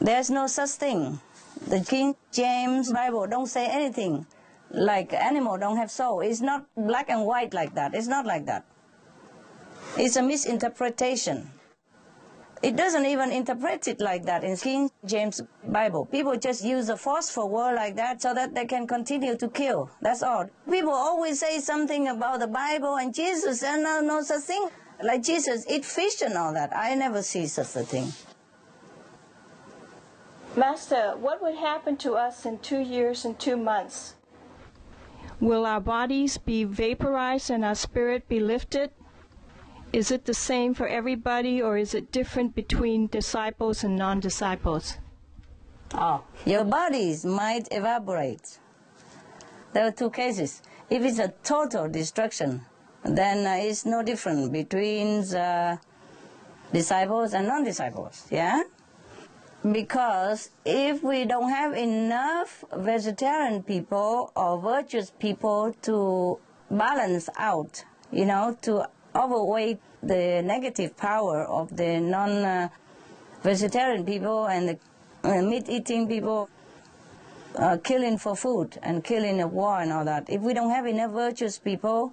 There's 0.00 0.30
no 0.30 0.46
such 0.46 0.70
thing. 0.70 1.18
The 1.66 1.80
King 1.80 2.14
James 2.32 2.92
Bible 2.92 3.26
don't 3.26 3.46
say 3.46 3.66
anything 3.66 4.26
like 4.70 5.12
animal 5.12 5.56
don't 5.56 5.76
have 5.76 5.90
soul. 5.90 6.20
It's 6.20 6.40
not 6.40 6.66
black 6.76 7.08
and 7.08 7.24
white 7.24 7.54
like 7.54 7.74
that. 7.74 7.94
It's 7.94 8.06
not 8.08 8.26
like 8.26 8.46
that. 8.46 8.64
It's 9.96 10.16
a 10.16 10.22
misinterpretation. 10.22 11.50
It 12.64 12.76
doesn't 12.76 13.04
even 13.04 13.30
interpret 13.30 13.86
it 13.88 14.00
like 14.00 14.24
that 14.24 14.42
in 14.42 14.56
King 14.56 14.90
James 15.04 15.42
Bible. 15.68 16.06
People 16.06 16.34
just 16.38 16.64
use 16.64 16.88
a 16.88 16.96
forceful 16.96 17.50
word 17.50 17.74
like 17.74 17.94
that 17.96 18.22
so 18.22 18.32
that 18.32 18.54
they 18.54 18.64
can 18.64 18.86
continue 18.86 19.36
to 19.36 19.48
kill. 19.48 19.90
That's 20.00 20.22
all. 20.22 20.48
People 20.70 20.94
always 20.94 21.38
say 21.38 21.60
something 21.60 22.08
about 22.08 22.40
the 22.40 22.46
Bible 22.46 22.96
and 22.96 23.12
Jesus, 23.14 23.62
and 23.62 23.82
no, 23.82 24.00
no 24.00 24.22
such 24.22 24.44
thing. 24.44 24.66
Like 25.02 25.22
Jesus 25.22 25.66
eat 25.68 25.84
fish 25.84 26.22
and 26.22 26.38
all 26.38 26.54
that. 26.54 26.74
I 26.74 26.94
never 26.94 27.20
see 27.20 27.46
such 27.48 27.76
a 27.76 27.84
thing. 27.84 28.14
Master, 30.56 31.12
what 31.18 31.42
would 31.42 31.56
happen 31.56 31.98
to 31.98 32.14
us 32.14 32.46
in 32.46 32.60
two 32.60 32.80
years 32.80 33.26
and 33.26 33.38
two 33.38 33.58
months? 33.58 34.14
Will 35.38 35.66
our 35.66 35.80
bodies 35.80 36.38
be 36.38 36.64
vaporized 36.64 37.50
and 37.50 37.62
our 37.62 37.74
spirit 37.74 38.26
be 38.26 38.40
lifted? 38.40 38.90
Is 39.94 40.10
it 40.10 40.24
the 40.24 40.34
same 40.34 40.74
for 40.74 40.88
everybody 40.88 41.62
or 41.62 41.78
is 41.78 41.94
it 41.94 42.10
different 42.10 42.56
between 42.56 43.06
disciples 43.06 43.84
and 43.84 43.94
non 43.94 44.18
disciples? 44.18 44.98
Oh, 45.94 46.24
your 46.44 46.64
bodies 46.64 47.24
might 47.24 47.68
evaporate. 47.70 48.58
There 49.72 49.86
are 49.86 49.92
two 49.92 50.10
cases. 50.10 50.62
If 50.90 51.04
it's 51.04 51.20
a 51.20 51.32
total 51.44 51.88
destruction, 51.88 52.62
then 53.04 53.46
uh, 53.46 53.64
it's 53.64 53.86
no 53.86 54.02
different 54.02 54.50
between 54.50 55.20
the 55.20 55.78
disciples 56.72 57.32
and 57.32 57.46
non 57.46 57.62
disciples, 57.62 58.26
yeah? 58.32 58.64
Because 59.62 60.50
if 60.64 61.04
we 61.04 61.24
don't 61.24 61.50
have 61.50 61.72
enough 61.76 62.64
vegetarian 62.76 63.62
people 63.62 64.32
or 64.34 64.58
virtuous 64.58 65.12
people 65.20 65.72
to 65.82 66.40
balance 66.68 67.28
out, 67.38 67.84
you 68.10 68.24
know, 68.24 68.58
to 68.62 68.88
overweight 69.14 69.78
the 70.02 70.42
negative 70.42 70.96
power 70.96 71.44
of 71.44 71.76
the 71.76 72.00
non-vegetarian 72.00 74.04
people 74.04 74.46
and 74.46 74.70
the 74.70 74.78
uh, 75.24 75.42
meat-eating 75.42 76.08
people 76.08 76.48
uh, 77.56 77.76
killing 77.82 78.18
for 78.18 78.36
food 78.36 78.78
and 78.82 79.02
killing 79.04 79.40
a 79.40 79.46
war 79.46 79.80
and 79.80 79.92
all 79.92 80.04
that. 80.04 80.28
If 80.28 80.42
we 80.42 80.54
don't 80.54 80.70
have 80.70 80.86
enough 80.86 81.12
virtuous 81.12 81.58
people 81.58 82.12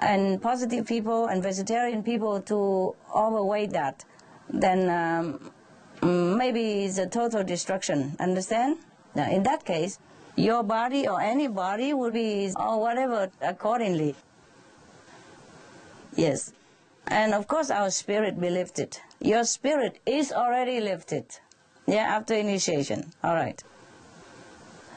and 0.00 0.40
positive 0.40 0.86
people 0.86 1.26
and 1.26 1.42
vegetarian 1.42 2.02
people 2.02 2.40
to 2.42 2.94
overweight 3.14 3.72
that, 3.72 4.04
then 4.48 4.88
um, 4.90 5.50
maybe 6.36 6.84
it's 6.84 6.98
a 6.98 7.06
total 7.06 7.44
destruction. 7.44 8.16
Understand? 8.18 8.78
Now, 9.14 9.30
in 9.30 9.42
that 9.44 9.64
case, 9.64 9.98
your 10.36 10.62
body 10.62 11.06
or 11.06 11.20
any 11.20 11.48
body 11.48 11.92
will 11.92 12.10
be 12.10 12.50
or 12.56 12.80
whatever 12.80 13.30
accordingly. 13.42 14.14
Yes. 16.14 16.52
And 17.06 17.34
of 17.34 17.46
course, 17.48 17.70
our 17.70 17.90
spirit 17.90 18.40
be 18.40 18.50
lifted. 18.50 18.98
Your 19.20 19.44
spirit 19.44 19.98
is 20.06 20.32
already 20.32 20.80
lifted. 20.80 21.24
Yeah, 21.86 22.16
after 22.16 22.34
initiation. 22.34 23.12
All 23.24 23.34
right. 23.34 23.62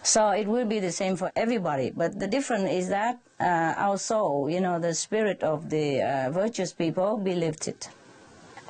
So 0.03 0.29
it 0.29 0.47
will 0.47 0.65
be 0.65 0.79
the 0.79 0.91
same 0.91 1.15
for 1.15 1.31
everybody. 1.35 1.89
But 1.89 2.19
the 2.19 2.27
difference 2.27 2.69
is 2.69 2.89
that 2.89 3.19
uh, 3.39 3.73
our 3.75 3.97
soul, 3.97 4.49
you 4.49 4.61
know, 4.61 4.79
the 4.79 4.93
spirit 4.93 5.41
of 5.41 5.69
the 5.71 6.01
uh, 6.01 6.31
virtuous 6.31 6.73
people 6.73 7.17
be 7.17 7.33
lifted. 7.33 7.87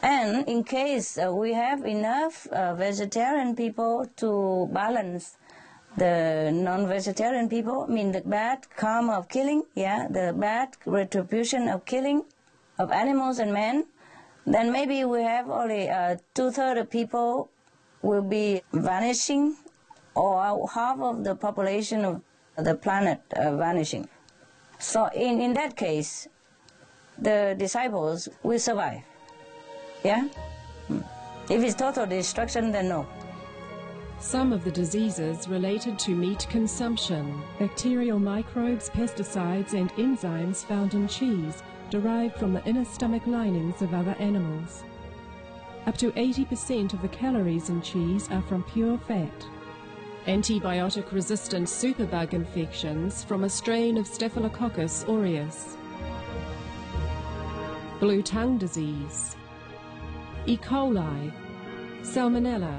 And 0.02 0.48
in 0.48 0.64
case 0.64 1.18
uh, 1.18 1.34
we 1.34 1.54
have 1.54 1.84
enough 1.86 2.48
uh, 2.48 2.74
vegetarian 2.76 3.56
people 3.56 4.06
to 4.18 4.70
balance 4.72 5.36
the 5.98 6.52
non-vegetarian 6.54 7.50
people, 7.50 7.86
I 7.89 7.91
mean 7.91 8.12
the 8.12 8.22
bad 8.22 8.68
karma 8.76 9.14
of 9.14 9.28
killing, 9.28 9.64
yeah, 9.76 10.08
the 10.08 10.34
bad 10.38 10.78
retribution 10.86 11.68
of 11.68 11.86
killing, 11.86 12.24
of 12.78 12.92
animals 12.92 13.40
and 13.40 13.54
men, 13.54 13.86
then 14.46 14.72
maybe 14.72 15.04
we 15.06 15.22
have 15.24 15.50
only 15.50 15.90
uh, 15.90 16.18
two-thirds 16.34 16.80
of 16.80 16.90
people 16.90 17.50
will 18.02 18.22
be 18.22 18.62
vanishing 18.74 19.56
or 20.14 20.68
half 20.74 21.00
of 21.00 21.24
the 21.24 21.36
population 21.36 22.06
of 22.06 22.22
the 22.58 22.76
planet 22.76 23.20
uh, 23.36 23.56
vanishing. 23.56 24.08
So 24.80 25.08
in, 25.08 25.42
in 25.42 25.54
that 25.54 25.76
case, 25.76 26.28
the 27.18 27.56
disciples 27.58 28.30
will 28.44 28.60
survive. 28.60 29.02
Yeah? 30.04 30.28
Hmm. 30.88 31.00
If 31.50 31.64
it's 31.64 31.76
total 31.76 32.06
destruction, 32.06 32.72
then 32.72 32.90
no. 32.90 33.08
Some 34.20 34.54
of 34.54 34.64
the 34.64 34.72
diseases 34.72 35.48
related 35.48 36.00
to 36.00 36.12
meat 36.12 36.48
consumption, 36.50 37.42
bacterial 37.60 38.20
microbes, 38.20 38.90
pesticides, 38.90 39.74
and 39.74 39.92
enzymes 39.94 40.64
found 40.66 40.94
in 40.94 41.08
cheese 41.08 41.62
derived 41.96 42.36
from 42.36 42.54
the 42.54 42.66
inner 42.66 42.84
stomach 42.84 43.26
linings 43.26 43.82
of 43.82 43.93
other 43.93 44.18
animals. 44.20 44.84
Up 45.86 45.98
to 45.98 46.12
80% 46.12 46.91
of 46.91 47.02
the 47.02 47.08
calories 47.08 47.70
in 47.70 47.82
cheese 47.82 48.28
are 48.32 48.41
from 48.41 48.64
pure 48.64 48.98
fat. 49.08 49.48
Antibiotic-resistant 50.26 51.68
superbug 51.68 52.34
infections 52.34 53.24
from 53.24 53.46
a 53.46 53.50
strain 53.50 53.98
of 53.98 54.06
Staphylococcus 54.08 55.06
aureus. 55.08 55.78
Blue 58.02 58.22
tongue 58.22 58.58
disease. 58.58 59.38
E. 60.48 60.58
coli. 60.58 61.32
Salmonella. 62.02 62.78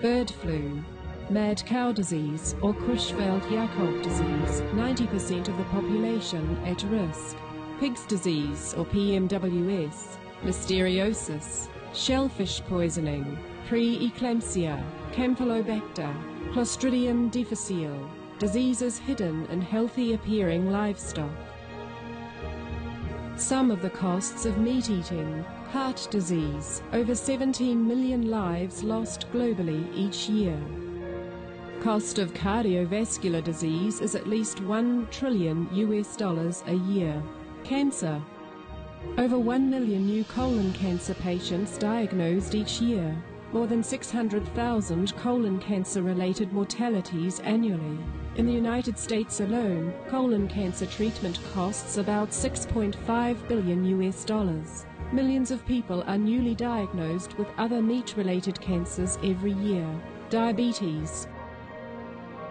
Bird 0.00 0.30
flu. 0.30 0.80
Mad 1.28 1.60
cow 1.66 1.90
disease 1.90 2.54
or 2.62 2.72
Creutzfeldt-Jakob 2.72 4.00
disease, 4.04 4.60
90% 4.76 5.48
of 5.48 5.56
the 5.56 5.64
population 5.64 6.56
at 6.64 6.84
risk 6.84 7.36
pig's 7.78 8.04
disease 8.06 8.74
or 8.76 8.84
PMWS, 8.86 10.16
listeriosis, 10.42 11.68
shellfish 11.92 12.60
poisoning, 12.62 13.38
preeclampsia, 13.68 14.82
Campylobacter, 15.12 16.14
Clostridium 16.52 17.30
difficile, 17.30 18.10
diseases 18.38 18.98
hidden 18.98 19.46
in 19.46 19.60
healthy 19.60 20.14
appearing 20.14 20.70
livestock. 20.70 21.30
Some 23.36 23.70
of 23.70 23.82
the 23.82 23.90
costs 23.90 24.46
of 24.46 24.58
meat 24.58 24.88
eating, 24.88 25.44
heart 25.70 26.08
disease, 26.10 26.82
over 26.92 27.14
17 27.14 27.86
million 27.86 28.30
lives 28.30 28.82
lost 28.82 29.30
globally 29.32 29.86
each 29.94 30.28
year. 30.28 30.58
Cost 31.82 32.18
of 32.18 32.32
cardiovascular 32.32 33.44
disease 33.44 34.00
is 34.00 34.14
at 34.14 34.26
least 34.26 34.60
1 34.62 35.08
trillion 35.10 35.68
US 35.72 36.16
dollars 36.16 36.64
a 36.66 36.74
year. 36.74 37.22
Cancer. 37.66 38.22
Over 39.18 39.40
1 39.40 39.68
million 39.68 40.06
new 40.06 40.22
colon 40.22 40.72
cancer 40.72 41.14
patients 41.14 41.76
diagnosed 41.76 42.54
each 42.54 42.80
year. 42.80 43.20
More 43.52 43.66
than 43.66 43.82
600,000 43.82 45.16
colon 45.16 45.58
cancer 45.58 46.04
related 46.04 46.52
mortalities 46.52 47.40
annually. 47.40 47.98
In 48.36 48.46
the 48.46 48.52
United 48.52 48.96
States 48.96 49.40
alone, 49.40 49.92
colon 50.08 50.46
cancer 50.46 50.86
treatment 50.86 51.40
costs 51.52 51.96
about 51.96 52.30
6.5 52.30 53.48
billion 53.48 53.84
US 54.00 54.24
dollars. 54.24 54.86
Millions 55.10 55.50
of 55.50 55.66
people 55.66 56.04
are 56.06 56.18
newly 56.18 56.54
diagnosed 56.54 57.36
with 57.36 57.48
other 57.58 57.82
meat-related 57.82 58.60
cancers 58.60 59.18
every 59.24 59.54
year. 59.54 59.88
Diabetes. 60.30 61.26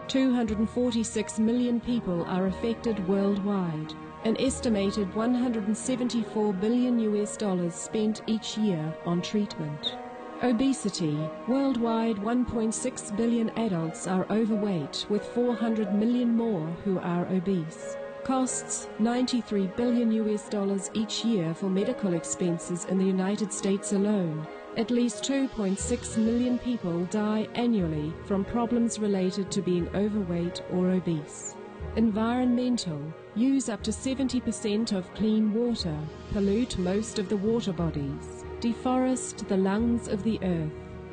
246 0.09 1.39
million 1.39 1.79
people 1.79 2.25
are 2.25 2.47
affected 2.47 3.07
worldwide. 3.07 3.93
An 4.25 4.35
estimated 4.41 5.13
174 5.13 6.53
billion 6.53 6.97
US 6.97 7.37
dollars 7.37 7.75
spent 7.75 8.23
each 8.25 8.57
year 8.57 8.91
on 9.05 9.21
treatment. 9.21 9.97
Obesity. 10.41 11.15
Worldwide, 11.47 12.15
1.6 12.15 13.15
billion 13.15 13.51
adults 13.51 14.07
are 14.07 14.25
overweight, 14.31 15.05
with 15.09 15.23
400 15.23 15.93
million 15.93 16.35
more 16.35 16.65
who 16.83 16.97
are 16.97 17.27
obese. 17.27 17.97
Costs 18.23 18.89
93 18.97 19.67
billion 19.77 20.11
US 20.13 20.49
dollars 20.49 20.89
each 20.95 21.23
year 21.23 21.53
for 21.53 21.69
medical 21.69 22.15
expenses 22.15 22.85
in 22.85 22.97
the 22.97 23.05
United 23.05 23.53
States 23.53 23.93
alone. 23.93 24.47
At 24.75 24.89
least 24.89 25.23
2.6 25.23 26.17
million 26.17 26.57
people 26.57 27.05
die 27.11 27.47
annually 27.53 28.11
from 28.25 28.43
problems 28.43 28.97
related 28.97 29.51
to 29.51 29.61
being 29.61 29.87
overweight 29.95 30.63
or 30.71 30.89
obese. 30.89 31.55
Environmental. 31.95 33.13
Use 33.35 33.67
up 33.67 33.83
to 33.83 33.91
70% 33.91 34.93
of 34.93 35.13
clean 35.13 35.53
water. 35.53 35.97
Pollute 36.31 36.77
most 36.77 37.19
of 37.19 37.27
the 37.27 37.35
water 37.35 37.73
bodies. 37.73 38.45
Deforest 38.61 39.45
the 39.49 39.57
lungs 39.57 40.07
of 40.07 40.23
the 40.23 40.39
earth, 40.41 40.71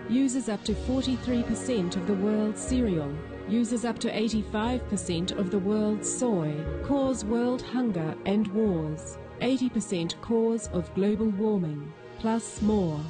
uses 0.09 0.49
up 0.49 0.63
to 0.65 0.73
43% 0.73 1.97
of 1.97 2.07
the 2.07 2.15
world's 2.15 2.61
cereal, 2.61 3.13
uses 3.49 3.85
up 3.85 3.99
to 3.99 4.11
85% 4.11 5.33
of 5.33 5.51
the 5.51 5.59
world's 5.59 6.09
soy, 6.09 6.55
cause 6.85 7.25
world 7.25 7.63
hunger 7.63 8.15
and 8.25 8.47
wars, 8.49 9.19
80% 9.41 10.21
cause 10.21 10.69
of 10.69 10.95
global 10.95 11.27
warming, 11.31 11.93
plus 12.21 12.63
more. 12.63 13.01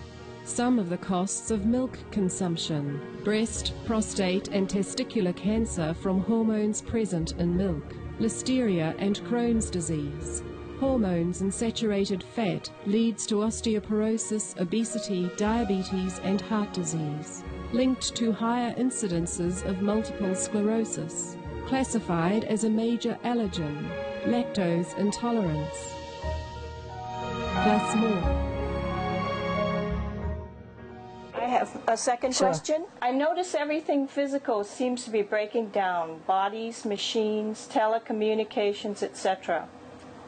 Some 0.45 0.79
of 0.79 0.89
the 0.89 0.99
costs 0.99 1.51
of 1.51 1.67
milk 1.67 1.99
consumption, 2.11 3.01
breast, 3.23 3.75
prostate 3.85 4.49
and 4.49 4.69
testicular 4.69 5.37
cancer 5.37 5.95
from 5.95 6.21
hormones 6.21 6.81
present 6.81 7.33
in 7.33 7.57
milk, 7.57 7.95
listeria 8.19 8.95
and 8.99 9.21
Crohn's 9.25 9.71
disease, 9.71 10.43
hormones 10.81 11.41
and 11.41 11.53
saturated 11.53 12.23
fat 12.23 12.69
leads 12.87 13.27
to 13.27 13.37
osteoporosis, 13.37 14.59
obesity, 14.61 15.31
diabetes 15.37 16.19
and 16.25 16.41
heart 16.41 16.73
disease, 16.73 17.45
linked 17.73 18.15
to 18.17 18.33
higher 18.33 18.75
incidences 18.75 19.65
of 19.65 19.81
multiple 19.81 20.35
sclerosis, 20.35 21.37
classified 21.67 22.45
as 22.45 22.65
a 22.65 22.71
major 22.71 23.19
allergen, 23.25 23.89
lactose 24.25 24.97
intolerance, 24.99 25.95
plus 27.63 27.97
more. 27.97 28.52
Have 31.63 31.81
a 31.89 31.97
second 31.97 32.35
Sure. 32.35 32.49
question. 32.49 32.85
I 33.01 33.11
notice 33.13 33.55
everything 33.55 34.09
physical 34.09 34.65
seems 34.65 35.05
to 35.05 35.11
be 35.11 35.23
breaking 35.23 35.69
down 35.69 36.21
bodies, 36.27 36.85
machines, 36.85 37.69
telecommunications, 37.73 39.03
etc. 39.03 39.69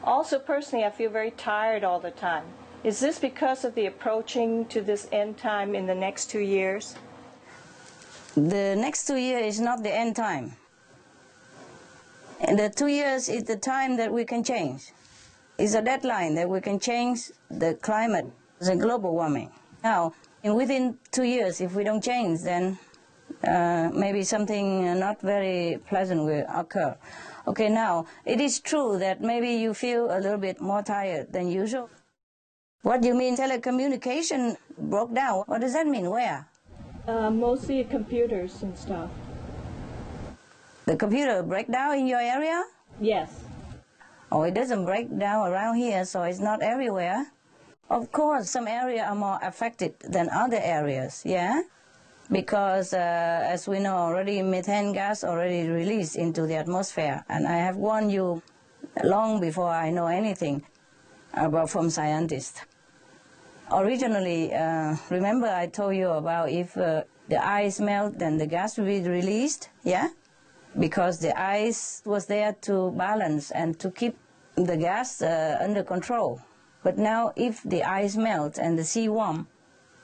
Also, 0.03 0.39
personally, 0.39 0.85
I 0.85 0.91
feel 0.91 1.09
very 1.09 1.31
tired 1.31 1.83
all 1.83 1.99
the 1.99 2.11
time. 2.11 2.45
Is 2.83 2.99
this 2.99 3.19
because 3.19 3.65
of 3.65 3.73
the 3.75 3.85
approaching 3.87 4.65
to 4.65 4.81
this 4.81 5.07
end 5.11 5.37
time 5.37 5.75
in 5.75 5.87
the 5.87 5.95
next 5.95 6.29
two 6.29 6.39
years? 6.57 6.95
The 8.35 8.75
next 8.75 9.07
two 9.07 9.17
years 9.17 9.55
is 9.55 9.59
not 9.59 9.81
the 9.83 9.93
end 9.93 10.15
time. 10.15 10.55
And 12.41 12.59
the 12.59 12.69
two 12.69 12.87
years 12.87 13.27
is 13.29 13.43
the 13.45 13.55
time 13.55 13.97
that 13.97 14.11
we 14.11 14.23
can 14.25 14.43
change. 14.43 14.91
It's 15.57 15.73
a 15.73 15.81
deadline 15.81 16.35
that 16.35 16.47
we 16.49 16.59
can 16.61 16.79
change 16.79 17.31
the 17.49 17.73
climate, 17.75 18.27
the 18.59 18.75
global 18.75 19.13
warming. 19.13 19.49
Now, 19.83 20.13
in 20.45 20.53
within 20.53 20.97
two 21.11 21.23
years, 21.23 21.59
if 21.59 21.73
we 21.73 21.83
don't 21.83 22.03
change, 22.03 22.43
then 22.43 22.77
uh, 23.47 23.89
maybe 23.91 24.21
something 24.21 24.99
not 24.99 25.19
very 25.19 25.79
pleasant 25.89 26.21
will 26.23 26.45
occur. 26.53 26.95
Okay, 27.47 27.67
now, 27.67 28.05
it 28.25 28.39
is 28.39 28.59
true 28.59 28.99
that 28.99 29.21
maybe 29.21 29.49
you 29.57 29.73
feel 29.73 30.05
a 30.13 30.19
little 30.21 30.37
bit 30.37 30.61
more 30.61 30.83
tired 30.83 31.33
than 31.33 31.47
usual. 31.49 31.89
What 32.83 33.01
do 33.01 33.07
you 33.07 33.15
mean 33.15 33.35
telecommunication 33.35 34.57
broke 34.77 35.15
down? 35.15 35.43
What 35.47 35.61
does 35.61 35.73
that 35.73 35.87
mean? 35.87 36.11
Where? 36.11 36.45
Uh, 37.07 37.31
mostly 37.31 37.83
computers 37.83 38.61
and 38.61 38.77
stuff. 38.77 39.09
The 40.85 40.95
computer 40.95 41.41
break 41.41 41.71
down 41.71 41.97
in 41.97 42.05
your 42.05 42.21
area? 42.21 42.61
Yes. 43.01 43.33
Oh, 44.31 44.43
it 44.43 44.53
doesn't 44.53 44.85
break 44.85 45.09
down 45.17 45.49
around 45.49 45.77
here, 45.77 46.05
so 46.05 46.21
it's 46.21 46.39
not 46.39 46.61
everywhere. 46.61 47.31
Of 47.89 48.11
course, 48.11 48.49
some 48.49 48.67
areas 48.67 49.05
are 49.07 49.15
more 49.15 49.39
affected 49.43 49.93
than 49.99 50.29
other 50.29 50.59
areas, 50.59 51.21
yeah? 51.23 51.61
Because, 52.31 52.93
uh, 52.93 53.45
as 53.45 53.67
we 53.67 53.79
know 53.79 53.95
already, 53.95 54.41
methane 54.41 54.91
gas 54.91 55.23
already 55.23 55.69
released 55.69 56.15
into 56.15 56.47
the 56.47 56.55
atmosphere. 56.55 57.23
And 57.29 57.47
I 57.47 57.57
have 57.57 57.75
warned 57.75 58.11
you 58.11 58.41
long 59.03 59.39
before 59.39 59.69
I 59.69 59.91
know 59.91 60.07
anything 60.07 60.63
about 61.33 61.69
from 61.69 61.91
scientists. 61.91 62.61
Originally, 63.71 64.51
uh, 64.51 64.95
remember 65.11 65.47
I 65.47 65.67
told 65.67 65.95
you 65.95 66.09
about 66.09 66.49
if 66.49 66.75
uh, 66.77 67.03
the 67.29 67.45
ice 67.45 67.79
melt, 67.79 68.17
then 68.17 68.37
the 68.37 68.47
gas 68.47 68.77
will 68.77 68.85
be 68.85 69.01
released, 69.01 69.69
yeah? 69.83 70.09
Because 70.79 71.19
the 71.19 71.39
ice 71.39 72.01
was 72.03 72.25
there 72.25 72.53
to 72.61 72.91
balance 72.91 73.51
and 73.51 73.79
to 73.79 73.91
keep 73.91 74.17
the 74.55 74.75
gas 74.75 75.21
uh, 75.21 75.59
under 75.61 75.83
control. 75.83 76.41
But 76.85 76.99
now, 76.99 77.33
if 77.35 77.63
the 77.63 77.83
ice 77.83 78.15
melts 78.15 78.59
and 78.59 78.77
the 78.77 78.83
sea 78.83 79.09
warm, 79.09 79.47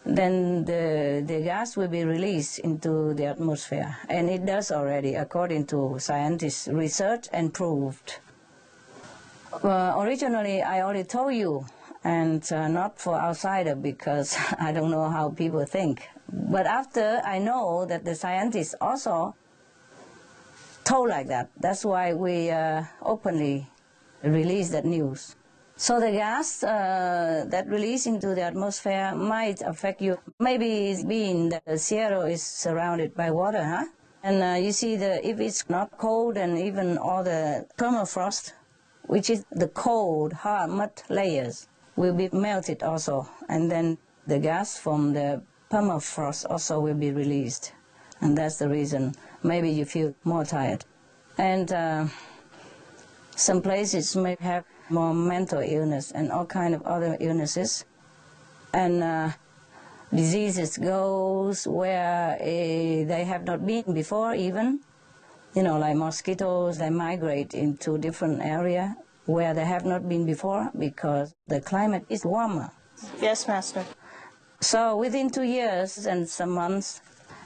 then 0.03 0.65
the, 0.65 1.23
the 1.23 1.41
gas 1.41 1.77
will 1.77 1.89
be 1.89 2.03
released 2.03 2.57
into 2.57 3.13
the 3.13 3.25
atmosphere. 3.25 3.97
And 4.09 4.27
it 4.31 4.47
does 4.47 4.71
already, 4.71 5.13
according 5.13 5.67
to 5.67 5.99
scientists' 5.99 6.67
research 6.67 7.27
and 7.31 7.53
proved. 7.53 8.17
Originally, 9.63 10.63
I 10.63 10.81
already 10.81 11.03
told 11.03 11.35
you, 11.35 11.67
and 12.03 12.41
uh, 12.51 12.67
not 12.67 12.99
for 12.99 13.13
outsider 13.13 13.75
because 13.75 14.35
I 14.59 14.71
don't 14.71 14.89
know 14.89 15.07
how 15.07 15.29
people 15.29 15.63
think. 15.65 16.09
But 16.33 16.65
after 16.65 17.21
I 17.23 17.37
know 17.37 17.85
that 17.85 18.05
the 18.05 18.15
scientists 18.15 18.73
also 18.81 19.35
told 20.83 21.09
like 21.09 21.27
that, 21.27 21.51
that's 21.59 21.85
why 21.85 22.15
we 22.15 22.49
uh, 22.49 22.85
openly 23.03 23.67
released 24.23 24.71
that 24.71 24.85
news. 24.85 25.35
So 25.81 25.99
the 25.99 26.11
gas 26.11 26.61
uh, 26.61 27.45
that 27.47 27.67
release 27.67 28.05
into 28.05 28.35
the 28.35 28.43
atmosphere 28.43 29.15
might 29.15 29.63
affect 29.63 29.99
you. 29.99 30.19
Maybe 30.37 30.91
it's 30.91 31.03
being 31.03 31.49
that 31.49 31.65
the 31.65 31.79
Sierra 31.79 32.19
is 32.29 32.43
surrounded 32.43 33.15
by 33.15 33.31
water, 33.31 33.63
huh? 33.63 33.85
And 34.21 34.43
uh, 34.43 34.63
you 34.63 34.73
see, 34.73 34.95
the 34.95 35.27
if 35.27 35.39
it's 35.39 35.67
not 35.71 35.97
cold 35.97 36.37
and 36.37 36.55
even 36.55 36.99
all 36.99 37.23
the 37.23 37.65
permafrost, 37.79 38.53
which 39.07 39.31
is 39.31 39.43
the 39.49 39.69
cold, 39.69 40.33
hard 40.33 40.69
mud 40.69 40.91
layers, 41.09 41.67
will 41.95 42.13
be 42.13 42.29
melted 42.31 42.83
also. 42.83 43.27
And 43.49 43.71
then 43.71 43.97
the 44.27 44.37
gas 44.37 44.77
from 44.77 45.13
the 45.13 45.41
permafrost 45.71 46.45
also 46.47 46.79
will 46.79 46.93
be 46.93 47.09
released. 47.09 47.73
And 48.19 48.37
that's 48.37 48.57
the 48.57 48.69
reason 48.69 49.15
maybe 49.41 49.71
you 49.71 49.85
feel 49.85 50.13
more 50.25 50.45
tired. 50.45 50.85
And 51.39 51.71
uh, 51.71 52.05
some 53.35 53.63
places 53.63 54.15
may 54.15 54.37
have 54.41 54.63
more 54.91 55.13
mental 55.13 55.61
illness 55.61 56.11
and 56.11 56.31
all 56.31 56.45
kind 56.45 56.75
of 56.75 56.81
other 56.83 57.17
illnesses. 57.19 57.85
And 58.73 59.03
uh, 59.03 59.31
diseases 60.13 60.77
goes 60.77 61.67
where 61.67 62.37
eh, 62.39 63.05
they 63.05 63.23
have 63.25 63.45
not 63.45 63.65
been 63.65 63.93
before 63.93 64.35
even. 64.35 64.81
You 65.55 65.63
know, 65.63 65.77
like 65.77 65.95
mosquitoes, 65.95 66.77
they 66.77 66.89
migrate 66.89 67.53
into 67.53 67.97
different 67.97 68.41
area 68.41 68.95
where 69.25 69.53
they 69.53 69.65
have 69.65 69.85
not 69.85 70.07
been 70.07 70.25
before 70.25 70.71
because 70.77 71.35
the 71.47 71.61
climate 71.61 72.05
is 72.09 72.25
warmer. 72.25 72.71
Yes, 73.21 73.47
Master. 73.47 73.85
So 74.61 74.95
within 74.95 75.29
two 75.29 75.43
years 75.43 76.05
and 76.05 76.27
some 76.27 76.51
months, 76.51 77.01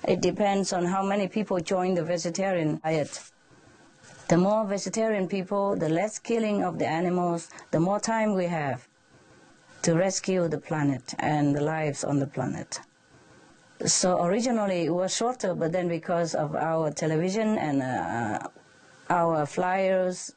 it 0.08 0.22
depends 0.22 0.74
on 0.74 0.86
how 0.86 1.04
many 1.04 1.28
people 1.28 1.60
join 1.60 1.96
the 1.96 2.04
vegetarian 2.04 2.80
diet. 2.84 3.32
The 4.28 4.38
more 4.38 4.66
vegetarian 4.66 5.28
people, 5.28 5.76
the 5.76 5.90
less 5.90 6.18
killing 6.18 6.64
of 6.64 6.80
the 6.80 6.88
animals, 6.88 7.50
the 7.70 7.80
more 7.80 8.00
time 8.00 8.34
we 8.34 8.46
have 8.46 8.88
to 9.84 9.94
rescue 9.94 10.48
the 10.48 10.58
planet 10.58 11.14
and 11.20 11.56
the 11.56 11.62
lives 11.62 12.04
on 12.04 12.18
the 12.18 12.26
planet. 12.26 12.80
So 13.86 14.24
originally 14.24 14.86
it 14.86 14.90
was 14.90 15.16
shorter, 15.16 15.54
but 15.54 15.72
then 15.74 15.88
because 15.88 16.34
of 16.34 16.56
our 16.56 16.90
television 16.90 17.60
and 17.60 17.84
uh, 17.84 18.40
our 19.12 19.46
flyers, 19.46 20.34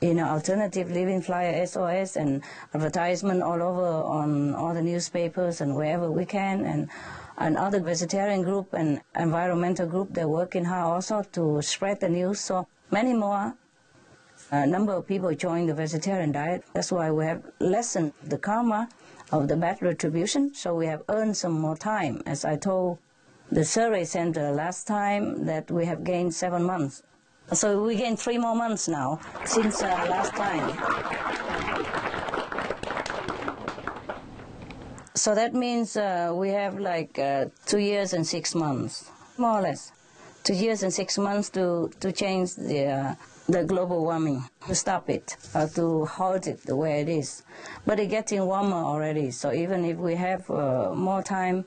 you 0.00 0.14
know, 0.14 0.28
alternative 0.28 0.90
living 0.90 1.20
flyer 1.20 1.66
SOS 1.66 2.16
and 2.16 2.42
advertisement 2.72 3.42
all 3.42 3.62
over 3.62 4.02
on 4.18 4.54
all 4.54 4.72
the 4.72 4.80
newspapers 4.80 5.60
and 5.60 5.76
wherever 5.76 6.10
we 6.10 6.24
can 6.24 6.64
and 6.64 6.88
another 7.36 7.80
vegetarian 7.80 8.42
group 8.42 8.72
and 8.72 9.02
environmental 9.14 9.86
group 9.86 10.14
they're 10.14 10.28
working 10.28 10.64
hard 10.64 10.86
also 10.86 11.22
to 11.32 11.60
spread 11.60 12.00
the 12.00 12.08
news 12.08 12.40
so 12.40 12.66
many 12.90 13.12
more 13.12 13.54
a 14.50 14.66
number 14.66 14.92
of 14.92 15.06
people 15.06 15.34
join 15.34 15.66
the 15.66 15.74
vegetarian 15.74 16.30
diet. 16.30 16.62
That's 16.72 16.92
why 16.92 17.10
we 17.10 17.24
have 17.24 17.42
lessened 17.58 18.12
the 18.22 18.38
karma 18.38 18.88
of 19.32 19.48
the 19.48 19.56
bad 19.56 19.82
retribution 19.82 20.54
so 20.54 20.74
we 20.74 20.86
have 20.86 21.02
earned 21.08 21.36
some 21.36 21.52
more 21.52 21.76
time. 21.76 22.22
As 22.26 22.44
i 22.44 22.56
told 22.56 22.98
the 23.50 23.64
survey 23.64 24.04
center 24.04 24.50
last 24.52 24.86
time 24.86 25.46
that 25.46 25.70
we 25.70 25.84
have 25.86 26.04
gained 26.04 26.34
seven 26.34 26.62
months. 26.62 27.02
So 27.52 27.82
we 27.82 27.96
gained 27.96 28.18
three 28.18 28.38
more 28.38 28.54
months 28.54 28.88
now 28.88 29.20
since 29.44 29.82
uh, 29.82 29.88
last 29.88 30.34
time. 30.34 30.68
So 35.14 35.34
that 35.34 35.54
means 35.54 35.96
uh, 35.96 36.32
we 36.34 36.50
have 36.50 36.78
like 36.78 37.18
uh, 37.18 37.46
two 37.64 37.78
years 37.78 38.12
and 38.12 38.26
six 38.26 38.54
months, 38.54 39.10
more 39.38 39.58
or 39.58 39.62
less. 39.62 39.92
Two 40.46 40.54
years 40.54 40.84
and 40.84 40.94
six 40.94 41.18
months 41.18 41.50
to, 41.50 41.90
to 41.98 42.12
change 42.12 42.54
the, 42.54 42.86
uh, 42.86 43.14
the 43.48 43.64
global 43.64 44.04
warming, 44.04 44.44
to 44.68 44.76
stop 44.76 45.10
it, 45.10 45.36
or 45.56 45.66
to 45.74 46.04
halt 46.04 46.46
it 46.46 46.62
the 46.62 46.76
way 46.76 47.00
it 47.00 47.08
is. 47.08 47.42
But 47.84 47.98
it's 47.98 48.12
getting 48.12 48.46
warmer 48.46 48.76
already, 48.76 49.32
so 49.32 49.52
even 49.52 49.84
if 49.84 49.96
we 49.96 50.14
have 50.14 50.48
uh, 50.48 50.94
more 50.94 51.24
time, 51.24 51.64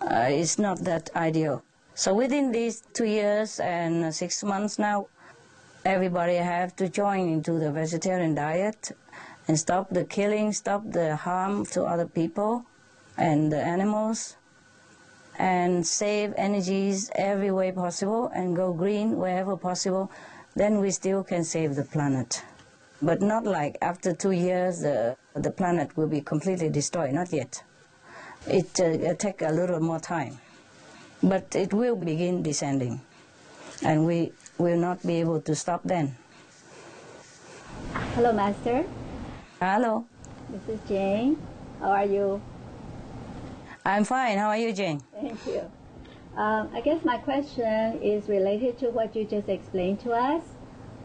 uh, 0.00 0.28
it's 0.40 0.58
not 0.58 0.78
that 0.84 1.10
ideal. 1.14 1.62
So 1.94 2.14
within 2.14 2.50
these 2.50 2.82
two 2.94 3.04
years 3.04 3.60
and 3.60 4.14
six 4.14 4.42
months 4.42 4.78
now, 4.78 5.08
everybody 5.84 6.36
have 6.36 6.74
to 6.76 6.88
join 6.88 7.28
into 7.28 7.58
the 7.58 7.70
vegetarian 7.72 8.34
diet 8.34 8.92
and 9.48 9.58
stop 9.58 9.90
the 9.90 10.04
killing, 10.04 10.54
stop 10.54 10.82
the 10.92 11.16
harm 11.16 11.66
to 11.66 11.84
other 11.84 12.06
people 12.06 12.64
and 13.18 13.52
the 13.52 13.62
animals, 13.62 14.36
and 15.38 15.86
save 15.86 16.32
energies 16.36 17.10
every 17.14 17.50
way 17.50 17.72
possible 17.72 18.30
and 18.34 18.56
go 18.56 18.72
green 18.72 19.16
wherever 19.16 19.56
possible, 19.56 20.10
then 20.54 20.80
we 20.80 20.90
still 20.90 21.22
can 21.22 21.44
save 21.44 21.74
the 21.74 21.84
planet. 21.84 22.42
But 23.02 23.20
not 23.20 23.44
like 23.44 23.76
after 23.82 24.14
two 24.14 24.30
years 24.30 24.80
the, 24.80 25.16
the 25.34 25.50
planet 25.50 25.96
will 25.96 26.08
be 26.08 26.20
completely 26.20 26.70
destroyed, 26.70 27.12
not 27.12 27.32
yet. 27.32 27.62
It 28.46 28.80
uh, 28.80 29.14
take 29.14 29.42
a 29.42 29.50
little 29.50 29.80
more 29.80 30.00
time. 30.00 30.38
But 31.22 31.54
it 31.56 31.72
will 31.72 31.96
begin 31.96 32.42
descending, 32.42 33.00
and 33.82 34.06
we 34.06 34.32
will 34.58 34.78
not 34.78 35.04
be 35.06 35.20
able 35.20 35.40
to 35.42 35.54
stop 35.54 35.80
then. 35.84 36.16
Hello, 38.14 38.32
Master. 38.32 38.84
Hello. 39.60 40.06
This 40.50 40.76
is 40.76 40.88
Jane. 40.88 41.36
How 41.80 41.90
are 41.90 42.04
you? 42.04 42.40
I'm 43.86 44.02
fine. 44.02 44.36
How 44.36 44.48
are 44.48 44.56
you, 44.56 44.72
Jane? 44.72 45.00
Thank 45.12 45.46
you. 45.46 45.60
Um, 46.36 46.70
I 46.74 46.80
guess 46.80 47.04
my 47.04 47.18
question 47.18 48.02
is 48.02 48.28
related 48.28 48.78
to 48.78 48.90
what 48.90 49.14
you 49.14 49.24
just 49.24 49.48
explained 49.48 50.00
to 50.00 50.10
us. 50.10 50.42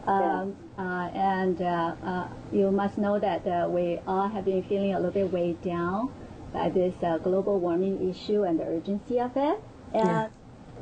Um, 0.07 0.55
uh, 0.79 1.09
and 1.13 1.61
uh, 1.61 1.93
uh, 2.03 2.27
you 2.51 2.71
must 2.71 2.97
know 2.97 3.19
that 3.19 3.45
uh, 3.45 3.69
we 3.69 3.99
all 4.07 4.27
have 4.27 4.45
been 4.45 4.63
feeling 4.63 4.95
a 4.95 4.97
little 4.99 5.11
bit 5.11 5.31
weighed 5.31 5.61
down 5.61 6.11
by 6.51 6.69
this 6.69 6.95
uh, 7.03 7.19
global 7.19 7.59
warming 7.59 8.09
issue 8.09 8.43
and 8.45 8.59
the 8.59 8.63
urgency 8.63 9.19
of 9.19 9.37
it. 9.37 9.61
And 9.93 10.09
Yeah. 10.09 10.27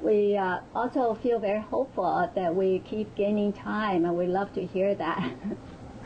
we 0.01 0.37
uh, 0.37 0.59
also 0.73 1.15
feel 1.15 1.37
very 1.39 1.59
hopeful 1.59 2.31
that 2.33 2.55
we 2.55 2.79
keep 2.79 3.13
gaining 3.15 3.51
time, 3.51 4.05
and 4.05 4.15
we 4.15 4.25
love 4.25 4.53
to 4.53 4.65
hear 4.65 4.95
that. 4.95 5.31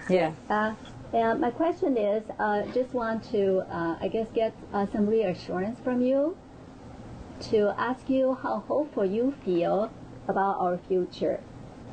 Yeah. 0.09 0.33
And 1.13 1.39
my 1.39 1.51
question 1.51 1.95
is, 1.95 2.23
uh, 2.39 2.63
just 2.73 2.91
want 2.95 3.23
to, 3.31 3.59
uh, 3.69 3.97
I 4.01 4.07
guess, 4.07 4.27
get 4.33 4.51
uh, 4.73 4.87
some 4.91 5.05
reassurance 5.05 5.79
from 5.79 6.01
you 6.01 6.35
to 7.51 7.75
ask 7.77 8.09
you 8.09 8.33
how 8.41 8.63
hopeful 8.67 9.05
you 9.05 9.35
feel 9.45 9.91
about 10.27 10.59
our 10.59 10.79
future, 10.87 11.39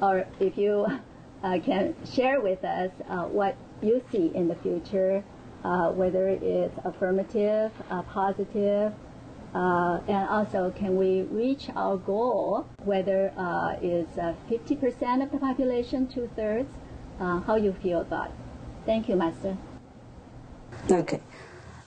or 0.00 0.26
if 0.38 0.56
you 0.56 0.86
uh, 1.42 1.58
can 1.60 1.94
share 2.10 2.40
with 2.40 2.64
us 2.64 2.90
uh, 3.10 3.24
what 3.24 3.56
you 3.82 4.02
see 4.10 4.32
in 4.34 4.48
the 4.48 4.54
future, 4.54 5.22
uh, 5.64 5.90
whether 5.90 6.28
it's 6.28 6.78
affirmative, 6.84 7.72
positive, 8.08 8.94
uh, 9.54 10.00
and 10.08 10.28
also 10.30 10.72
can 10.74 10.96
we 10.96 11.22
reach 11.22 11.68
our 11.76 11.98
goal, 11.98 12.66
whether 12.84 13.34
uh, 13.36 13.76
it's 13.82 14.16
uh, 14.16 14.34
50% 14.48 15.22
of 15.22 15.30
the 15.30 15.38
population, 15.38 16.06
two-thirds, 16.06 16.72
how 17.18 17.56
you 17.56 17.74
feel 17.82 18.00
about 18.00 18.28
it. 18.28 18.39
Thank 18.91 19.09
you, 19.09 19.14
Master. 19.14 19.57
Okay. 20.91 21.20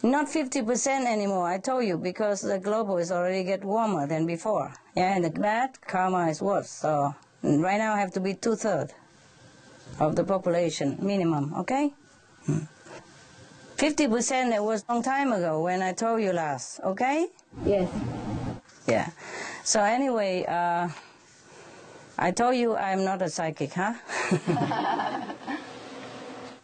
Not 0.04 0.28
50% 0.28 1.06
anymore, 1.06 1.46
I 1.46 1.58
told 1.58 1.84
you, 1.84 1.98
because 1.98 2.40
the 2.40 2.58
global 2.58 2.98
is 2.98 3.12
already 3.12 3.44
get 3.44 3.62
warmer 3.62 4.08
than 4.08 4.26
before. 4.26 4.72
Yeah, 4.96 5.14
and 5.14 5.26
the 5.26 5.30
bad 5.30 5.82
karma 5.82 6.30
is 6.30 6.42
worse. 6.42 6.70
So 6.70 7.14
right 7.42 7.78
now 7.78 7.94
I 7.94 8.00
have 8.00 8.14
to 8.14 8.22
be 8.22 8.36
two-thirds 8.36 8.94
of 10.00 10.16
the 10.16 10.24
population, 10.24 10.98
minimum, 11.02 11.54
okay? 11.58 11.92
Hmm. 12.46 12.68
50% 13.76 14.56
it 14.56 14.64
was 14.64 14.86
a 14.88 14.94
long 14.94 15.04
time 15.04 15.34
ago 15.34 15.62
when 15.62 15.82
I 15.82 15.92
told 15.92 16.22
you 16.22 16.32
last, 16.32 16.80
okay? 16.86 17.28
Yes. 17.66 17.90
Yeah. 18.88 19.10
So 19.66 19.84
anyway, 19.84 20.46
uh, 20.48 20.88
I 22.18 22.32
told 22.32 22.56
you 22.56 22.78
I'm 22.78 23.04
not 23.04 23.22
a 23.22 23.30
psychic, 23.30 23.74
huh? 23.74 23.96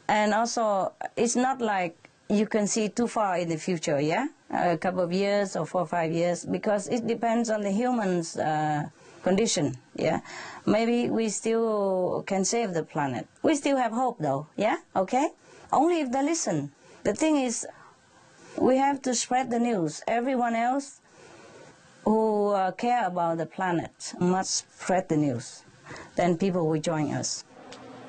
and 0.09 0.33
also, 0.33 0.91
it's 1.15 1.35
not 1.35 1.61
like 1.61 2.09
you 2.29 2.47
can 2.47 2.65
see 2.65 2.89
too 2.89 3.07
far 3.07 3.37
in 3.37 3.47
the 3.49 3.57
future, 3.57 4.01
yeah? 4.01 4.27
A 4.49 4.77
couple 4.77 5.01
of 5.01 5.13
years 5.13 5.55
or 5.55 5.65
four 5.65 5.81
or 5.81 5.87
five 5.87 6.11
years, 6.11 6.45
because 6.45 6.87
it 6.89 7.05
depends 7.05 7.49
on 7.49 7.61
the 7.61 7.71
human's 7.71 8.35
uh, 8.37 8.89
condition, 9.21 9.77
yeah? 9.95 10.21
Maybe 10.65 11.09
we 11.09 11.29
still 11.29 12.23
can 12.25 12.43
save 12.43 12.73
the 12.73 12.83
planet. 12.83 13.27
We 13.43 13.55
still 13.55 13.77
have 13.77 13.91
hope, 13.91 14.17
though, 14.19 14.47
yeah? 14.57 14.77
Okay? 14.95 15.29
Only 15.71 16.01
if 16.01 16.11
they 16.11 16.23
listen. 16.23 16.71
The 17.03 17.13
thing 17.13 17.37
is, 17.37 17.67
we 18.57 18.77
have 18.77 19.01
to 19.03 19.13
spread 19.13 19.51
the 19.51 19.59
news. 19.59 20.01
Everyone 20.07 20.55
else 20.55 21.01
who 22.03 22.49
uh, 22.49 22.71
care 22.71 23.05
about 23.05 23.37
the 23.37 23.45
planet 23.45 24.13
must 24.19 24.65
spread 24.81 25.07
the 25.09 25.17
news. 25.17 25.63
Then 26.15 26.37
people 26.37 26.67
will 26.67 26.81
join 26.81 27.13
us. 27.13 27.43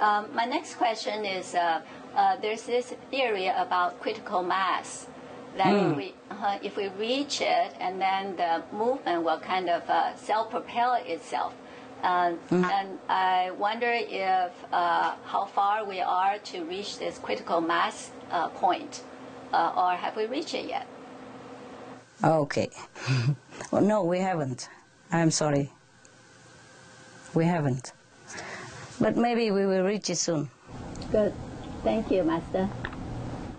Um, 0.01 0.35
my 0.35 0.47
next 0.47 0.77
question 0.77 1.25
is 1.25 1.55
uh, 1.55 1.83
uh, 2.17 2.37
there's 2.41 2.63
this 2.63 2.95
theory 3.11 3.49
about 3.49 4.01
critical 4.01 4.43
mass 4.43 5.07
that 5.57 5.67
Hmm. 5.67 5.91
if, 5.91 5.97
we, 5.97 6.15
uh, 6.31 6.59
if 6.63 6.77
we 6.77 6.89
reach 6.89 7.41
it 7.41 7.75
and 7.81 8.01
then 8.01 8.37
the 8.37 8.63
movement 8.73 9.25
will 9.25 9.39
kind 9.41 9.69
of 9.69 9.89
uh, 9.91 10.17
self 10.17 10.51
propel 10.51 10.95
itself. 10.95 11.55
Hmm. 12.03 12.65
And 12.65 12.99
I 13.09 13.51
wonder 13.51 13.93
if 13.93 14.53
uh, 14.73 15.15
how 15.25 15.45
far 15.45 15.85
we 15.85 16.01
are 16.01 16.39
to 16.39 16.65
reach 16.65 16.99
this 16.99 17.19
critical 17.19 17.61
mass 17.61 18.11
uh, 18.31 18.49
point, 18.49 19.03
uh, 19.53 19.73
or 19.77 19.97
have 19.97 20.17
we 20.17 20.27
reached 20.27 20.55
it 20.55 20.67
yet? 20.67 20.87
Okay. 22.25 22.71
well, 23.71 23.83
no, 23.83 24.03
we 24.03 24.21
haven't. 24.21 24.69
I'm 25.13 25.31
sorry. 25.31 25.73
We 27.35 27.45
haven't. 27.45 27.93
But 29.01 29.17
maybe 29.17 29.51
we 29.51 29.65
will 29.65 29.83
reach 29.83 30.11
it 30.11 30.17
soon. 30.17 30.51
Good. 31.11 31.33
Thank 31.83 32.11
you, 32.11 32.23
Master. 32.23 32.69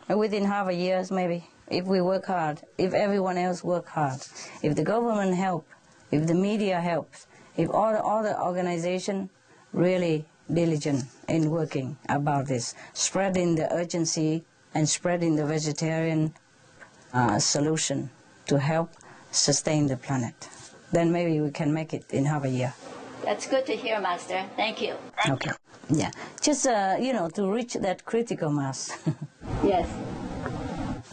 Within 0.08 0.46
half 0.46 0.68
a 0.68 0.74
year, 0.74 1.04
maybe, 1.10 1.50
if 1.68 1.86
we 1.86 2.00
work 2.02 2.26
hard, 2.26 2.62
if 2.78 2.94
everyone 2.94 3.38
else 3.38 3.64
work 3.64 3.88
hard, 3.88 4.20
if 4.62 4.76
the 4.76 4.84
government 4.84 5.34
help, 5.36 5.66
if 6.12 6.28
the 6.28 6.36
media 6.36 6.80
helps, 6.80 7.26
if 7.58 7.70
all 7.72 7.92
the 7.92 8.04
other 8.06 8.38
organization 8.40 9.30
really 9.74 10.26
diligent 10.54 11.06
in 11.28 11.50
working 11.50 11.98
about 12.10 12.46
this, 12.48 12.76
spreading 12.94 13.56
the 13.56 13.74
urgency 13.74 14.44
and 14.76 14.88
spreading 14.88 15.36
the 15.36 15.46
vegetarian 15.46 16.34
uh, 17.14 17.40
solution 17.40 18.10
to 18.46 18.60
help 18.60 18.92
sustain 19.32 19.88
the 19.88 19.98
planet, 19.98 20.50
then 20.92 21.12
maybe 21.12 21.40
we 21.40 21.50
can 21.50 21.74
make 21.74 21.94
it 21.94 22.06
in 22.12 22.26
half 22.26 22.44
a 22.44 22.50
year. 22.50 22.74
That's 23.24 23.48
good 23.48 23.66
to 23.68 23.76
hear, 23.76 24.00
Master. 24.00 24.44
Thank 24.56 24.82
you. 24.82 24.96
Okay. 25.30 25.52
Yeah. 25.90 26.12
Just, 26.42 26.66
uh, 26.68 26.96
you 27.00 27.14
know, 27.14 27.30
to 27.30 27.52
reach 27.52 27.74
that 27.76 28.06
critical 28.06 28.50
mass. 28.52 28.98
yes. 29.64 29.88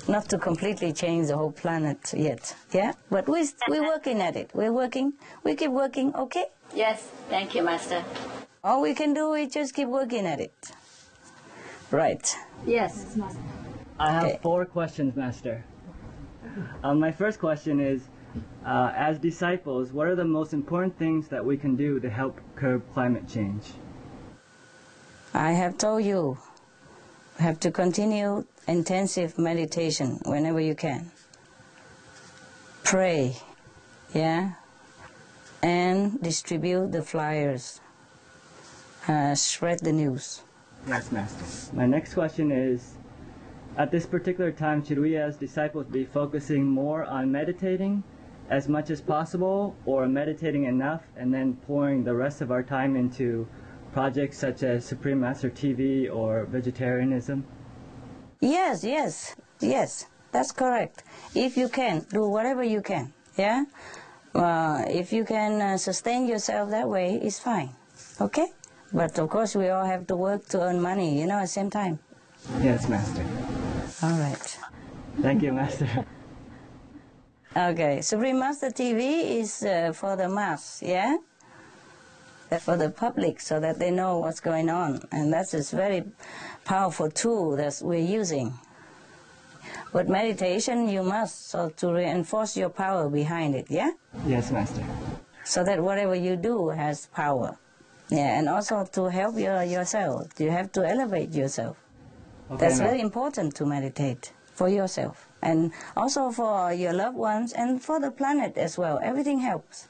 Not 0.09 0.29
to 0.31 0.39
completely 0.39 0.93
change 0.93 1.27
the 1.29 1.37
whole 1.37 1.53
planet 1.53 2.15
yet. 2.17 2.55
Yeah? 2.73 2.93
But 3.11 3.29
we, 3.29 3.47
we're 3.69 3.85
working 3.87 4.21
at 4.23 4.37
it. 4.37 4.51
We're 4.55 4.73
working. 4.73 5.13
We 5.45 5.55
keep 5.55 5.71
working, 5.71 6.15
okay? 6.15 6.47
Yes. 6.75 7.11
Thank 7.29 7.55
you, 7.55 7.63
Master. 7.63 8.03
All 8.65 8.81
we 8.81 8.95
can 8.95 9.13
do 9.13 9.35
is 9.35 9.53
just 9.53 9.75
keep 9.75 9.89
working 9.89 10.27
at 10.27 10.41
it. 10.41 10.55
Right. 11.91 12.35
Yes. 12.67 13.19
I 13.99 14.13
have 14.13 14.25
Okay. 14.25 14.39
four 14.43 14.65
questions, 14.65 15.17
Master. 15.17 15.65
Um, 16.83 16.99
my 17.01 17.13
first 17.13 17.39
question 17.39 17.81
is 17.81 18.09
uh, 18.65 18.93
As 18.95 19.19
disciples, 19.19 19.93
what 19.93 20.07
are 20.07 20.17
the 20.17 20.25
most 20.25 20.53
important 20.53 20.99
things 20.99 21.29
that 21.29 21.45
we 21.45 21.57
can 21.57 21.77
do 21.77 22.01
to 22.01 22.11
help 22.11 22.41
curb 22.57 22.83
climate 22.95 23.29
change? 23.29 23.65
I 25.35 25.53
have 25.53 25.79
told 25.79 26.05
you, 26.05 26.39
have 27.39 27.61
to 27.61 27.71
continue 27.71 28.45
intensive 28.67 29.39
meditation 29.39 30.21
whenever 30.25 30.61
you 30.61 30.75
can. 30.75 31.11
Pray, 32.83 33.37
yeah, 34.15 34.53
and 35.63 36.21
distribute 36.23 36.93
the 36.93 37.03
flyers. 37.03 37.81
Uh, 39.07 39.35
spread 39.35 39.81
the 39.81 39.93
news. 39.93 40.43
Yes, 40.87 41.11
Master. 41.13 41.75
My 41.75 41.87
next 41.87 42.15
question 42.15 42.51
is 42.51 42.95
At 43.79 43.93
this 43.93 44.07
particular 44.07 44.51
time, 44.51 44.85
should 44.85 44.99
we 44.99 45.17
as 45.17 45.37
disciples 45.37 45.87
be 45.87 46.05
focusing 46.05 46.65
more 46.65 47.05
on 47.05 47.31
meditating 47.31 48.03
as 48.51 48.69
much 48.69 48.91
as 48.91 49.01
possible, 49.01 49.77
or 49.85 50.09
meditating 50.09 50.65
enough 50.65 51.03
and 51.17 51.33
then 51.33 51.55
pouring 51.67 52.05
the 52.05 52.15
rest 52.15 52.41
of 52.41 52.51
our 52.51 52.63
time 52.63 52.97
into 52.97 53.47
projects 53.93 54.39
such 54.39 54.63
as 54.63 54.85
Supreme 54.85 55.21
Master 55.21 55.51
TV 55.51 56.13
or 56.13 56.45
vegetarianism? 56.47 57.45
Yes, 58.41 58.85
yes, 58.85 59.37
yes, 59.61 60.07
that's 60.33 60.53
correct. 60.53 61.03
If 61.35 61.57
you 61.57 61.69
can, 61.69 62.07
do 62.11 62.29
whatever 62.29 62.63
you 62.63 62.81
can, 62.83 63.13
yeah? 63.37 63.65
Uh, 64.35 64.85
if 64.89 65.13
you 65.13 65.25
can 65.25 65.61
uh, 65.61 65.77
sustain 65.77 66.27
yourself 66.27 66.71
that 66.71 66.89
way, 66.89 67.19
it's 67.23 67.39
fine, 67.39 67.71
okay? 68.21 68.47
But 68.93 69.19
of 69.19 69.29
course, 69.29 69.55
we 69.57 69.69
all 69.69 69.85
have 69.85 70.07
to 70.07 70.17
work 70.17 70.47
to 70.49 70.63
earn 70.63 70.81
money, 70.81 71.21
you 71.21 71.27
know, 71.27 71.37
at 71.37 71.43
the 71.43 71.49
same 71.49 71.71
time. 71.71 71.99
Yes, 72.63 72.89
Master. 72.89 73.25
All 74.03 74.19
right. 74.19 74.59
Thank 75.21 75.43
you, 75.43 75.53
Master. 75.53 76.07
Okay, 77.59 78.03
Supreme 78.03 78.39
Master 78.39 78.71
TV 78.71 79.41
is 79.41 79.65
uh, 79.65 79.93
for 79.93 80.15
the 80.15 80.29
mass, 80.29 80.81
yeah? 80.81 81.17
Uh, 82.53 82.59
For 82.59 82.77
the 82.77 82.89
public, 82.89 83.41
so 83.41 83.59
that 83.59 83.81
they 83.81 83.91
know 83.91 84.19
what's 84.19 84.39
going 84.39 84.71
on. 84.71 85.01
And 85.11 85.33
that's 85.33 85.55
a 85.55 85.77
very 85.77 86.05
powerful 86.65 87.11
tool 87.11 87.57
that 87.57 87.81
we're 87.83 87.99
using. 87.99 88.55
With 89.93 90.09
meditation, 90.09 90.89
you 90.89 91.03
must, 91.03 91.49
so 91.51 91.71
to 91.79 91.93
reinforce 91.93 92.57
your 92.57 92.69
power 92.69 93.09
behind 93.09 93.57
it, 93.57 93.67
yeah? 93.69 93.91
Yes, 94.25 94.53
Master. 94.53 94.85
So 95.43 95.65
that 95.65 95.83
whatever 95.83 96.15
you 96.15 96.37
do 96.37 96.69
has 96.69 97.07
power. 97.07 97.59
Yeah, 98.09 98.39
and 98.39 98.49
also 98.49 98.85
to 98.85 99.07
help 99.07 99.37
your, 99.37 99.65
yourself. 99.65 100.29
You 100.39 100.51
have 100.53 100.71
to 100.73 100.89
elevate 100.89 101.35
yourself. 101.35 101.77
Okay, 102.53 102.69
That's 102.69 102.79
very 102.79 103.01
important 103.01 103.57
to 103.57 103.67
meditate 103.67 104.33
for 104.55 104.69
yourself 104.69 105.28
and 105.43 105.73
also 105.97 106.31
for 106.31 106.73
your 106.73 106.93
loved 106.93 107.17
ones 107.17 107.53
and 107.53 107.83
for 107.83 108.01
the 108.01 108.11
planet 108.11 108.57
as 108.57 108.77
well. 108.79 108.99
Everything 109.03 109.41
helps. 109.41 109.89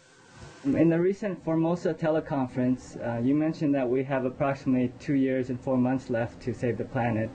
In 0.65 0.89
the 0.89 1.01
recent 1.01 1.43
Formosa 1.45 1.95
teleconference, 1.95 2.97
uh, 2.97 3.21
you 3.21 3.35
mentioned 3.35 3.75
that 3.75 3.89
we 3.89 4.03
have 4.05 4.25
approximately 4.25 4.93
two 4.99 5.15
years 5.15 5.51
and 5.51 5.61
four 5.61 5.77
months 5.77 6.11
left 6.11 6.43
to 6.43 6.53
save 6.53 6.77
the 6.79 6.85
planet. 6.85 7.31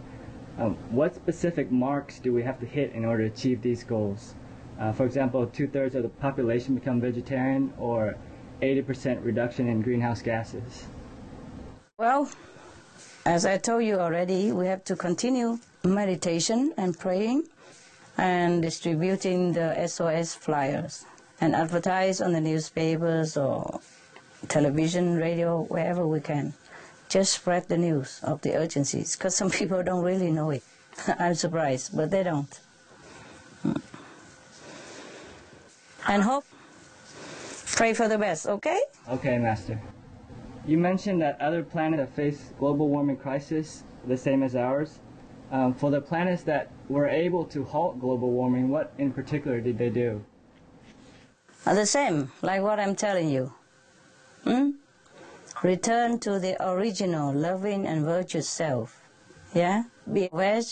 Um, 0.59 0.75
what 0.91 1.15
specific 1.15 1.71
marks 1.71 2.19
do 2.19 2.31
we 2.33 2.43
have 2.43 2.59
to 2.59 2.65
hit 2.65 2.91
in 2.93 3.05
order 3.05 3.27
to 3.27 3.33
achieve 3.33 3.61
these 3.61 3.83
goals? 3.83 4.35
Uh, 4.79 4.91
for 4.91 5.05
example, 5.05 5.47
two 5.47 5.67
thirds 5.67 5.95
of 5.95 6.03
the 6.03 6.09
population 6.09 6.75
become 6.75 6.99
vegetarian, 6.99 7.73
or 7.77 8.15
80% 8.61 9.23
reduction 9.23 9.67
in 9.67 9.81
greenhouse 9.81 10.21
gases. 10.21 10.85
Well, 11.97 12.29
as 13.25 13.45
I 13.45 13.57
told 13.57 13.83
you 13.83 13.99
already, 13.99 14.51
we 14.51 14.67
have 14.67 14.83
to 14.85 14.95
continue 14.95 15.59
meditation 15.83 16.73
and 16.77 16.97
praying 16.97 17.43
and 18.17 18.61
distributing 18.61 19.53
the 19.53 19.87
SOS 19.87 20.35
flyers 20.35 21.05
and 21.41 21.55
advertise 21.55 22.21
on 22.21 22.33
the 22.33 22.41
newspapers 22.41 23.35
or 23.35 23.79
television, 24.47 25.17
radio, 25.17 25.63
wherever 25.63 26.05
we 26.05 26.19
can. 26.19 26.53
Just 27.09 27.33
spread 27.33 27.67
the 27.67 27.77
news 27.77 28.19
of 28.23 28.41
the 28.41 28.55
urgencies 28.55 29.15
because 29.15 29.35
some 29.35 29.49
people 29.59 29.83
don't 29.83 30.03
really 30.03 30.31
know 30.31 30.51
it. 30.51 30.63
I'm 31.19 31.35
surprised, 31.35 31.95
but 31.95 32.11
they 32.11 32.23
don't. 32.23 32.59
Mm. 33.65 33.81
And 36.07 36.23
hope, 36.23 36.45
pray 37.67 37.93
for 37.93 38.07
the 38.07 38.17
best, 38.17 38.45
okay? 38.47 38.79
Okay, 39.09 39.37
Master. 39.37 39.79
You 40.65 40.77
mentioned 40.77 41.21
that 41.21 41.39
other 41.41 41.63
planets 41.63 42.01
have 42.01 42.09
faced 42.09 42.57
global 42.57 42.87
warming 42.87 43.17
crisis 43.17 43.83
the 44.07 44.17
same 44.17 44.43
as 44.43 44.55
ours. 44.55 44.99
Um, 45.51 45.73
for 45.73 45.91
the 45.91 46.01
planets 46.01 46.43
that 46.43 46.71
were 46.89 47.07
able 47.07 47.45
to 47.45 47.63
halt 47.63 47.99
global 47.99 48.31
warming, 48.31 48.69
what 48.69 48.93
in 48.97 49.11
particular 49.11 49.61
did 49.61 49.77
they 49.77 49.89
do? 49.89 50.23
the 51.65 51.85
same, 51.85 52.31
like 52.41 52.61
what 52.61 52.79
I'm 52.79 52.95
telling 52.95 53.29
you. 53.29 53.53
Hmm? 54.43 54.71
Return 55.63 56.19
to 56.19 56.39
the 56.39 56.57
original 56.59 57.33
loving 57.33 57.87
and 57.87 58.03
virtuous 58.03 58.49
self. 58.49 58.99
Yeah? 59.53 59.83
Be 60.11 60.29
veg, 60.33 60.65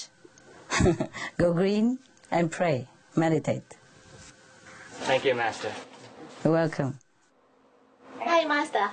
go 1.37 1.53
green, 1.53 1.99
and 2.29 2.51
pray. 2.51 2.87
Meditate. 3.15 3.77
Thank 5.03 5.25
you, 5.25 5.35
Master. 5.35 5.71
You're 6.43 6.53
welcome. 6.53 6.97
Hi, 8.19 8.45
Master. 8.45 8.89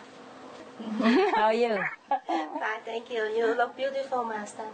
How 1.34 1.44
are 1.44 1.54
you? 1.54 1.76
Fine, 2.08 2.82
thank 2.84 3.10
you. 3.10 3.22
You 3.36 3.54
look 3.56 3.76
beautiful, 3.76 4.24
Master. 4.24 4.64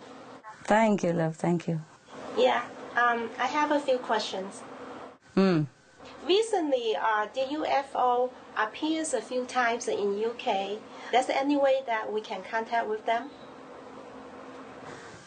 Thank 0.65 1.03
you, 1.03 1.13
love. 1.13 1.37
Thank 1.37 1.69
you. 1.69 1.81
Yeah, 2.37 2.65
um, 2.97 3.31
I 3.39 3.47
have 3.47 3.71
a 3.71 3.79
few 3.81 3.99
questions. 3.99 4.63
Hmm. 5.35 5.63
Recently, 6.27 6.97
uh, 6.97 7.27
the 7.35 7.41
UFO 7.41 8.31
appears 8.57 9.15
a 9.15 9.21
few 9.21 9.45
times 9.45 9.89
in 9.89 10.23
UK. 10.25 10.79
There's 11.13 11.29
any 11.29 11.57
way 11.57 11.83
that 11.87 12.13
we 12.13 12.21
can 12.21 12.43
contact 12.43 12.89
with 12.89 13.05
them? 13.07 13.31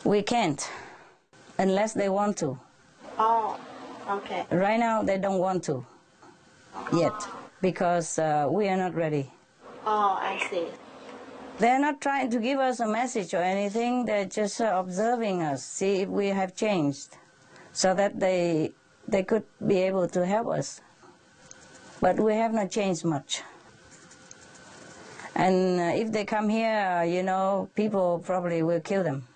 We 0.03 0.21
can't, 0.21 0.69
unless 1.57 1.93
they 1.93 2.09
want 2.09 2.37
to. 2.37 2.59
Oh, 3.17 3.59
okay. 4.09 4.45
Right 4.51 4.79
now, 4.79 5.03
they 5.03 5.17
don't 5.17 5.39
want 5.39 5.63
to 5.65 5.85
yet 6.93 7.27
because 7.61 8.19
uh, 8.19 8.47
we 8.49 8.67
are 8.67 8.77
not 8.77 8.95
ready. 8.95 9.31
Oh, 9.85 10.17
I 10.21 10.39
see. 10.49 10.67
They're 11.59 11.79
not 11.79 12.01
trying 12.01 12.29
to 12.31 12.39
give 12.39 12.59
us 12.59 12.79
a 12.79 12.87
message 12.87 13.33
or 13.33 13.41
anything. 13.41 14.05
They're 14.05 14.25
just 14.25 14.61
uh, 14.61 14.73
observing 14.75 15.41
us, 15.41 15.63
see 15.65 16.01
if 16.01 16.09
we 16.09 16.27
have 16.27 16.55
changed, 16.55 17.17
so 17.73 17.95
that 17.95 18.19
they 18.19 18.73
they 19.07 19.23
could 19.23 19.43
be 19.65 19.79
able 19.79 20.07
to 20.09 20.25
help 20.25 20.47
us. 20.47 20.81
But 21.99 22.19
we 22.19 22.35
have 22.35 22.53
not 22.53 22.69
changed 22.69 23.05
much. 23.05 23.41
And 25.33 25.79
uh, 25.79 26.01
if 26.01 26.11
they 26.11 26.25
come 26.25 26.49
here, 26.49 27.03
you 27.03 27.23
know, 27.23 27.69
people 27.75 28.21
probably 28.25 28.61
will 28.61 28.81
kill 28.81 29.03
them. 29.03 29.27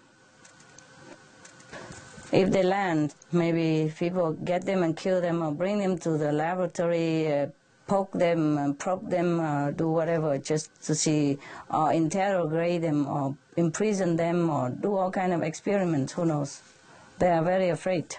If 2.32 2.52
they 2.52 2.64
land, 2.64 3.16
maybe 3.32 3.92
people 3.98 4.34
get 4.34 4.66
them 4.66 4.84
and 4.84 4.96
kill 4.96 5.22
them 5.22 5.42
or 5.42 5.52
bring 5.52 5.80
them 5.80 5.98
to 6.00 6.18
the 6.18 6.32
laboratory, 6.32 7.34
uh, 7.34 7.48
poke 7.88 8.12
them, 8.14 8.76
probe 8.76 9.10
them, 9.10 9.40
uh, 9.40 9.72
do 9.72 9.90
whatever, 9.90 10.38
just 10.38 10.70
to 10.84 10.96
see, 10.96 11.38
or 11.70 11.92
interrogate 11.92 12.82
them, 12.82 13.08
or 13.08 13.36
imprison 13.58 14.16
them, 14.16 14.50
or 14.50 14.70
do 14.70 14.96
all 14.96 15.12
kind 15.12 15.34
of 15.34 15.44
experiments. 15.44 16.14
Who 16.14 16.26
knows? 16.26 16.62
They 17.20 17.30
are 17.30 17.44
very 17.44 17.70
afraid 17.70 18.16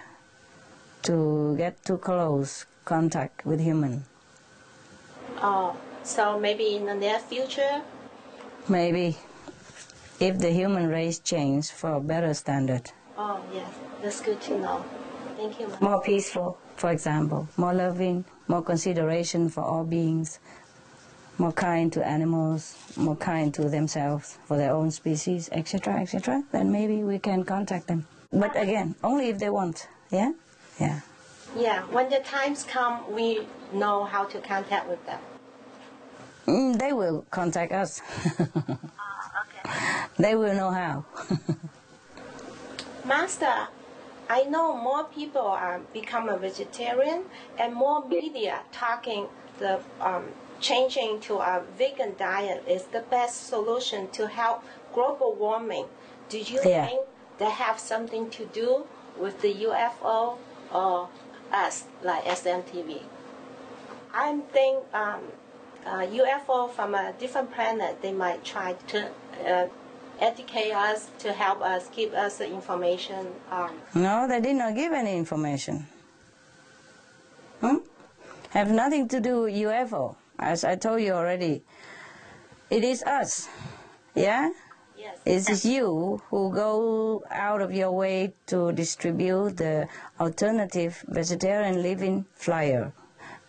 to 1.03 1.57
get 1.57 1.85
too 1.85 1.99
close 1.99 2.67
contact 2.85 3.45
with 3.45 3.61
human. 3.61 4.05
Oh, 5.39 5.77
so 6.05 6.39
maybe 6.39 6.77
in 6.77 6.87
the 6.87 6.95
near 6.95 7.19
future? 7.19 7.83
Maybe 8.69 9.17
if 10.21 10.39
the 10.39 10.51
human 10.51 10.89
race 10.89 11.19
change 11.19 11.71
for 11.71 11.95
a 11.95 12.01
better 12.01 12.35
standard, 12.35 12.93
Oh, 13.17 13.41
yes. 13.53 13.69
That's 14.01 14.21
good 14.21 14.41
to 14.43 14.59
know. 14.59 14.85
Thank 15.43 15.59
you. 15.59 15.68
more 15.80 16.01
peaceful, 16.01 16.57
for 16.76 16.93
example, 16.93 17.49
more 17.57 17.74
loving, 17.74 18.24
more 18.47 18.62
consideration 18.62 19.49
for 19.49 19.62
all 19.62 19.82
beings, 19.82 20.38
more 21.36 21.51
kind 21.53 21.93
to 21.95 22.07
animals, 22.07 22.76
more 22.97 23.16
kind 23.16 23.53
to 23.55 23.68
themselves, 23.68 24.38
for 24.47 24.57
their 24.57 24.72
own 24.72 24.93
species, 24.93 25.49
etc., 25.51 26.01
etc., 26.01 26.45
then 26.53 26.70
maybe 26.70 27.03
we 27.03 27.18
can 27.18 27.43
contact 27.45 27.88
them. 27.88 28.07
But 28.32 28.57
again, 28.57 28.95
only 29.03 29.30
if 29.30 29.38
they 29.40 29.51
want, 29.51 29.88
yeah? 30.11 30.32
Yeah. 30.78 31.01
Yeah, 31.57 31.82
when 31.86 32.09
the 32.09 32.20
times 32.20 32.62
come, 32.62 33.12
we 33.12 33.47
know 33.72 34.05
how 34.05 34.24
to 34.26 34.40
contact 34.40 34.88
with 34.88 35.05
them. 35.07 35.18
Mm, 36.47 36.78
they 36.78 36.93
will 36.93 37.26
contact 37.30 37.72
us. 37.72 38.01
They 40.18 40.34
will 40.36 40.55
know 40.55 40.70
how. 40.70 41.05
Master, 43.05 43.68
I 44.29 44.45
know 44.45 44.75
more 44.77 45.05
people 45.05 45.43
are 45.43 45.81
become 45.93 46.29
a 46.29 46.39
vegetarian 46.39 47.25
and 47.59 47.75
more 47.75 48.07
media 48.07 48.61
talking 48.73 49.29
the 49.59 49.81
um, 50.01 50.25
changing 50.61 51.20
to 51.20 51.37
a 51.39 51.62
vegan 51.77 52.14
diet 52.16 52.64
is 52.66 52.85
the 52.85 53.01
best 53.01 53.47
solution 53.49 54.09
to 54.11 54.29
help 54.29 54.62
global 54.95 55.35
warming. 55.35 55.87
Do 56.29 56.39
you 56.39 56.61
Yeah. 56.64 56.87
think 56.87 57.07
that 57.39 57.53
have 57.53 57.79
something 57.79 58.31
to 58.31 58.45
do 58.47 58.87
with 59.18 59.41
the 59.43 59.53
UFO 59.66 60.39
or 60.73 61.09
us, 61.53 61.85
like 62.03 62.25
SMTV? 62.25 63.03
I 64.14 64.39
think 64.53 64.85
um, 64.95 65.20
uh, 65.85 66.01
UFO 66.01 66.70
from 66.70 66.95
a 66.95 67.12
different 67.18 67.53
planet, 67.53 68.03
they 68.03 68.12
might 68.12 68.45
try 68.45 68.75
to 68.89 69.11
uh, 69.47 69.66
educate 70.23 70.73
us, 70.73 71.11
to 71.18 71.33
help 71.33 71.61
us, 71.61 71.91
give 71.95 72.14
us 72.14 72.39
the 72.39 72.47
information. 72.47 73.27
Um, 73.51 73.75
No, 73.95 74.29
they 74.29 74.41
did 74.41 74.57
not 74.57 74.75
give 74.75 74.93
any 74.93 75.16
information. 75.16 75.87
Hmm? 77.61 77.79
Have 78.51 78.70
nothing 78.70 79.09
to 79.09 79.20
do 79.20 79.43
with 79.43 79.55
UFO. 79.55 80.14
As 80.39 80.64
I 80.64 80.77
told 80.77 81.03
you 81.03 81.12
already, 81.12 81.62
it 82.70 82.85
is 82.85 83.03
us. 83.03 83.49
Yeah? 84.14 84.51
Yes. 84.97 85.18
It 85.27 85.51
is 85.51 85.64
you 85.64 86.23
who 86.31 86.55
go 86.55 87.25
out 87.31 87.61
of 87.61 87.73
your 87.73 87.91
way 87.91 88.33
to 88.47 88.73
distribute 88.73 89.57
the 89.57 89.89
alternative 90.20 91.05
vegetarian 91.09 91.83
living 91.83 92.27
flyer 92.35 92.93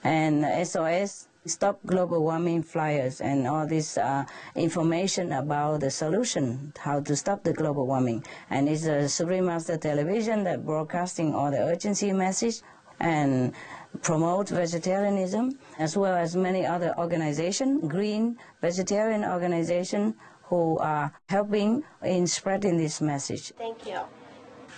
and 0.04 0.46
SOS 0.68 1.28
stop 1.46 1.80
global 1.86 2.24
warming 2.24 2.64
flyers 2.64 3.20
and 3.20 3.48
all 3.48 3.68
this 3.68 3.98
uh, 3.98 4.24
information 4.56 5.34
about 5.34 5.82
the 5.82 5.92
solution 5.92 6.74
how 6.80 7.00
to 7.00 7.16
stop 7.16 7.44
the 7.44 7.54
global 7.54 7.86
warming 7.86 8.24
and 8.50 8.70
it's 8.70 8.86
a 8.86 9.10
supreme 9.10 9.46
master 9.46 9.78
television 9.78 10.44
that 10.44 10.66
broadcasting 10.66 11.36
all 11.36 11.52
the 11.52 11.60
urgency 11.60 12.14
message 12.14 12.62
and 13.00 13.54
promote 14.02 14.50
vegetarianism 14.50 15.58
as 15.80 15.98
well 15.98 16.16
as 16.16 16.36
many 16.36 16.66
other 16.66 16.94
organizations 16.98 17.84
green 17.88 18.38
vegetarian 18.62 19.26
organization 19.26 20.16
who 20.44 20.78
are 20.78 21.12
helping 21.28 21.84
in 22.04 22.26
spreading 22.26 22.78
this 22.78 23.02
message 23.02 23.52
thank 23.58 23.86
you. 23.86 24.00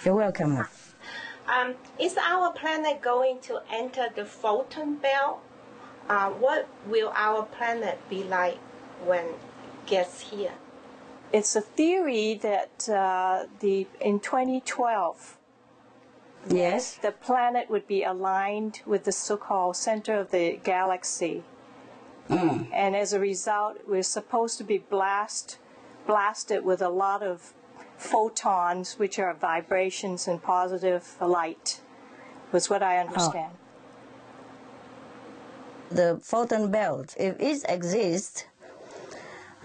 you're 0.03 0.15
welcome. 0.15 0.65
Um, 1.47 1.75
is 1.99 2.17
our 2.17 2.51
planet 2.53 3.03
going 3.03 3.39
to 3.41 3.61
enter 3.71 4.07
the 4.15 4.25
photon 4.25 4.95
belt? 4.95 5.41
Uh, 6.09 6.29
what 6.31 6.67
will 6.87 7.11
our 7.15 7.43
planet 7.43 7.97
be 8.09 8.23
like 8.23 8.57
when 9.03 9.25
it 9.25 9.35
gets 9.87 10.21
here? 10.21 10.53
It's 11.33 11.55
a 11.55 11.61
theory 11.61 12.35
that 12.35 12.87
uh, 12.87 13.45
the 13.59 13.87
in 13.99 14.19
2012, 14.19 15.37
yes, 16.47 16.95
the 17.01 17.11
planet 17.11 17.69
would 17.69 17.87
be 17.87 18.03
aligned 18.03 18.81
with 18.85 19.03
the 19.03 19.11
so-called 19.11 19.75
center 19.75 20.13
of 20.15 20.31
the 20.31 20.59
galaxy, 20.63 21.43
Mm. 22.29 22.69
and 22.73 22.95
as 22.95 23.13
a 23.13 23.19
result, 23.19 23.77
we're 23.87 24.01
supposed 24.01 24.57
to 24.57 24.63
be 24.63 24.79
blast, 24.79 25.59
blasted 26.07 26.65
with 26.65 26.81
a 26.81 26.89
lot 26.89 27.21
of 27.21 27.53
photons, 27.97 28.97
which 28.97 29.19
are 29.19 29.33
vibrations 29.33 30.27
and 30.27 30.41
positive 30.41 31.15
light. 31.21 31.81
Was 32.51 32.69
what 32.69 32.81
I 32.81 32.97
understand. 32.97 33.53
The 35.91 36.19
photon 36.21 36.71
belt, 36.71 37.15
if 37.17 37.39
it 37.39 37.65
exists, 37.69 38.45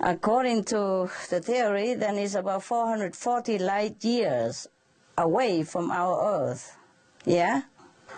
according 0.01 0.65
to 0.65 1.11
the 1.31 1.41
theory, 1.41 1.95
then 1.95 2.17
it's 2.17 2.35
about 2.35 2.63
440 2.63 3.59
light 3.59 4.05
years 4.05 4.69
away 5.17 5.63
from 5.63 5.91
our 5.91 6.43
Earth. 6.43 6.77
Yeah? 7.25 7.63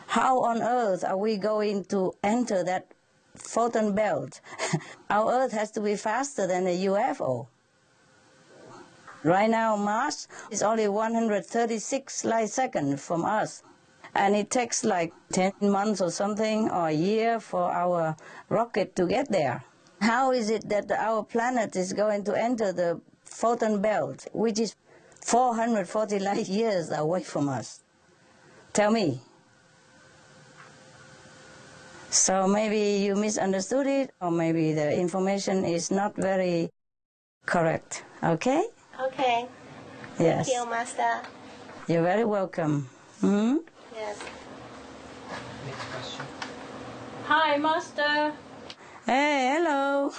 How 0.07 0.41
on 0.41 0.63
earth 0.63 1.05
are 1.05 1.17
we 1.17 1.37
going 1.39 1.85
to 1.87 2.13
enter 2.23 2.63
that 2.65 2.87
photon 3.35 3.95
belt? 3.95 4.41
our 5.11 5.33
Earth 5.33 5.53
has 5.53 5.71
to 5.73 5.81
be 5.81 5.97
faster 5.97 6.47
than 6.47 6.67
a 6.67 6.85
UFO. 6.85 7.47
Right 9.25 9.49
now, 9.49 9.77
Mars 9.77 10.29
is 10.51 10.63
only 10.63 10.89
136 10.89 12.25
light 12.25 12.51
seconds 12.51 13.05
from 13.05 13.25
us. 13.25 13.63
And 14.15 14.37
it 14.37 14.51
takes 14.51 14.85
like 14.85 15.13
10 15.33 15.53
months 15.63 16.01
or 16.01 16.11
something, 16.11 16.71
or 16.71 16.89
a 16.89 16.93
year 16.93 17.41
for 17.41 17.73
our 17.73 18.17
rocket 18.49 18.95
to 18.97 19.07
get 19.07 19.31
there. 19.31 19.65
How 20.01 20.33
is 20.33 20.51
it 20.51 20.69
that 20.69 20.91
our 20.91 21.23
planet 21.23 21.77
is 21.77 21.93
going 21.93 22.25
to 22.25 22.35
enter 22.35 22.73
the 22.73 23.01
photon 23.25 23.81
belt, 23.81 24.27
which 24.33 24.59
is 24.59 24.75
440 25.21 26.19
light 26.19 26.49
years 26.61 26.91
away 26.91 27.23
from 27.23 27.49
us? 27.49 27.81
Tell 28.73 28.91
me. 28.91 29.21
So 32.11 32.47
maybe 32.47 33.05
you 33.05 33.17
misunderstood 33.17 33.87
it, 33.87 34.11
or 34.21 34.31
maybe 34.31 34.75
the 34.75 34.93
information 34.93 35.65
is 35.65 35.91
not 35.91 36.15
very 36.15 36.69
correct. 37.47 38.05
Okay? 38.23 38.65
Okay. 39.01 39.47
Yes. 40.19 40.47
Thank 40.47 40.59
you, 40.59 40.71
Master. 40.71 41.23
You're 41.89 42.03
very 42.03 42.25
welcome. 42.25 42.89
Hmm? 43.21 43.57
Yes. 43.95 44.19
Hi, 47.27 47.57
Master. 47.59 48.33
Hey, 49.05 49.57
hello. 49.57 50.11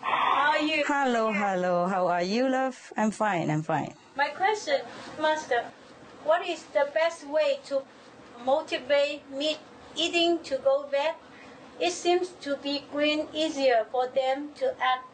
How 0.00 0.50
are 0.50 0.60
you? 0.60 0.82
hello, 0.86 1.32
hello. 1.32 1.86
How 1.86 2.08
are 2.08 2.22
you, 2.22 2.48
love? 2.48 2.92
I'm 2.96 3.10
fine, 3.10 3.50
I'm 3.50 3.62
fine. 3.62 3.94
My 4.16 4.28
question, 4.28 4.80
Master, 5.20 5.64
what 6.24 6.46
is 6.46 6.64
the 6.74 6.88
best 6.92 7.26
way 7.28 7.60
to 7.66 7.82
motivate 8.44 9.22
meat 9.30 9.58
eating 9.96 10.40
to 10.44 10.58
go 10.58 10.84
back? 10.90 11.18
It 11.80 11.92
seems 11.92 12.30
to 12.40 12.56
be 12.56 12.84
green 12.92 13.28
easier 13.32 13.86
for 13.90 14.08
them 14.08 14.50
to 14.56 14.74
act 14.82 15.06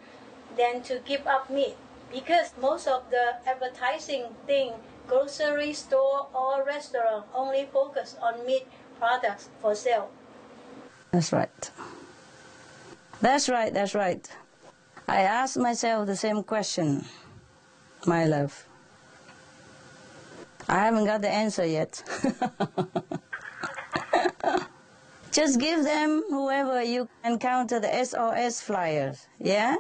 than 0.57 0.83
to 0.83 1.01
give 1.05 1.27
up 1.27 1.51
meat 1.51 1.77
because 2.13 2.53
most 2.61 2.89
of 2.89 3.11
the 3.11 3.37
advertising 3.47 4.25
thing, 4.47 4.73
grocery 5.09 5.73
store 5.73 6.29
or 6.35 6.65
restaurant 6.65 7.27
only 7.35 7.67
focus 7.73 8.17
on 8.23 8.45
meat 8.47 8.67
products 8.99 9.49
for 9.61 9.75
sale. 9.75 10.11
That's 11.11 11.33
right. 11.33 11.71
That's 13.21 13.49
right, 13.49 13.73
that's 13.73 13.95
right. 13.95 14.29
I 15.09 15.23
asked 15.23 15.57
myself 15.57 16.07
the 16.07 16.17
same 16.17 16.43
question, 16.43 17.05
my 18.07 18.27
love. 18.27 18.67
I 20.69 20.85
haven't 20.85 21.07
got 21.07 21.23
the 21.23 21.31
answer 21.31 21.65
yet. 21.65 22.03
Just 25.33 25.59
give 25.59 25.83
them, 25.85 26.25
whoever 26.29 26.83
you 26.83 27.09
encounter, 27.25 27.81
the 27.81 28.05
SOS 28.05 28.61
flyers, 28.61 29.27
yeah? 29.39 29.77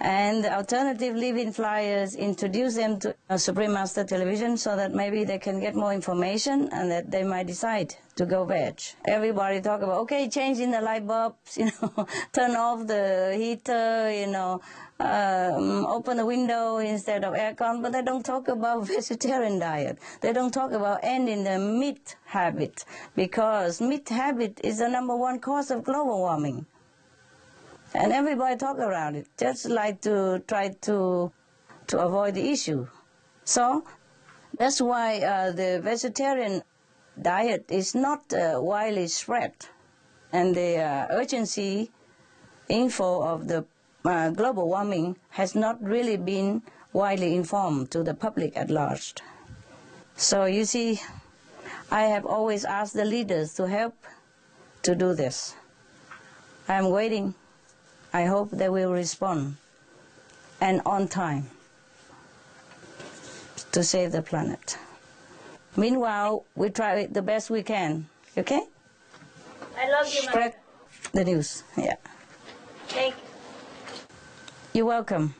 And 0.00 0.44
alternative 0.44 1.14
living 1.14 1.52
flyers, 1.52 2.16
introduce 2.16 2.74
them 2.74 2.98
to 2.98 3.14
Supreme 3.38 3.72
Master 3.72 4.02
Television 4.02 4.56
so 4.56 4.74
that 4.74 4.92
maybe 4.92 5.22
they 5.22 5.38
can 5.38 5.60
get 5.60 5.76
more 5.76 5.92
information 5.92 6.68
and 6.72 6.90
that 6.90 7.12
they 7.12 7.22
might 7.22 7.46
decide 7.46 7.94
to 8.16 8.26
go 8.26 8.44
veg. 8.44 8.80
Everybody 9.06 9.60
talk 9.60 9.82
about, 9.82 9.98
okay, 10.00 10.28
changing 10.28 10.72
the 10.72 10.80
light 10.80 11.06
bulbs, 11.06 11.56
you 11.56 11.66
know, 11.66 12.08
turn 12.32 12.56
off 12.56 12.86
the 12.88 13.34
heater, 13.36 14.10
you 14.12 14.26
know, 14.26 14.60
um, 14.98 15.86
open 15.86 16.16
the 16.16 16.26
window 16.26 16.78
instead 16.78 17.24
of 17.24 17.34
aircon, 17.34 17.80
but 17.80 17.92
they 17.92 18.02
don't 18.02 18.24
talk 18.24 18.48
about 18.48 18.86
vegetarian 18.88 19.60
diet. 19.60 19.98
They 20.20 20.32
don't 20.32 20.52
talk 20.52 20.72
about 20.72 21.00
ending 21.02 21.44
the 21.44 21.58
meat 21.58 22.16
habit 22.26 22.84
because 23.14 23.80
meat 23.80 24.08
habit 24.08 24.60
is 24.64 24.78
the 24.78 24.88
number 24.88 25.16
one 25.16 25.38
cause 25.38 25.70
of 25.70 25.84
global 25.84 26.18
warming. 26.18 26.66
And 27.94 28.12
everybody 28.12 28.56
talk 28.56 28.78
around 28.78 29.14
it, 29.14 29.28
just 29.38 29.66
like 29.66 30.00
to 30.02 30.42
try 30.48 30.70
to 30.82 31.30
to 31.86 31.98
avoid 32.00 32.34
the 32.34 32.50
issue. 32.50 32.88
So 33.44 33.84
that's 34.58 34.80
why 34.80 35.20
uh, 35.20 35.52
the 35.52 35.80
vegetarian 35.82 36.62
diet 37.20 37.66
is 37.70 37.94
not 37.94 38.32
uh, 38.32 38.58
widely 38.60 39.06
spread, 39.06 39.54
and 40.32 40.54
the 40.54 40.78
uh, 40.78 41.06
urgency 41.10 41.92
info 42.68 43.22
of 43.22 43.46
the 43.46 43.64
uh, 44.04 44.30
global 44.30 44.68
warming 44.68 45.16
has 45.30 45.54
not 45.54 45.82
really 45.82 46.16
been 46.16 46.62
widely 46.92 47.34
informed 47.34 47.90
to 47.92 48.02
the 48.02 48.14
public 48.14 48.56
at 48.56 48.70
large. 48.70 49.14
So 50.16 50.46
you 50.46 50.64
see, 50.64 51.00
I 51.90 52.02
have 52.02 52.26
always 52.26 52.64
asked 52.64 52.94
the 52.94 53.04
leaders 53.04 53.54
to 53.54 53.68
help 53.68 53.94
to 54.82 54.94
do 54.94 55.14
this. 55.14 55.54
I'm 56.68 56.90
waiting. 56.90 57.34
I 58.14 58.26
hope 58.26 58.52
they 58.52 58.68
will 58.68 58.92
respond 58.92 59.56
and 60.60 60.80
on 60.86 61.08
time 61.08 61.50
to 63.72 63.82
save 63.82 64.12
the 64.12 64.22
planet. 64.22 64.78
Meanwhile, 65.76 66.44
we 66.54 66.70
try 66.70 66.94
it 67.00 67.12
the 67.12 67.22
best 67.22 67.50
we 67.50 67.64
can. 67.64 68.06
Okay? 68.38 68.62
I 69.76 69.90
love 69.90 70.06
you, 70.06 70.22
Spread 70.22 70.54
the 71.12 71.24
news. 71.24 71.64
Yeah. 71.76 71.96
Thank 72.86 73.16
you. 73.16 73.20
You're 74.74 74.86
welcome. 74.86 75.34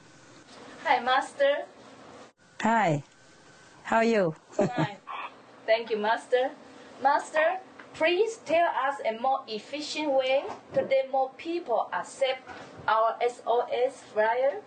Hi, 0.83 0.99
Master. 0.99 1.63
Hi. 2.61 3.05
How 3.85 3.99
are 3.99 4.05
you? 4.05 4.35
Hi. 4.59 4.97
Thank 5.67 5.91
you, 5.91 5.99
Master. 5.99 6.51
Master, 7.01 7.59
please 7.95 8.39
tell 8.45 8.67
us 8.67 9.01
a 9.09 9.19
more 9.21 9.41
efficient 9.47 10.13
way 10.13 10.45
to 10.75 10.83
let 10.83 11.11
more 11.11 11.31
people 11.39 11.89
accept 11.93 12.49
our 12.87 13.17
SOS 13.23 14.03
flyer? 14.13 14.61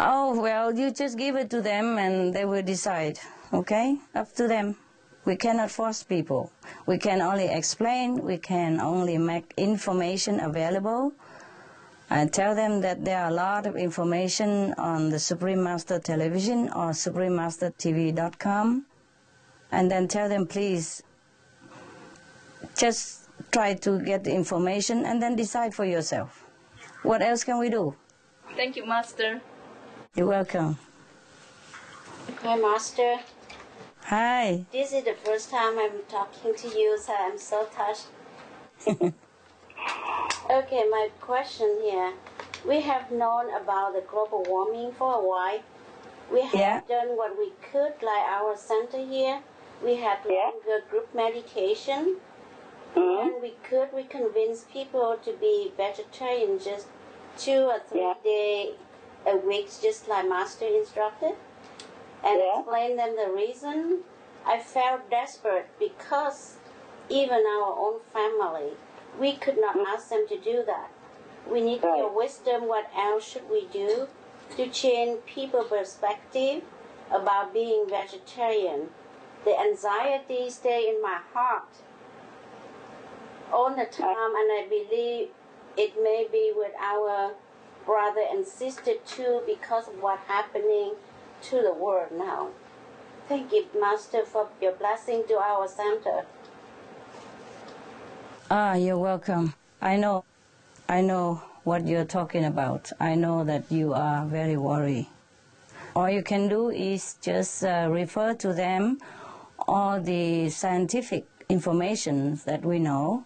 Oh, 0.00 0.40
well, 0.40 0.74
you 0.74 0.90
just 0.90 1.16
give 1.16 1.36
it 1.36 1.48
to 1.50 1.62
them 1.62 1.98
and 1.98 2.34
they 2.34 2.44
will 2.44 2.62
decide, 2.62 3.18
okay? 3.52 3.98
Up 4.14 4.34
to 4.34 4.48
them. 4.48 4.76
We 5.24 5.36
cannot 5.36 5.70
force 5.70 6.02
people. 6.02 6.50
We 6.86 6.98
can 6.98 7.20
only 7.20 7.48
explain, 7.48 8.22
we 8.22 8.38
can 8.38 8.80
only 8.80 9.18
make 9.18 9.52
information 9.56 10.40
available 10.40 11.12
and 12.10 12.32
tell 12.32 12.54
them 12.54 12.80
that 12.82 13.04
there 13.04 13.18
are 13.18 13.30
a 13.30 13.34
lot 13.34 13.66
of 13.66 13.76
information 13.76 14.72
on 14.74 15.10
the 15.10 15.18
Supreme 15.18 15.62
Master 15.62 15.98
Television 15.98 16.68
or 16.68 16.90
suprememastertv.com 16.90 18.86
and 19.70 19.90
then 19.90 20.08
tell 20.08 20.28
them 20.28 20.46
please 20.46 21.02
just 22.76 23.28
try 23.52 23.74
to 23.74 24.00
get 24.00 24.24
the 24.24 24.32
information 24.32 25.04
and 25.06 25.22
then 25.22 25.36
decide 25.36 25.74
for 25.74 25.84
yourself. 25.84 26.44
What 27.02 27.22
else 27.22 27.44
can 27.44 27.58
we 27.58 27.70
do? 27.70 27.94
Thank 28.54 28.76
you, 28.76 28.86
Master. 28.86 29.40
You're 30.14 30.26
welcome. 30.26 30.78
Hi, 32.42 32.56
Master. 32.56 33.18
Hi. 34.04 34.64
This 34.72 34.92
is 34.92 35.04
the 35.04 35.14
first 35.24 35.50
time 35.50 35.78
I'm 35.78 36.02
talking 36.08 36.54
to 36.54 36.68
you, 36.68 36.98
so 36.98 37.12
I'm 37.18 37.38
so 37.38 37.66
touched. 37.74 38.06
okay, 40.50 40.84
my 40.90 41.10
question 41.20 41.78
here. 41.82 42.12
We 42.66 42.80
have 42.80 43.10
known 43.10 43.54
about 43.54 43.94
the 43.94 44.02
global 44.08 44.44
warming 44.48 44.92
for 44.92 45.14
a 45.14 45.20
while. 45.20 45.60
We 46.32 46.42
have 46.42 46.54
Yeah. 46.54 46.80
done 46.88 47.16
what 47.16 47.38
we 47.38 47.52
could, 47.70 47.94
like 48.02 48.26
our 48.28 48.56
center 48.56 48.98
here. 48.98 49.40
We 49.84 49.96
had 49.96 50.18
longer 50.24 50.82
group 50.90 51.14
meditation. 51.14 52.16
Mm-hmm. 52.94 53.28
And 53.28 53.42
we 53.42 53.54
could 53.62 53.88
we 53.92 54.04
convince 54.04 54.64
people 54.72 55.18
to 55.22 55.32
be 55.32 55.72
vegetarian 55.76 56.58
just 56.58 56.86
two 57.36 57.68
or 57.68 57.80
three 57.88 58.14
day 58.24 58.74
a 59.26 59.36
week, 59.36 59.68
just 59.82 60.08
like 60.08 60.28
Master 60.28 60.66
instructed, 60.66 61.32
and 62.24 62.40
explain 62.54 62.96
them 62.96 63.16
the 63.16 63.30
reason. 63.30 64.00
I 64.46 64.60
felt 64.60 65.10
desperate 65.10 65.68
because 65.78 66.54
even 67.08 67.44
our 67.46 67.76
own 67.76 68.00
family, 68.12 68.72
we 69.18 69.32
could 69.32 69.58
not 69.58 69.76
mm-hmm. 69.76 69.94
ask 69.94 70.08
them 70.08 70.26
to 70.28 70.38
do 70.38 70.64
that. 70.64 70.90
We 71.50 71.60
need 71.60 71.82
your 71.82 72.16
wisdom. 72.16 72.68
What 72.68 72.88
else 72.96 73.28
should 73.28 73.48
we 73.50 73.66
do 73.72 74.08
to 74.56 74.68
change 74.68 75.24
people's 75.26 75.68
perspective 75.68 76.62
about 77.10 77.52
being 77.52 77.86
vegetarian? 77.88 78.88
The 79.46 79.56
anxiety 79.60 80.50
stay 80.50 80.88
in 80.88 81.00
my 81.00 81.20
heart 81.32 81.68
all 83.52 83.70
the 83.70 83.84
time, 83.84 84.34
and 84.34 84.50
I 84.50 84.66
believe 84.68 85.28
it 85.76 86.02
may 86.02 86.26
be 86.30 86.52
with 86.52 86.72
our 86.82 87.34
brother 87.84 88.22
and 88.28 88.44
sister 88.44 88.94
too 89.06 89.42
because 89.46 89.86
of 89.86 90.02
what's 90.02 90.26
happening 90.26 90.94
to 91.42 91.62
the 91.62 91.72
world 91.72 92.10
now. 92.10 92.48
Thank 93.28 93.52
you, 93.52 93.66
Master, 93.80 94.24
for 94.24 94.48
your 94.60 94.72
blessing 94.72 95.22
to 95.28 95.34
our 95.34 95.68
center. 95.68 96.26
Ah, 98.50 98.74
you're 98.74 98.98
welcome. 98.98 99.54
I 99.80 99.94
know, 99.94 100.24
I 100.88 101.02
know 101.02 101.40
what 101.62 101.86
you're 101.86 102.04
talking 102.04 102.44
about. 102.44 102.90
I 102.98 103.14
know 103.14 103.44
that 103.44 103.70
you 103.70 103.94
are 103.94 104.26
very 104.26 104.56
worried. 104.56 105.06
All 105.94 106.10
you 106.10 106.24
can 106.24 106.48
do 106.48 106.70
is 106.70 107.14
just 107.22 107.62
uh, 107.62 107.86
refer 107.88 108.34
to 108.34 108.52
them 108.52 108.98
all 109.58 110.00
the 110.00 110.48
scientific 110.50 111.26
information 111.48 112.40
that 112.44 112.64
we 112.64 112.78
know 112.78 113.24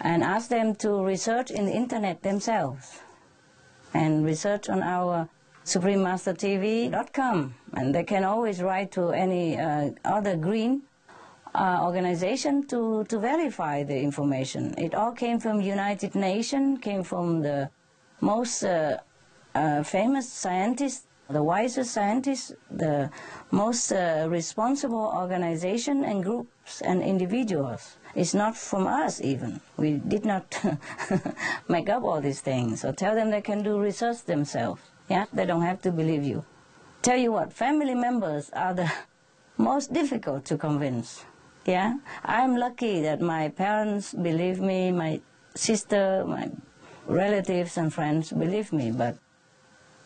and 0.00 0.22
ask 0.22 0.48
them 0.48 0.74
to 0.76 1.04
research 1.04 1.50
in 1.50 1.66
the 1.66 1.72
internet 1.72 2.22
themselves 2.22 3.00
and 3.92 4.24
research 4.24 4.68
on 4.68 4.82
our 4.82 5.28
suprememastertv.com 5.64 7.54
and 7.74 7.94
they 7.94 8.04
can 8.04 8.24
always 8.24 8.62
write 8.62 8.90
to 8.92 9.10
any 9.10 9.58
uh, 9.58 9.90
other 10.04 10.36
green 10.36 10.82
uh, 11.54 11.80
organization 11.82 12.66
to, 12.66 13.04
to 13.04 13.18
verify 13.18 13.82
the 13.82 13.98
information. 13.98 14.74
It 14.78 14.94
all 14.94 15.12
came 15.12 15.38
from 15.40 15.60
United 15.60 16.14
Nations, 16.14 16.78
came 16.80 17.02
from 17.02 17.42
the 17.42 17.70
most 18.20 18.62
uh, 18.62 18.98
uh, 19.54 19.82
famous 19.82 20.32
scientists, 20.32 21.06
the 21.30 21.42
wisest 21.42 21.92
scientists, 21.92 22.52
the 22.70 23.10
most 23.50 23.92
uh, 23.92 24.26
responsible 24.28 25.12
organization 25.16 26.04
and 26.04 26.24
groups 26.24 26.80
and 26.80 27.02
individuals. 27.02 27.96
It's 28.14 28.34
not 28.34 28.56
from 28.56 28.86
us 28.86 29.20
even. 29.20 29.60
We 29.76 29.92
did 29.98 30.24
not 30.24 30.44
make 31.68 31.88
up 31.88 32.02
all 32.02 32.20
these 32.20 32.40
things. 32.40 32.84
or 32.84 32.92
tell 32.92 33.14
them 33.14 33.30
they 33.30 33.40
can 33.40 33.62
do 33.62 33.78
research 33.78 34.24
themselves. 34.24 34.82
Yeah, 35.08 35.26
they 35.32 35.46
don't 35.46 35.62
have 35.62 35.80
to 35.82 35.92
believe 35.92 36.24
you. 36.24 36.44
Tell 37.02 37.16
you 37.16 37.32
what, 37.32 37.52
family 37.52 37.94
members 37.94 38.50
are 38.50 38.74
the 38.74 38.92
most 39.56 39.92
difficult 39.92 40.44
to 40.46 40.58
convince. 40.58 41.24
Yeah, 41.64 41.98
I'm 42.24 42.56
lucky 42.56 43.02
that 43.02 43.20
my 43.20 43.48
parents 43.50 44.12
believe 44.14 44.60
me, 44.60 44.90
my 44.90 45.20
sister, 45.54 46.24
my 46.26 46.50
relatives 47.06 47.76
and 47.76 47.92
friends 47.92 48.32
believe 48.32 48.72
me, 48.72 48.90
but 48.90 49.16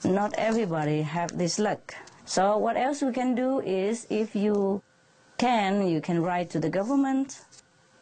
not 0.05 0.35
everybody 0.36 1.02
have 1.02 1.36
this 1.36 1.59
luck. 1.59 1.94
So 2.24 2.56
what 2.59 2.76
else 2.76 3.02
we 3.02 3.12
can 3.12 3.35
do 3.35 3.60
is 3.60 4.06
if 4.10 4.35
you 4.35 4.82
can, 5.39 5.86
you 5.86 6.01
can 6.01 6.22
write 6.22 6.51
to 6.51 6.60
the 6.60 6.70
government 6.70 7.40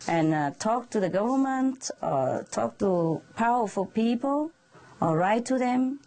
and 0.08 0.34
uh, 0.34 0.50
talk 0.58 0.90
to 0.90 1.00
the 1.00 1.08
government 1.08 1.90
or 2.02 2.44
talk 2.50 2.78
to 2.78 3.22
powerful 3.36 3.86
people 3.86 4.50
or 5.00 5.16
write 5.16 5.46
to 5.46 5.58
them 5.58 6.00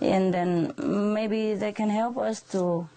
and 0.00 0.32
then 0.32 0.72
maybe 0.78 1.54
they 1.54 1.72
can 1.72 1.90
help 1.90 2.16
us 2.16 2.40
to 2.40 2.88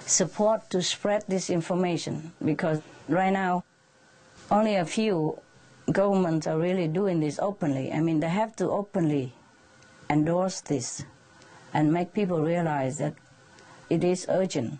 support 0.00 0.68
to 0.70 0.82
spread 0.82 1.24
this 1.28 1.48
information 1.50 2.32
because 2.44 2.80
right 3.08 3.32
now 3.32 3.64
only 4.50 4.76
a 4.76 4.84
few 4.84 5.38
governments 5.90 6.46
are 6.46 6.58
really 6.58 6.86
doing 6.86 7.20
this 7.20 7.38
openly. 7.38 7.92
I 7.92 8.00
mean, 8.00 8.20
they 8.20 8.28
have 8.28 8.54
to 8.56 8.70
openly 8.70 9.32
endorse 10.10 10.60
this 10.60 11.04
and 11.72 11.92
make 11.92 12.12
people 12.12 12.42
realize 12.42 12.98
that 12.98 13.14
it 13.88 14.04
is 14.04 14.26
urgent 14.28 14.78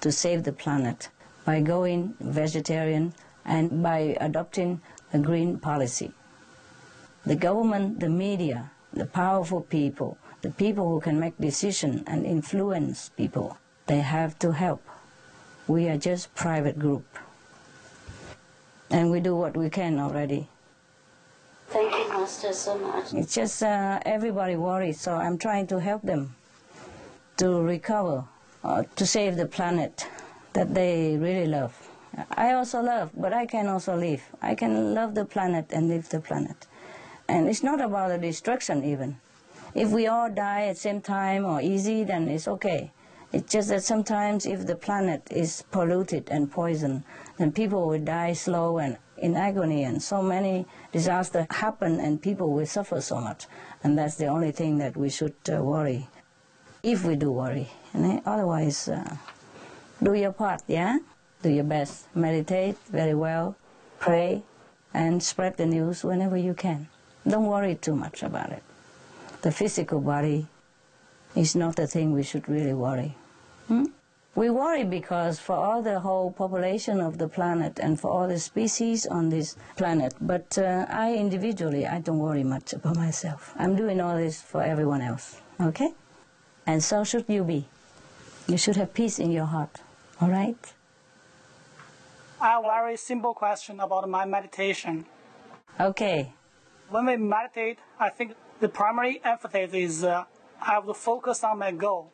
to 0.00 0.12
save 0.12 0.44
the 0.44 0.52
planet 0.52 1.08
by 1.44 1.60
going 1.60 2.14
vegetarian 2.20 3.14
and 3.44 3.82
by 3.82 4.16
adopting 4.20 4.80
a 5.12 5.18
green 5.18 5.58
policy. 5.58 6.12
The 7.24 7.36
government, 7.36 8.00
the 8.00 8.08
media, 8.08 8.70
the 8.92 9.06
powerful 9.06 9.62
people, 9.62 10.18
the 10.42 10.50
people 10.50 10.88
who 10.88 11.00
can 11.00 11.18
make 11.18 11.36
decisions 11.38 12.02
and 12.06 12.24
influence 12.24 13.10
people, 13.10 13.58
they 13.86 14.00
have 14.00 14.38
to 14.40 14.52
help. 14.52 14.82
We 15.66 15.88
are 15.88 15.96
just 15.96 16.34
private 16.34 16.78
group. 16.78 17.04
And 18.90 19.10
we 19.10 19.20
do 19.20 19.34
what 19.34 19.56
we 19.56 19.68
can 19.68 19.98
already. 19.98 20.48
Thank 21.68 21.92
you, 21.92 22.08
Master, 22.08 22.52
so 22.54 22.78
much. 22.78 23.12
It's 23.12 23.34
just 23.34 23.62
uh, 23.62 24.00
everybody 24.06 24.56
worries, 24.56 24.98
so 25.00 25.14
I'm 25.14 25.36
trying 25.36 25.66
to 25.66 25.78
help 25.78 26.00
them 26.02 26.34
to 27.36 27.60
recover, 27.60 28.24
uh, 28.64 28.84
to 28.96 29.06
save 29.06 29.36
the 29.36 29.44
planet 29.44 30.06
that 30.54 30.74
they 30.74 31.18
really 31.18 31.46
love. 31.46 31.76
I 32.30 32.54
also 32.54 32.80
love, 32.80 33.10
but 33.14 33.34
I 33.34 33.44
can 33.44 33.66
also 33.68 33.94
live. 33.96 34.22
I 34.40 34.54
can 34.54 34.94
love 34.94 35.14
the 35.14 35.26
planet 35.26 35.66
and 35.70 35.88
live 35.88 36.08
the 36.08 36.20
planet. 36.20 36.66
And 37.28 37.46
it's 37.46 37.62
not 37.62 37.82
about 37.82 38.08
the 38.08 38.18
destruction 38.18 38.82
even. 38.82 39.18
If 39.74 39.90
we 39.90 40.06
all 40.06 40.30
die 40.30 40.68
at 40.68 40.76
the 40.76 40.80
same 40.80 41.02
time 41.02 41.44
or 41.44 41.60
easy, 41.60 42.02
then 42.02 42.28
it's 42.28 42.48
okay. 42.48 42.92
It's 43.30 43.52
just 43.52 43.68
that 43.68 43.84
sometimes 43.84 44.46
if 44.46 44.66
the 44.66 44.74
planet 44.74 45.28
is 45.30 45.62
polluted 45.70 46.30
and 46.30 46.50
poisoned, 46.50 47.04
then 47.36 47.52
people 47.52 47.86
will 47.86 47.98
die 47.98 48.32
slow 48.32 48.78
and 48.78 48.96
in 49.18 49.36
agony 49.36 49.84
and 49.84 50.02
so 50.02 50.22
many 50.22 50.64
disasters 50.92 51.46
happen 51.50 52.00
and 52.00 52.22
people 52.22 52.52
will 52.52 52.66
suffer 52.66 53.00
so 53.00 53.20
much. 53.20 53.46
And 53.82 53.96
that's 53.96 54.16
the 54.16 54.26
only 54.26 54.52
thing 54.52 54.78
that 54.78 54.96
we 54.96 55.10
should 55.10 55.36
uh, 55.52 55.62
worry, 55.62 56.08
if 56.82 57.04
we 57.04 57.16
do 57.16 57.30
worry. 57.30 57.68
Otherwise, 58.26 58.88
uh, 58.88 59.16
do 60.02 60.14
your 60.14 60.32
part, 60.32 60.62
yeah? 60.66 60.98
Do 61.42 61.50
your 61.50 61.64
best. 61.64 62.06
Meditate 62.14 62.76
very 62.90 63.14
well, 63.14 63.56
pray, 63.98 64.42
and 64.94 65.22
spread 65.22 65.56
the 65.56 65.66
news 65.66 66.04
whenever 66.04 66.36
you 66.36 66.54
can. 66.54 66.88
Don't 67.26 67.46
worry 67.46 67.74
too 67.74 67.94
much 67.94 68.22
about 68.22 68.50
it. 68.52 68.62
The 69.42 69.52
physical 69.52 70.00
body 70.00 70.46
is 71.36 71.54
not 71.54 71.76
the 71.76 71.86
thing 71.86 72.12
we 72.12 72.22
should 72.22 72.48
really 72.48 72.74
worry. 72.74 73.14
Hmm? 73.68 73.86
We 74.38 74.50
worry 74.50 74.84
because 74.84 75.40
for 75.40 75.56
all 75.56 75.82
the 75.82 75.98
whole 75.98 76.30
population 76.30 77.00
of 77.00 77.18
the 77.18 77.26
planet 77.26 77.80
and 77.82 77.98
for 77.98 78.08
all 78.08 78.28
the 78.28 78.38
species 78.38 79.04
on 79.04 79.30
this 79.30 79.56
planet, 79.76 80.14
but 80.20 80.56
uh, 80.56 80.86
I 80.88 81.14
individually, 81.14 81.88
I 81.88 81.98
don't 81.98 82.20
worry 82.20 82.44
much 82.44 82.72
about 82.72 82.94
myself. 82.94 83.52
I'm 83.58 83.74
doing 83.74 84.00
all 84.00 84.16
this 84.16 84.40
for 84.40 84.62
everyone 84.62 85.02
else, 85.02 85.40
okay? 85.60 85.92
And 86.68 86.80
so 86.80 87.02
should 87.02 87.24
you 87.26 87.42
be. 87.42 87.66
You 88.46 88.56
should 88.56 88.76
have 88.76 88.94
peace 88.94 89.18
in 89.18 89.32
your 89.32 89.46
heart, 89.46 89.80
all 90.20 90.28
right? 90.28 90.72
I 92.40 92.50
have 92.50 92.64
a 92.64 92.68
very 92.68 92.96
simple 92.96 93.34
question 93.34 93.80
about 93.80 94.08
my 94.08 94.24
meditation. 94.24 95.04
Okay. 95.80 96.32
When 96.90 97.06
we 97.06 97.16
meditate, 97.16 97.80
I 97.98 98.10
think 98.10 98.34
the 98.60 98.68
primary 98.68 99.20
emphasis 99.24 99.74
is 99.74 100.04
uh, 100.04 100.26
I 100.62 100.74
have 100.74 100.86
to 100.86 100.94
focus 100.94 101.42
on 101.42 101.58
my 101.58 101.72
goal 101.72 102.12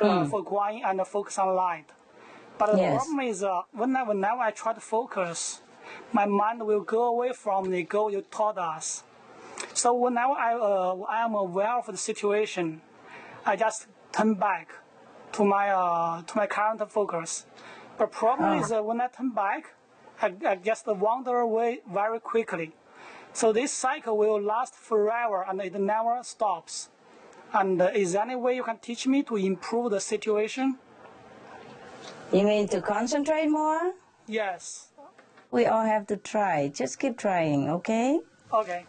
uh, 0.00 0.24
Hmm. 0.24 0.24
for 0.24 0.42
going 0.42 0.82
and 0.84 1.00
focus 1.06 1.38
on 1.38 1.54
light. 1.54 1.86
But 2.58 2.66
the 2.72 2.78
Yes. 2.78 2.92
problem 2.92 3.20
is 3.20 3.42
uh, 3.42 3.62
whenever, 3.72 4.10
whenever 4.10 4.40
I 4.40 4.50
try 4.50 4.72
to 4.74 4.80
focus, 4.80 5.62
my 6.12 6.26
mind 6.26 6.66
will 6.66 6.80
go 6.82 7.04
away 7.04 7.32
from 7.32 7.70
the 7.70 7.82
goal 7.84 8.10
you 8.12 8.22
taught 8.30 8.58
us. 8.58 9.02
So 9.74 9.94
whenever 9.94 10.32
I, 10.32 10.54
uh, 10.54 10.96
I 11.08 11.24
am 11.24 11.34
aware 11.34 11.78
of 11.78 11.86
the 11.86 11.96
situation, 11.96 12.82
I 13.46 13.56
just 13.56 13.86
turn 14.12 14.34
back 14.34 14.68
to 15.32 15.44
my 15.44 15.70
uh, 15.70 16.22
to 16.22 16.36
my 16.36 16.46
current 16.46 16.80
focus. 16.90 17.46
But 17.98 18.12
problem 18.12 18.52
Ah. 18.52 18.60
is 18.60 18.72
uh, 18.72 18.82
when 18.82 19.00
I 19.00 19.08
turn 19.08 19.30
back, 19.30 19.74
I, 20.20 20.32
I 20.46 20.56
just 20.56 20.86
wander 20.86 21.36
away 21.38 21.80
very 21.90 22.20
quickly. 22.20 22.72
So 23.32 23.52
this 23.52 23.72
cycle 23.72 24.16
will 24.18 24.40
last 24.42 24.74
forever 24.74 25.44
and 25.48 25.60
it 25.60 25.74
never 25.74 26.18
stops. 26.22 26.88
And 27.52 27.82
uh, 27.82 27.90
is 27.94 28.12
there 28.12 28.22
any 28.22 28.36
way 28.36 28.54
you 28.54 28.62
can 28.62 28.78
teach 28.78 29.06
me 29.06 29.22
to 29.24 29.36
improve 29.36 29.90
the 29.90 30.00
situation? 30.00 30.78
You 32.32 32.44
mean 32.44 32.68
to 32.68 32.80
concentrate 32.80 33.48
more? 33.48 33.92
Yes. 34.26 34.88
We 35.50 35.66
all 35.66 35.84
have 35.84 36.06
to 36.08 36.16
try. 36.16 36.68
Just 36.68 37.00
keep 37.00 37.18
trying, 37.18 37.68
okay? 37.68 38.20
Okay. 38.52 38.86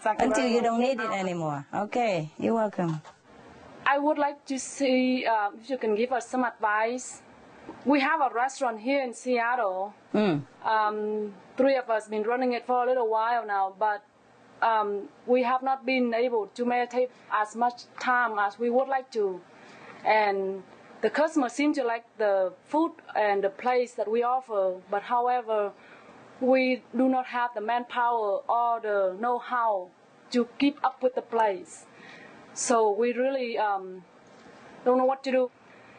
Thank 0.00 0.20
you. 0.20 0.26
Until 0.26 0.42
very 0.44 0.54
you 0.54 0.62
don't 0.62 0.80
need 0.80 0.98
it 0.98 1.10
anymore. 1.10 1.66
Okay, 1.74 2.30
you're 2.38 2.54
welcome. 2.54 3.02
I 3.86 3.98
would 3.98 4.16
like 4.16 4.46
to 4.46 4.58
see 4.58 5.26
uh, 5.26 5.50
if 5.60 5.68
you 5.68 5.76
can 5.76 5.94
give 5.94 6.12
us 6.12 6.26
some 6.26 6.44
advice. 6.44 7.20
We 7.84 8.00
have 8.00 8.20
a 8.20 8.32
restaurant 8.34 8.80
here 8.80 9.02
in 9.02 9.12
Seattle. 9.12 9.94
Mm. 10.14 10.42
Um, 10.64 11.34
three 11.56 11.76
of 11.76 11.90
us 11.90 12.08
been 12.08 12.22
running 12.22 12.54
it 12.54 12.66
for 12.66 12.82
a 12.82 12.86
little 12.86 13.08
while 13.10 13.46
now, 13.46 13.74
but 13.78 14.02
um, 14.62 15.08
we 15.26 15.42
have 15.42 15.62
not 15.62 15.86
been 15.86 16.14
able 16.14 16.46
to 16.48 16.64
meditate 16.64 17.10
as 17.32 17.56
much 17.56 17.84
time 17.98 18.38
as 18.38 18.58
we 18.58 18.70
would 18.70 18.88
like 18.88 19.10
to. 19.12 19.40
And 20.04 20.62
the 21.00 21.10
customers 21.10 21.52
seem 21.52 21.72
to 21.74 21.84
like 21.84 22.04
the 22.18 22.52
food 22.66 22.92
and 23.16 23.42
the 23.42 23.50
place 23.50 23.92
that 23.92 24.10
we 24.10 24.22
offer, 24.22 24.74
but 24.90 25.02
however, 25.02 25.72
we 26.40 26.82
do 26.96 27.08
not 27.08 27.26
have 27.26 27.50
the 27.54 27.60
manpower 27.60 28.40
or 28.48 28.80
the 28.80 29.16
know-how 29.20 29.88
to 30.30 30.48
keep 30.58 30.82
up 30.84 31.02
with 31.02 31.14
the 31.14 31.22
place. 31.22 31.84
So 32.54 32.90
we 32.90 33.12
really 33.12 33.58
um, 33.58 34.04
don't 34.84 34.98
know 34.98 35.04
what 35.04 35.22
to 35.24 35.30
do 35.30 35.50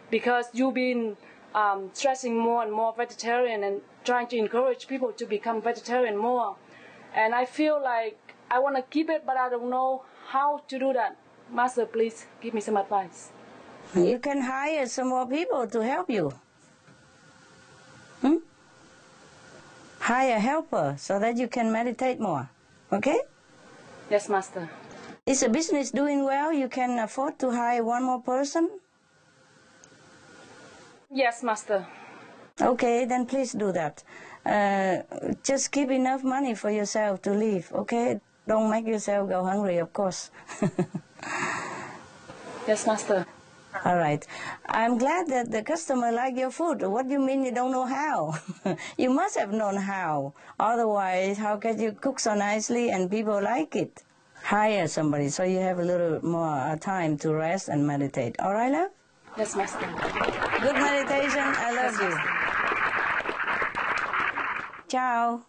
because 0.09 0.45
you've 0.53 0.73
been 0.73 1.17
um, 1.53 1.89
stressing 1.93 2.37
more 2.37 2.63
and 2.63 2.71
more 2.71 2.93
vegetarian 2.95 3.63
and 3.63 3.81
trying 4.03 4.27
to 4.27 4.37
encourage 4.37 4.87
people 4.87 5.11
to 5.13 5.25
become 5.25 5.61
vegetarian 5.61 6.17
more. 6.17 6.55
And 7.13 7.35
I 7.35 7.45
feel 7.45 7.81
like 7.81 8.17
I 8.51 8.59
want 8.59 8.75
to 8.75 8.81
keep 8.81 9.09
it, 9.09 9.23
but 9.25 9.37
I 9.37 9.47
don't 9.49 9.69
know 9.69 10.03
how 10.27 10.59
to 10.67 10.77
do 10.77 10.91
that. 10.91 11.15
Master, 11.49 11.85
please 11.85 12.25
give 12.41 12.53
me 12.53 12.59
some 12.59 12.75
advice. 12.75 13.29
You 13.95 14.19
can 14.19 14.41
hire 14.41 14.85
some 14.87 15.07
more 15.07 15.25
people 15.25 15.67
to 15.67 15.79
help 15.79 16.09
you. 16.09 16.33
Hmm? 18.21 18.43
Hire 19.99 20.35
a 20.35 20.39
helper 20.39 20.95
so 20.97 21.17
that 21.19 21.37
you 21.37 21.47
can 21.47 21.71
meditate 21.71 22.19
more. 22.19 22.49
Okay? 22.91 23.21
Yes, 24.09 24.27
Master. 24.27 24.69
Is 25.25 25.39
the 25.39 25.49
business 25.49 25.91
doing 25.91 26.25
well? 26.25 26.51
You 26.51 26.67
can 26.67 26.99
afford 26.99 27.39
to 27.39 27.51
hire 27.51 27.83
one 27.85 28.03
more 28.03 28.21
person? 28.21 28.69
Yes, 31.09 31.41
Master. 31.41 31.87
Okay, 32.59 33.05
then 33.05 33.25
please 33.25 33.53
do 33.53 33.71
that. 33.71 34.03
Uh, 34.45 35.03
just 35.41 35.71
keep 35.71 35.89
enough 35.89 36.23
money 36.23 36.53
for 36.53 36.69
yourself 36.69 37.21
to 37.21 37.31
live, 37.31 37.71
okay? 37.73 38.19
Don't 38.47 38.69
make 38.69 38.87
yourself 38.87 39.29
go 39.29 39.43
hungry, 39.43 39.77
of 39.77 39.93
course. 39.93 40.31
Yes, 42.67 42.85
Master. 42.85 43.25
All 43.85 43.97
right. 43.97 44.25
I'm 44.67 44.97
glad 44.97 45.27
that 45.29 45.51
the 45.51 45.63
customer 45.63 46.11
like 46.11 46.37
your 46.37 46.51
food. 46.51 46.83
What 46.83 47.07
do 47.07 47.13
you 47.13 47.19
mean 47.19 47.43
you 47.43 47.51
don't 47.51 47.71
know 47.71 47.85
how? 47.85 48.35
you 48.97 49.09
must 49.09 49.37
have 49.37 49.51
known 49.51 49.77
how. 49.77 50.33
Otherwise, 50.59 51.37
how 51.37 51.57
can 51.57 51.79
you 51.79 51.93
cook 51.93 52.19
so 52.19 52.35
nicely 52.35 52.91
and 52.91 53.09
people 53.09 53.41
like 53.41 53.75
it? 53.75 54.03
Hire 54.43 54.87
somebody 54.87 55.29
so 55.29 55.43
you 55.43 55.59
have 55.59 55.79
a 55.79 55.83
little 55.83 56.23
more 56.23 56.57
uh, 56.57 56.75
time 56.75 57.17
to 57.19 57.33
rest 57.33 57.69
and 57.69 57.85
meditate. 57.85 58.35
All 58.39 58.53
right, 58.53 58.71
love? 58.71 58.91
Yes, 59.37 59.55
Master. 59.55 59.87
Good 60.61 60.75
meditation. 60.75 61.43
I 61.43 61.71
love 61.73 61.99
you. 62.01 62.17
Ciao. 64.87 65.41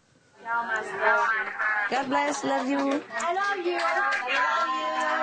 Ciao, 0.42 0.62
Master. 0.66 1.58
God 1.92 2.08
bless. 2.08 2.42
Love 2.42 2.66
you. 2.66 2.78
I 2.78 3.34
love 3.34 3.66
you. 3.66 3.76
I 3.78 3.98
love 4.00 5.18
you. 5.18 5.21